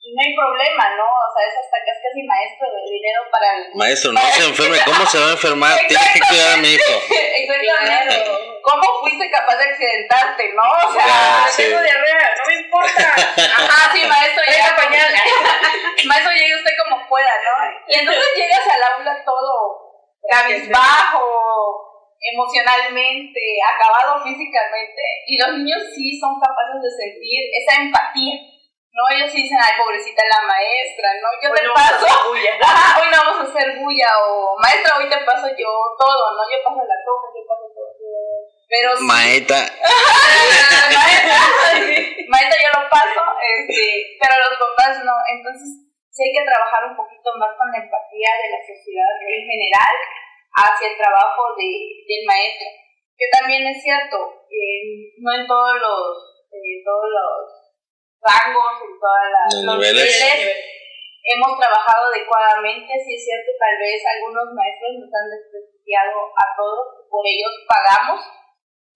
y 0.00 0.14
no 0.14 0.22
hay 0.22 0.34
problema, 0.36 0.96
¿no? 0.96 1.04
O 1.04 1.28
sea, 1.32 1.48
es 1.48 1.54
hasta 1.58 1.76
que 1.84 1.90
es 1.90 1.98
casi 2.00 2.22
maestro 2.26 2.66
de 2.70 2.80
dinero 2.92 3.20
para 3.32 3.56
el... 3.56 3.74
Maestro, 3.74 4.12
no 4.12 4.20
se 4.20 4.44
enferme. 4.44 4.78
¿Cómo 4.84 5.06
se 5.06 5.18
va 5.18 5.26
a 5.28 5.32
enfermar? 5.32 5.78
Tiene 5.88 6.04
que 6.12 6.20
cuidar 6.20 6.52
a 6.54 6.56
mi 6.58 6.68
hijo. 6.68 6.92
Exactamente. 7.10 8.24
¿Cómo 8.62 9.00
fuiste 9.00 9.30
capaz 9.30 9.56
de 9.56 9.64
accidentarte, 9.64 10.52
no? 10.54 10.62
O 10.62 10.92
sea, 10.92 11.04
Ah, 11.06 11.46
sí. 11.50 11.62
Tengo 11.64 11.82
diarrea, 11.82 12.34
no 12.38 12.46
me 12.46 12.54
importa. 12.54 13.02
Ajá, 13.36 13.92
sí, 13.92 14.06
maestro, 14.06 14.42
llega 14.48 14.76
pañal. 14.76 15.14
Maestro, 16.06 16.32
llegue 16.32 16.56
usted 16.56 16.72
como 16.82 17.06
pueda, 17.08 17.32
¿no? 17.44 17.72
Y 17.88 17.98
entonces 17.98 18.24
llegas 18.36 18.66
al 18.74 18.82
aula 18.92 19.24
todo 19.24 19.84
cabizbajo, 20.30 21.93
emocionalmente, 22.24 23.40
acabado 23.60 24.24
físicamente, 24.24 25.02
y 25.26 25.36
los 25.36 25.58
niños 25.58 25.82
sí 25.94 26.18
son 26.18 26.40
capaces 26.40 26.80
de 26.80 26.90
sentir 26.90 27.52
esa 27.52 27.82
empatía. 27.82 28.40
No, 28.94 29.02
ellos 29.10 29.28
sí 29.30 29.42
dicen, 29.42 29.58
ay, 29.60 29.74
pobrecita 29.76 30.22
la 30.22 30.46
maestra, 30.46 31.10
¿no? 31.20 31.28
Yo 31.42 31.50
te 31.52 31.68
paso, 31.74 32.06
Ajá, 32.62 33.02
hoy 33.02 33.08
no 33.10 33.18
vamos 33.18 33.42
a 33.42 33.50
hacer 33.50 33.76
bulla, 33.82 34.08
o 34.22 34.56
maestra, 34.56 34.96
hoy 34.96 35.10
te 35.10 35.18
paso 35.26 35.50
yo 35.50 35.68
todo, 35.98 36.24
¿no? 36.38 36.42
Yo 36.46 36.62
paso 36.62 36.78
la 36.78 36.98
copa, 37.02 37.26
yo 37.34 37.42
paso 37.42 37.66
todo. 37.74 37.90
Pero 38.70 38.96
sí, 38.96 39.04
Maeta. 39.04 39.60
maestra, 40.94 41.36
maestra 42.28 42.58
yo 42.62 42.70
lo 42.70 42.88
paso, 42.88 43.22
este, 43.42 44.16
pero 44.22 44.34
los 44.46 44.54
papás 44.62 45.02
no. 45.04 45.14
Entonces, 45.26 45.90
sí 46.14 46.22
hay 46.22 46.32
que 46.32 46.46
trabajar 46.46 46.86
un 46.86 46.94
poquito 46.94 47.34
más 47.34 47.50
con 47.58 47.66
la 47.74 47.82
empatía 47.82 48.30
de 48.30 48.48
la 48.54 48.60
sociedad 48.62 49.14
en 49.26 49.42
general 49.42 49.94
hacia 50.54 50.88
el 50.88 50.96
trabajo 50.96 51.54
de, 51.58 51.70
del 52.06 52.22
maestro. 52.26 52.68
Que 53.14 53.26
también 53.30 53.66
es 53.66 53.82
cierto, 53.82 54.46
eh, 54.50 55.14
no 55.18 55.30
en 55.34 55.46
todos 55.46 55.78
los, 55.78 56.46
eh, 56.50 56.82
todos 56.82 57.10
los 57.10 57.64
rangos, 58.18 58.74
en 58.82 58.94
todas 58.98 59.26
las 59.30 59.46
Los 59.62 59.78
niveles, 59.78 60.74
hemos 61.24 61.52
trabajado 61.58 62.10
adecuadamente. 62.10 62.90
Sí 63.02 63.14
es 63.14 63.24
cierto, 63.24 63.50
tal 63.58 63.76
vez 63.78 64.02
algunos 64.02 64.50
maestros 64.54 64.98
nos 64.98 65.10
han 65.14 65.28
desprestigiado 65.30 66.30
a 66.34 66.46
todos, 66.58 67.06
por 67.06 67.22
ellos 67.26 67.54
pagamos, 67.70 68.20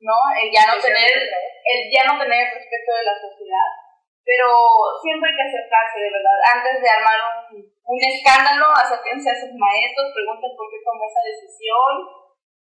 ¿no? 0.02 0.16
El 0.34 0.50
ya 0.50 0.66
no 0.66 0.82
tener, 0.82 1.14
el 1.14 1.80
ya 1.90 2.02
no 2.10 2.18
tener 2.18 2.42
el 2.42 2.54
respeto 2.58 2.90
de 2.98 3.04
la 3.06 3.16
sociedad. 3.18 3.70
Pero 4.28 4.44
siempre 5.00 5.32
hay 5.32 5.36
que 5.40 5.48
acercarse, 5.48 6.04
de 6.04 6.12
verdad. 6.12 6.36
Antes 6.52 6.84
de 6.84 6.88
armar 6.92 7.16
un, 7.48 7.64
un 7.64 8.00
escándalo, 8.04 8.68
acérquense 8.76 9.32
a 9.32 9.40
sus 9.40 9.56
maestros, 9.56 10.12
pregunten 10.12 10.52
por 10.52 10.68
qué 10.68 10.84
tomó 10.84 11.08
esa 11.08 11.24
decisión. 11.24 11.92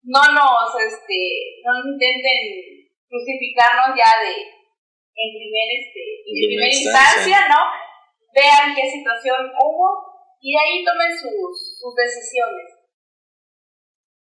No 0.03 0.23
nos, 0.35 0.67
este, 0.83 1.63
no 1.63 1.79
intenten 1.79 2.91
crucificarnos 3.07 3.95
ya 3.95 4.19
de, 4.19 4.35
en 4.35 5.29
primer, 5.31 5.67
este, 5.79 6.03
en 6.27 6.35
primera 6.43 6.67
instancia. 6.67 7.23
instancia, 7.23 7.39
¿no? 7.47 7.61
Vean 8.35 8.75
qué 8.75 8.91
situación 8.91 9.47
hubo 9.55 9.87
y 10.43 10.51
de 10.51 10.59
ahí 10.59 10.75
tomen 10.83 11.15
sus, 11.15 11.79
sus 11.79 11.95
decisiones. 11.95 12.67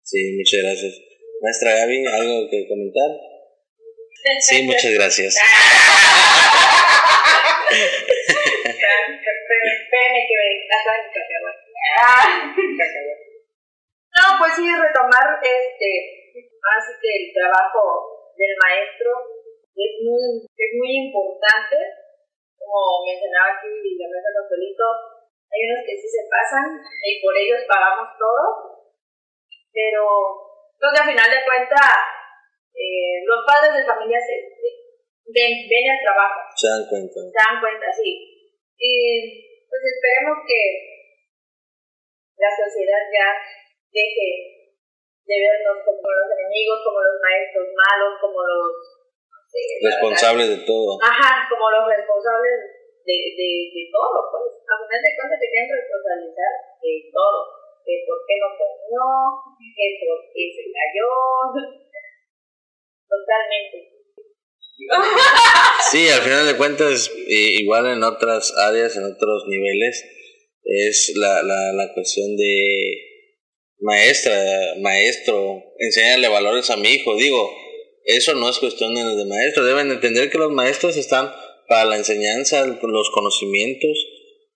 Sí, 0.07 0.39
muchas 0.39 0.63
gracias. 0.63 0.95
Maestra 1.43 1.83
Gaby, 1.83 2.07
¿algo 2.07 2.47
que 2.47 2.63
comentar? 2.71 3.11
Sí, 4.41 4.63
muchas 4.63 4.95
gracias. 4.95 5.37
Ah, 11.99 12.55
No, 14.15 14.25
pues 14.39 14.53
sí, 14.55 14.63
retomar 14.63 15.27
este, 15.43 15.91
así 16.39 16.93
que 17.03 17.11
el 17.19 17.27
trabajo 17.35 17.83
del 18.39 18.55
maestro 18.63 19.11
es 19.75 19.93
muy, 20.07 20.47
es 20.47 20.71
muy 20.79 20.91
importante, 21.11 21.77
como 22.59 23.03
mencionaba 23.07 23.59
aquí 23.59 23.69
la 23.99 24.07
mesa 24.07 24.31
Consolito, 24.39 24.87
hay 25.51 25.61
unos 25.67 25.83
que 25.87 25.95
sí 25.99 26.07
se 26.09 26.25
pasan 26.31 26.79
y 26.79 27.23
por 27.23 27.35
ellos 27.37 27.63
pagamos 27.67 28.15
todo, 28.19 28.43
pero 29.75 30.03
creo 30.79 30.93
que 30.95 31.01
al 31.03 31.11
final 31.11 31.31
de 31.31 31.45
cuentas 31.47 31.91
eh, 32.75 33.23
los 33.27 33.43
padres 33.47 33.75
de 33.75 33.87
familia 33.87 34.19
se- 34.23 34.55
ven, 35.31 35.53
ven 35.69 35.87
el 35.89 36.01
trabajo 36.05 36.39
Se 36.57 36.69
dan 36.69 36.85
cuenta. 36.89 37.19
se 37.21 37.39
dan 37.39 37.57
cuenta, 37.61 37.87
sí. 37.93 38.11
Y 38.77 38.93
pues 39.69 39.83
esperemos 39.85 40.45
que 40.45 40.61
la 42.37 42.51
sociedad 42.51 43.03
ya 43.15 43.29
deje 43.95 44.29
de 45.25 45.37
vernos 45.41 45.81
como 45.87 46.05
los 46.05 46.29
enemigos, 46.37 46.85
como 46.85 47.01
los 47.01 47.17
maestros 47.23 47.69
malos, 47.73 48.13
como 48.21 48.43
los 48.45 48.73
no 49.31 49.39
sé, 49.49 49.63
la 49.81 49.89
Responsables 49.95 50.49
de 50.51 50.61
todo. 50.67 50.99
Ajá, 51.01 51.49
como 51.49 51.71
los 51.71 51.85
responsables 51.89 52.59
de, 53.07 53.17
de, 53.39 53.49
de 53.73 53.85
todo, 53.89 54.19
pues. 54.29 54.61
A 54.69 54.75
final 54.81 55.01
de 55.01 55.15
cuentas 55.17 55.39
te 55.41 55.49
quieren 55.49 55.71
responsabilizar 55.73 56.53
de 56.83 56.93
todo. 57.15 57.41
De 57.85 57.95
por 58.09 58.19
qué 58.25 58.35
no 58.41 58.49
comió, 58.57 59.05
de 59.61 59.89
por 60.01 60.19
qué 60.33 60.43
se 60.53 60.65
cayó. 60.73 61.09
Totalmente. 63.09 63.94
Sí, 65.91 66.09
al 66.09 66.23
final 66.23 66.47
de 66.47 66.57
cuentas, 66.57 67.11
igual 67.29 67.87
en 67.87 68.03
otras 68.03 68.53
áreas, 68.59 68.97
en 68.97 69.05
otros 69.05 69.45
niveles, 69.49 70.05
es 70.65 71.13
la, 71.17 71.43
la, 71.43 71.73
la 71.73 71.93
cuestión 71.95 72.37
de 72.37 73.01
maestra, 73.81 74.35
maestro, 74.81 75.63
enseñarle 75.79 76.29
valores 76.29 76.71
a 76.71 76.77
mi 76.77 76.89
hijo. 76.89 77.17
Digo, 77.17 77.55
eso 78.05 78.35
no 78.35 78.49
es 78.49 78.59
cuestión 78.59 78.95
de, 78.95 79.03
de 79.03 79.25
maestro. 79.27 79.65
Deben 79.65 79.91
entender 79.91 80.31
que 80.31 80.39
los 80.39 80.53
maestros 80.53 80.97
están 80.97 81.33
para 81.69 81.85
la 81.85 81.97
enseñanza, 81.97 82.67
los 82.67 83.11
conocimientos 83.11 83.97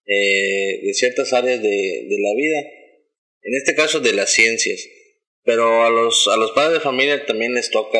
eh, 0.06 0.80
de 0.82 0.94
ciertas 0.94 1.32
áreas 1.32 1.62
de, 1.62 1.68
de 1.68 2.16
la 2.20 2.34
vida. 2.34 2.58
En 3.42 3.54
este 3.54 3.74
caso, 3.74 4.00
de 4.00 4.12
las 4.14 4.30
ciencias. 4.32 4.80
Pero 5.44 5.84
a 5.84 5.90
los, 5.90 6.28
a 6.28 6.36
los 6.36 6.50
padres 6.52 6.74
de 6.74 6.80
familia 6.80 7.24
también 7.24 7.54
les 7.54 7.70
toca 7.70 7.98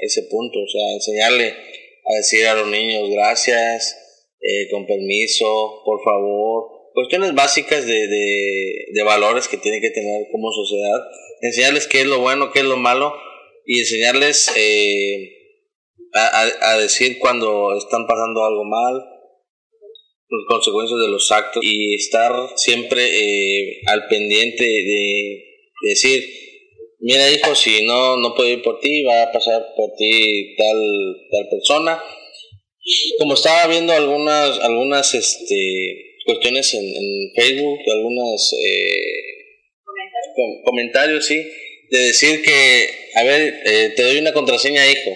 ese 0.00 0.22
punto, 0.24 0.58
o 0.58 0.68
sea, 0.68 0.94
enseñarle 0.94 1.54
a 2.04 2.16
decir 2.16 2.46
a 2.46 2.54
los 2.54 2.68
niños 2.68 3.10
gracias, 3.10 3.96
eh, 4.40 4.68
con 4.70 4.86
permiso, 4.86 5.82
por 5.84 6.02
favor, 6.02 6.92
cuestiones 6.94 7.34
básicas 7.34 7.86
de, 7.86 8.08
de, 8.08 8.86
de 8.92 9.02
valores 9.02 9.48
que 9.48 9.58
tienen 9.58 9.80
que 9.80 9.90
tener 9.90 10.26
como 10.32 10.50
sociedad, 10.52 10.98
enseñarles 11.42 11.86
qué 11.86 12.00
es 12.00 12.06
lo 12.06 12.20
bueno, 12.20 12.50
qué 12.52 12.60
es 12.60 12.64
lo 12.64 12.76
malo 12.76 13.14
y 13.66 13.80
enseñarles 13.80 14.50
eh, 14.56 15.30
a, 16.14 16.42
a, 16.42 16.72
a 16.72 16.78
decir 16.78 17.18
cuando 17.18 17.76
están 17.76 18.06
pasando 18.06 18.44
algo 18.44 18.64
mal, 18.64 18.94
las 20.30 20.46
consecuencias 20.48 21.00
de 21.00 21.08
los 21.08 21.30
actos 21.32 21.62
y 21.64 21.94
estar 21.96 22.32
siempre 22.56 23.02
eh, 23.04 23.80
al 23.86 24.06
pendiente 24.08 24.64
de 24.64 25.44
decir, 25.82 26.24
mira 27.00 27.30
hijo, 27.30 27.54
si 27.54 27.84
no, 27.84 28.16
no 28.16 28.34
puedo 28.34 28.48
ir 28.50 28.62
por 28.62 28.80
ti, 28.80 29.02
va 29.02 29.22
a 29.22 29.32
pasar 29.32 29.66
por 29.76 29.92
ti 29.96 30.54
tal, 30.56 30.78
tal 31.30 31.48
persona. 31.50 32.02
Como 33.18 33.34
estaba 33.34 33.66
viendo 33.66 33.92
algunas, 33.92 34.58
algunas 34.60 35.14
este, 35.14 36.16
cuestiones 36.26 36.72
en, 36.74 36.84
en 36.84 37.32
Facebook, 37.36 37.78
algunos 37.92 38.52
eh, 38.64 39.22
com- 40.34 40.62
comentarios, 40.64 41.26
sí, 41.26 41.36
de 41.90 41.98
decir 41.98 42.42
que, 42.42 42.88
a 43.16 43.24
ver, 43.24 43.54
eh, 43.66 43.92
te 43.96 44.02
doy 44.02 44.18
una 44.18 44.32
contraseña, 44.32 44.86
hijo. 44.86 45.10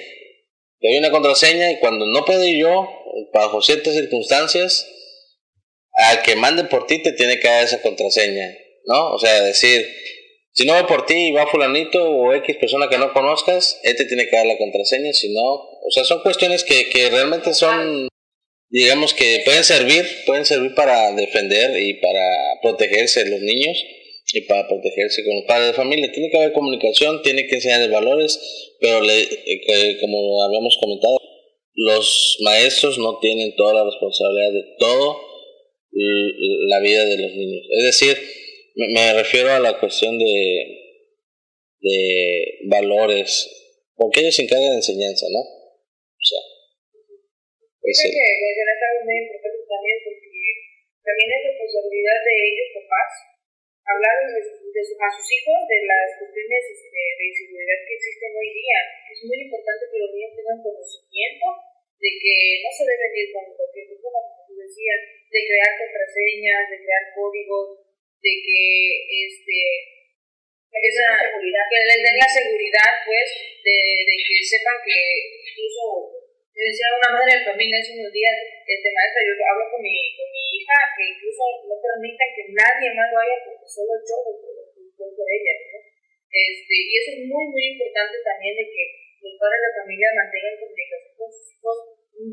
Te 0.81 0.89
doy 0.89 0.99
una 0.99 1.11
contraseña 1.11 1.71
y 1.71 1.79
cuando 1.79 2.07
no 2.07 2.25
puedo 2.25 2.45
ir 2.47 2.59
yo, 2.59 2.89
bajo 3.33 3.63
ciertas 3.63 3.95
circunstancias, 3.95 4.87
al 5.97 6.23
que 6.23 6.37
mande 6.37 6.65
por 6.65 6.87
ti 6.87 7.03
te 7.03 7.13
tiene 7.13 7.39
que 7.39 7.49
dar 7.49 7.65
esa 7.65 7.81
contraseña, 7.81 8.53
¿no? 8.87 9.15
O 9.15 9.19
sea, 9.19 9.43
decir, 9.43 9.87
si 10.55 10.65
no 10.65 10.75
va 10.75 10.87
por 10.87 11.05
ti 11.05 11.15
y 11.15 11.33
va 11.33 11.49
fulanito 11.49 12.01
o 12.01 12.33
X 12.33 12.57
persona 12.57 12.89
que 12.89 12.97
no 12.97 13.13
conozcas, 13.13 13.81
él 13.83 13.97
te 13.97 14.05
tiene 14.05 14.29
que 14.29 14.37
dar 14.37 14.47
la 14.47 14.57
contraseña, 14.57 15.13
si 15.13 15.35
no, 15.35 15.43
o 15.43 15.91
sea, 15.91 16.05
son 16.05 16.21
cuestiones 16.21 16.63
que, 16.63 16.89
que 16.91 17.11
realmente 17.11 17.53
son, 17.55 18.07
digamos 18.71 19.15
que 19.15 19.43
pueden 19.45 19.65
servir, 19.65 20.07
pueden 20.27 20.45
servir 20.45 20.73
para 20.77 21.11
defender 21.13 21.77
y 21.83 21.95
para 21.95 22.25
protegerse 22.63 23.29
los 23.29 23.41
niños 23.41 23.77
y 24.33 24.43
para 24.43 24.69
protegerse 24.69 25.25
con 25.25 25.35
los 25.35 25.45
padres 25.45 25.69
de 25.69 25.75
familia. 25.75 26.13
Tiene 26.13 26.31
que 26.31 26.39
haber 26.39 26.53
comunicación, 26.53 27.21
tiene 27.23 27.49
que 27.49 27.57
enseñar 27.57 27.91
valores, 27.91 28.39
pero 28.81 29.01
le, 29.01 29.23
eh, 29.23 29.99
como 30.01 30.45
habíamos 30.45 30.79
comentado, 30.81 31.19
los 31.75 32.39
maestros 32.45 32.97
no 32.99 33.19
tienen 33.19 33.57
toda 33.57 33.75
la 33.75 33.85
responsabilidad 33.85 34.53
de 34.53 34.65
todo 34.79 35.35
la 36.69 36.81
vida 36.81 37.05
de 37.05 37.19
los 37.19 37.33
niños. 37.35 37.67
Es 37.79 37.85
decir, 37.85 38.17
me, 38.75 38.87
me 38.95 39.13
refiero 39.15 39.51
a 39.53 39.59
la 39.61 39.79
cuestión 39.79 40.19
de, 40.19 40.27
de 41.81 42.59
valores, 42.71 43.49
porque 43.95 44.21
ellos 44.21 44.35
se 44.35 44.43
encargan 44.43 44.71
de 44.71 44.83
enseñanza, 44.83 45.27
¿no? 45.31 45.41
O 45.41 46.25
sea, 46.25 46.43
Creo 47.81 47.93
ese- 47.93 48.11
que 48.11 48.27
mencionaste 48.41 48.85
algo 48.91 49.03
muy 49.05 49.17
importante 49.23 49.61
también, 49.69 49.99
porque 50.05 50.29
también 51.05 51.29
es 51.37 51.41
responsabilidad 51.53 52.19
de 52.25 52.35
ellos, 52.49 52.69
papás, 52.81 53.11
hablar 53.85 54.17
de, 54.25 54.41
de 54.41 54.83
su- 54.83 54.97
a 54.97 55.09
sus 55.13 55.27
hijos 55.29 55.59
de 55.69 55.79
las 55.85 56.07
cuestiones 56.17 56.63
este, 56.73 57.03
de 57.21 57.25
inseguridad 57.29 57.79
que 57.85 57.95
existen 57.95 58.33
hoy 58.41 58.51
día. 58.57 58.79
Es 59.13 59.19
muy 59.29 59.39
importante 59.45 59.85
que 59.93 60.01
los 60.01 60.11
niños 60.17 60.33
tengan 60.35 60.59
conocimiento 60.65 61.47
de 62.01 62.11
que 62.21 62.35
no 62.65 62.71
se 62.73 62.85
deben 62.89 63.13
ir 63.21 63.29
con 63.37 63.45
cualquier 63.55 63.87
persona, 63.93 64.19
como 64.33 64.41
tú 64.49 64.53
decías, 64.65 65.01
de 65.29 65.41
crear 65.45 65.71
contraseñas, 65.79 66.63
de 66.73 66.79
crear 66.81 67.05
códigos, 67.13 67.67
de 68.25 68.33
que 68.41 68.61
este 69.29 69.61
esa 70.75 71.07
que 71.23 71.79
les 71.87 72.01
den 72.03 72.19
la 72.19 72.29
seguridad 72.29 72.93
pues 73.07 73.29
de, 73.63 73.77
que 74.05 74.37
sepan 74.43 74.81
que 74.83 74.99
incluso 75.55 76.11
me 76.51 76.63
decía 76.67 76.99
una 76.99 77.15
madre 77.19 77.39
de 77.39 77.47
familia 77.47 77.79
hace 77.83 77.99
unos 77.99 78.15
días, 78.15 78.35
este 78.63 78.89
maestra, 78.95 79.27
yo 79.27 79.35
hablo 79.43 79.67
con 79.75 79.83
mi, 79.83 79.91
con 80.15 80.29
mi 80.31 80.43
hija, 80.55 80.79
que 80.95 81.03
incluso 81.11 81.43
no 81.67 81.75
permitan 81.83 82.31
que 82.31 82.45
nadie 82.55 82.95
más 82.95 83.11
vaya 83.11 83.37
porque 83.43 83.67
solo 83.67 83.91
yo 84.07 84.15
voy 84.23 84.39
por, 84.39 85.11
por 85.19 85.29
ella, 85.35 85.55
¿no? 85.75 85.79
Este, 86.31 86.75
y 86.79 86.91
eso 86.95 87.11
es 87.19 87.21
muy, 87.27 87.45
muy 87.51 87.65
importante 87.75 88.23
también 88.23 88.55
de 88.55 88.67
que 88.71 88.83
los 89.19 89.35
padres 89.35 89.67
de 89.67 89.79
familia 89.83 90.15
mantengan 90.15 90.63
comunicación 90.63 91.15
con 91.19 91.31
sus 91.31 91.47
hijos, 91.59 91.79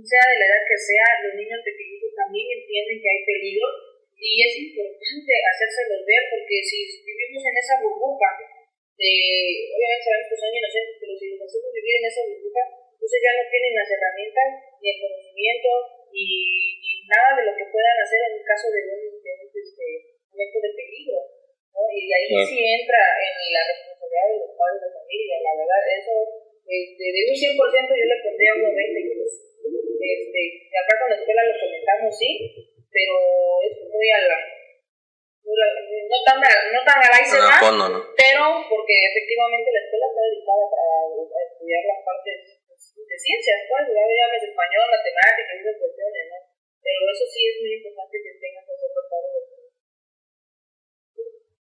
sea 0.05 0.25
de 0.29 0.37
la 0.37 0.47
edad 0.53 0.63
que 0.69 0.77
sea, 0.77 1.07
los 1.25 1.33
niños 1.41 1.61
pequeñitos 1.65 2.13
también 2.13 2.45
entienden 2.45 2.97
que 3.01 3.09
hay 3.09 3.21
peligro 3.25 3.90
y 4.21 4.45
es 4.45 4.53
importante 4.53 5.33
hacérselos 5.33 6.05
ver 6.05 6.23
porque 6.29 6.61
si 6.61 6.77
vivimos 7.01 7.41
en 7.41 7.57
esa 7.57 7.81
burbuja, 7.81 8.29
de, 9.01 9.11
obviamente 9.73 10.05
sabemos 10.05 10.29
que 10.29 10.37
son 10.37 10.53
inocentes, 10.53 10.95
pero 11.01 11.13
si 11.17 11.25
hacemos 11.41 11.71
vivir 11.73 11.95
en 11.97 12.05
esa 12.05 12.21
burbuja, 12.29 12.63
entonces 12.93 13.17
ya 13.17 13.33
no 13.33 13.43
tienen 13.49 13.73
las 13.73 13.89
herramientas 13.89 14.49
ni 14.77 14.85
el 14.93 15.01
conocimiento 15.01 15.69
y, 16.13 16.25
y 16.85 16.89
nada 17.09 17.33
de 17.33 17.49
lo 17.49 17.53
que 17.57 17.65
puedan 17.65 17.97
hacer 17.97 18.19
en 18.29 18.45
caso 18.45 18.69
de 18.69 18.81
un, 18.93 19.01
de 19.25 19.31
un, 19.41 19.49
este, 19.57 19.85
momento 20.29 20.57
de 20.61 20.71
peligro. 20.77 21.19
¿no? 21.73 21.81
Y 21.89 21.99
de 22.05 22.13
ahí 22.13 22.25
Claro. 22.29 22.45
sí 22.45 22.57
entra 22.61 23.01
en 23.25 23.33
la 23.57 23.63
responsabilidad 23.73 24.27
de 24.29 24.37
los 24.37 24.53
padres 24.53 24.81
de 24.85 24.89
familia, 25.01 25.35
la 25.49 25.53
verdad, 25.65 25.81
eso 25.97 26.13
este, 26.61 27.03
de 27.09 27.21
un 27.25 27.33
100% 27.33 27.89
yo 27.89 28.05
le 28.05 28.21
pondría 28.21 28.53
un 28.53 28.63
90 28.69 29.01
incluso. 29.01 29.49
Este, 29.97 30.41
acá 30.77 30.93
con 31.01 31.09
la 31.09 31.17
escuela 31.17 31.41
lo 31.41 31.55
comentamos, 31.57 32.13
sí, 32.13 32.29
pero 32.91 33.15
es 33.65 33.73
muy 33.87 34.07
a 34.11 34.19
la, 34.27 34.37
muy 35.47 35.57
a- 35.63 35.75
no 36.11 36.17
tan 36.27 36.37
a, 36.43 36.51
no 36.75 36.79
tan 36.83 36.99
a 37.01 37.07
la 37.07 37.17
y 37.17 37.25
se 37.25 37.39
a 37.39 37.47
va, 37.47 37.55
fondo, 37.63 37.85
¿no? 37.87 37.99
pero 38.19 38.43
porque 38.67 38.95
efectivamente 39.07 39.71
la 39.71 39.81
escuela 39.87 40.07
está 40.11 40.21
dedicada 40.27 40.63
para 40.67 40.87
a 41.07 41.41
estudiar 41.47 41.83
las 41.87 41.99
partes 42.03 42.35
de 42.67 43.17
ciencias, 43.17 43.59
pues, 43.67 43.83
ya 43.91 44.03
llames 44.03 44.43
español, 44.43 44.85
matemáticas 44.91 45.55
y 45.55 45.61
esas 45.63 45.77
cuestiones, 45.79 46.23
¿no? 46.31 46.39
Pero 46.81 46.99
eso 47.13 47.25
sí 47.29 47.41
es 47.45 47.55
muy 47.61 47.71
importante 47.77 48.15
que 48.17 48.31
padres 49.11 49.33
de 49.35 49.43
familia. 49.51 49.77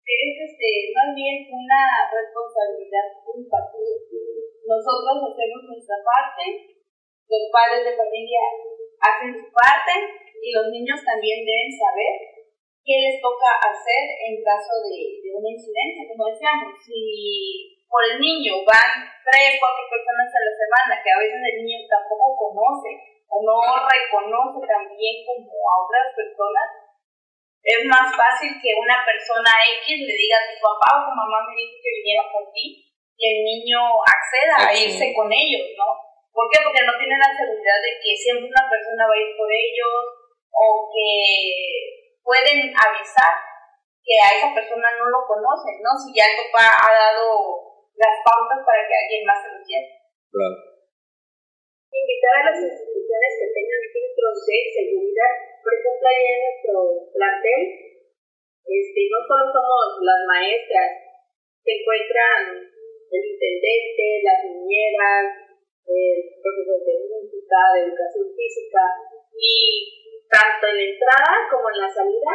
es 0.10 0.36
este, 0.50 0.70
más 0.94 1.10
bien 1.16 1.36
una 1.50 1.82
responsabilidad 2.12 3.08
compartida. 3.24 3.96
Nosotros 4.68 5.16
hacemos 5.34 5.62
nuestra 5.66 5.98
parte, 6.04 6.44
los 7.30 7.44
padres 7.50 7.82
de 7.88 7.94
familia 7.98 8.44
hacen 9.02 9.32
su 9.36 9.48
parte 9.52 9.94
y 10.40 10.52
los 10.52 10.68
niños 10.72 11.00
también 11.04 11.44
deben 11.44 11.72
saber 11.72 12.14
qué 12.84 12.96
les 12.96 13.18
toca 13.22 13.50
hacer 13.68 14.04
en 14.28 14.44
caso 14.44 14.80
de, 14.88 15.24
de 15.24 15.30
una 15.36 15.50
incidencia. 15.52 16.08
Como 16.08 16.32
decíamos, 16.32 16.76
si 16.80 17.80
por 17.90 18.06
el 18.06 18.22
niño 18.22 18.64
van 18.64 19.10
tres, 19.26 19.58
cuatro 19.60 19.84
personas 19.90 20.30
a 20.30 20.42
la 20.46 20.54
semana, 20.54 20.94
que 21.02 21.12
a 21.12 21.20
veces 21.20 21.42
el 21.42 21.56
niño 21.66 21.86
tampoco 21.90 22.38
conoce 22.38 22.92
o 23.30 23.42
no 23.46 23.58
reconoce 23.86 24.62
también 24.66 25.26
como 25.26 25.50
a 25.50 25.74
otras 25.86 26.08
personas, 26.18 26.90
es 27.62 27.86
más 27.86 28.10
fácil 28.16 28.56
que 28.62 28.74
una 28.74 29.04
persona 29.06 29.52
X 29.86 30.02
le 30.02 30.16
diga 30.16 30.38
a 30.40 30.48
tu 30.50 30.58
papá 30.64 30.90
o 30.98 31.06
tu 31.06 31.14
mamá 31.14 31.46
me 31.46 31.54
dijo 31.60 31.76
que 31.78 31.98
viniera 32.02 32.24
por 32.32 32.50
ti 32.54 32.90
y 33.20 33.24
el 33.28 33.40
niño 33.44 33.78
acceda 34.02 34.70
a 34.70 34.74
irse 34.74 35.14
con 35.14 35.28
ellos, 35.30 35.76
¿no? 35.76 36.09
¿Por 36.40 36.48
qué? 36.48 36.64
Porque 36.64 36.88
no 36.88 36.96
tiene 36.96 37.20
la 37.20 37.36
seguridad 37.36 37.80
de 37.84 38.00
que 38.00 38.16
siempre 38.16 38.48
una 38.48 38.64
persona 38.72 39.04
va 39.04 39.12
a 39.12 39.24
ir 39.28 39.36
por 39.36 39.52
ellos 39.52 39.96
o 40.56 40.88
que 40.88 41.12
pueden 42.24 42.72
avisar 42.72 43.36
que 44.00 44.16
a 44.16 44.32
esa 44.40 44.56
persona 44.56 44.88
no 44.96 45.12
lo 45.12 45.28
conocen, 45.28 45.84
¿no? 45.84 45.92
Si 46.00 46.16
ya 46.16 46.24
el 46.32 46.40
papá 46.48 46.80
ha 46.80 46.92
dado 46.96 47.28
las 47.92 48.24
pautas 48.24 48.64
para 48.64 48.88
que 48.88 48.96
alguien 48.96 49.28
más 49.28 49.44
se 49.44 49.52
lo 49.52 49.60
lleve. 49.68 49.92
Claro. 50.32 50.56
invitar 51.92 52.34
a 52.40 52.48
las 52.56 52.60
instituciones 52.72 53.32
que 53.36 53.48
tengan 53.60 53.84
filtros 53.92 54.36
de 54.48 54.58
seguridad. 54.80 55.34
Por 55.60 55.72
ejemplo, 55.76 56.06
ahí 56.08 56.24
en 56.24 56.40
nuestro 56.40 56.74
plantel, 57.20 57.62
este, 58.64 59.02
no 59.12 59.20
solo 59.28 59.44
somos 59.52 59.88
las 60.08 60.22
maestras, 60.24 60.90
se 61.68 61.72
encuentran 61.84 62.64
el 62.64 63.24
intendente, 63.28 64.24
las 64.24 64.40
niñeras, 64.48 65.49
profesor 65.90 66.80
de 66.86 66.96
música, 67.10 67.60
de 67.74 67.80
educación 67.90 68.28
física, 68.36 68.84
y 69.34 70.26
tanto 70.30 70.64
en 70.70 70.76
la 70.78 70.86
entrada 70.94 71.34
como 71.50 71.66
en 71.74 71.78
la 71.82 71.90
salida, 71.90 72.34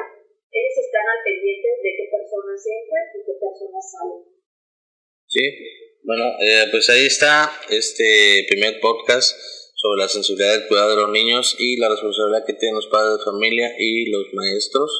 ellos 0.50 0.76
están 0.78 1.06
al 1.06 1.22
pendiente 1.22 1.68
de 1.68 1.90
qué 1.94 2.04
personas 2.10 2.58
entran 2.62 3.04
y 3.14 3.20
qué 3.26 3.34
personas 3.38 3.84
salen. 3.90 4.22
Sí, 5.26 5.44
bueno, 6.02 6.36
eh, 6.40 6.66
pues 6.70 6.88
ahí 6.90 7.06
está 7.06 7.50
este 7.70 8.46
primer 8.48 8.80
podcast 8.80 9.34
sobre 9.74 10.00
la 10.00 10.08
sensibilidad 10.08 10.52
del 10.52 10.68
cuidado 10.68 10.90
de 10.90 11.02
los 11.02 11.10
niños 11.10 11.56
y 11.58 11.76
la 11.76 11.88
responsabilidad 11.88 12.46
que 12.46 12.54
tienen 12.54 12.76
los 12.76 12.86
padres 12.86 13.18
de 13.18 13.24
familia 13.24 13.74
y 13.78 14.10
los 14.10 14.32
maestros. 14.32 14.90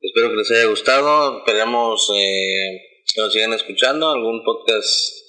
Espero 0.00 0.30
que 0.30 0.36
les 0.36 0.50
haya 0.50 0.66
gustado, 0.66 1.38
esperemos 1.38 2.10
eh, 2.14 3.02
que 3.14 3.20
nos 3.20 3.32
sigan 3.32 3.52
escuchando, 3.52 4.08
algún 4.08 4.44
podcast 4.44 5.25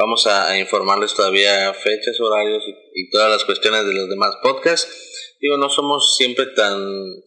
vamos 0.00 0.26
a, 0.26 0.56
informarles 0.58 1.14
todavía 1.14 1.72
fechas, 1.74 2.18
horarios 2.20 2.64
y, 2.66 2.70
y 3.02 3.10
todas 3.10 3.30
las 3.30 3.44
cuestiones 3.44 3.84
de 3.86 3.92
los 3.94 4.08
demás 4.08 4.34
podcasts. 4.42 4.88
Digo, 5.40 5.56
no 5.58 5.68
somos 5.70 6.16
siempre 6.16 6.46
tan, 6.56 6.78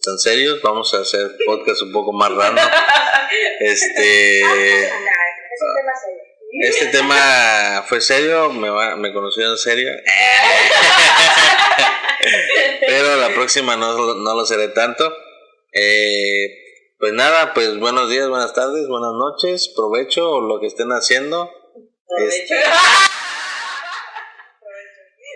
tan 0.01 0.17
serios, 0.19 0.61
vamos 0.61 0.93
a 0.93 0.99
hacer 1.01 1.36
podcast 1.45 1.84
un 1.84 1.91
poco 1.91 2.11
más 2.11 2.32
random. 2.32 2.65
Este, 3.59 4.41
este 6.61 6.86
tema 6.88 7.84
fue 7.88 7.99
serio, 8.01 8.51
me, 8.51 8.69
va- 8.69 8.95
me 8.95 9.11
conocieron 9.13 9.57
serio. 9.57 9.91
Pero 12.88 13.15
la 13.17 13.30
próxima 13.34 13.76
no, 13.76 14.13
no 14.15 14.36
lo 14.36 14.45
seré 14.45 14.67
tanto. 14.69 15.11
Eh, 15.74 16.45
pues 16.99 17.13
nada, 17.13 17.53
pues 17.53 17.80
buenos 17.80 18.09
días, 18.09 18.30
buenas 18.30 18.53
tardes, 18.53 18.88
buenas 18.88 19.13
noches, 19.13 19.74
provecho 19.76 20.41
lo 20.41 20.59
que 20.59 20.67
estén 20.67 20.89
haciendo. 20.89 21.49
Este, 22.08 22.56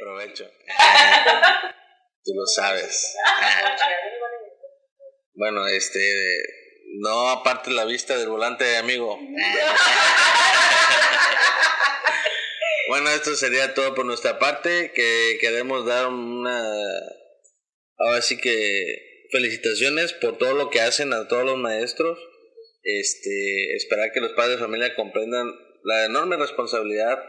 provecho. 0.02 0.50
Tú 2.24 2.34
lo 2.34 2.46
sabes. 2.46 3.16
Bueno, 5.34 5.68
este, 5.68 6.44
no 7.00 7.30
aparte 7.30 7.72
la 7.72 7.86
vista 7.86 8.18
del 8.18 8.30
volante, 8.30 8.78
amigo. 8.78 9.20
Bueno, 12.88 13.10
esto 13.10 13.36
sería 13.36 13.74
todo 13.74 13.94
por 13.96 14.06
nuestra 14.06 14.40
parte, 14.40 14.94
que 14.94 15.38
queremos 15.42 15.86
dar 15.86 16.08
una, 16.08 16.64
ahora 17.98 18.22
sí 18.22 18.38
que 18.38 19.28
felicitaciones 19.30 20.14
por 20.14 20.38
todo 20.38 20.54
lo 20.54 20.70
que 20.70 20.80
hacen 20.80 21.12
a 21.12 21.28
todos 21.28 21.44
los 21.44 21.58
maestros, 21.58 22.18
este, 22.84 23.76
esperar 23.76 24.14
que 24.14 24.22
los 24.22 24.32
padres 24.32 24.56
de 24.56 24.64
familia 24.64 24.96
comprendan 24.96 25.54
la 25.88 26.06
enorme 26.06 26.36
responsabilidad 26.36 27.24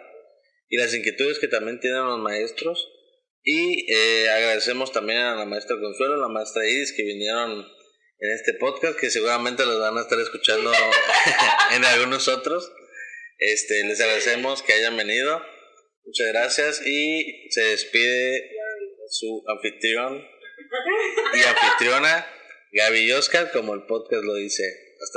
y 0.69 0.79
las 0.79 0.93
inquietudes 0.93 1.39
que 1.39 1.47
también 1.47 1.79
tienen 1.79 2.05
los 2.05 2.19
maestros 2.19 2.89
y 3.45 3.87
eh, 3.93 4.29
agradecemos 4.29 4.93
también 4.93 5.21
a 5.21 5.37
la 5.37 5.45
maestra 5.45 5.77
Consuelo, 5.81 6.15
a 6.15 6.19
la 6.19 6.29
maestra 6.29 6.69
Iris 6.69 6.93
que 6.93 7.05
vinieron 7.05 7.67
en 8.19 8.31
este 8.33 8.55
podcast, 8.55 8.99
que 8.99 9.11
seguramente 9.11 9.65
los 9.65 9.79
van 9.79 9.97
a 9.97 10.01
estar 10.01 10.19
escuchando 10.19 10.73
en 11.77 11.85
algunos 11.85 12.27
otros. 12.27 12.71
Este, 13.39 13.85
les 13.85 14.01
agradecemos 14.01 14.63
que 14.65 14.73
hayan 14.73 14.97
venido. 14.97 15.41
Muchas 16.05 16.27
gracias 16.33 16.83
y 16.85 17.49
se 17.51 17.63
despide 17.63 18.51
su 19.09 19.45
anfitrión 19.47 20.27
y 21.35 21.41
anfitriona 21.43 22.27
Gaby 22.73 23.13
Oscar, 23.13 23.53
como 23.53 23.75
el 23.75 23.87
podcast 23.87 24.25
lo 24.25 24.35
dice. 24.35 24.88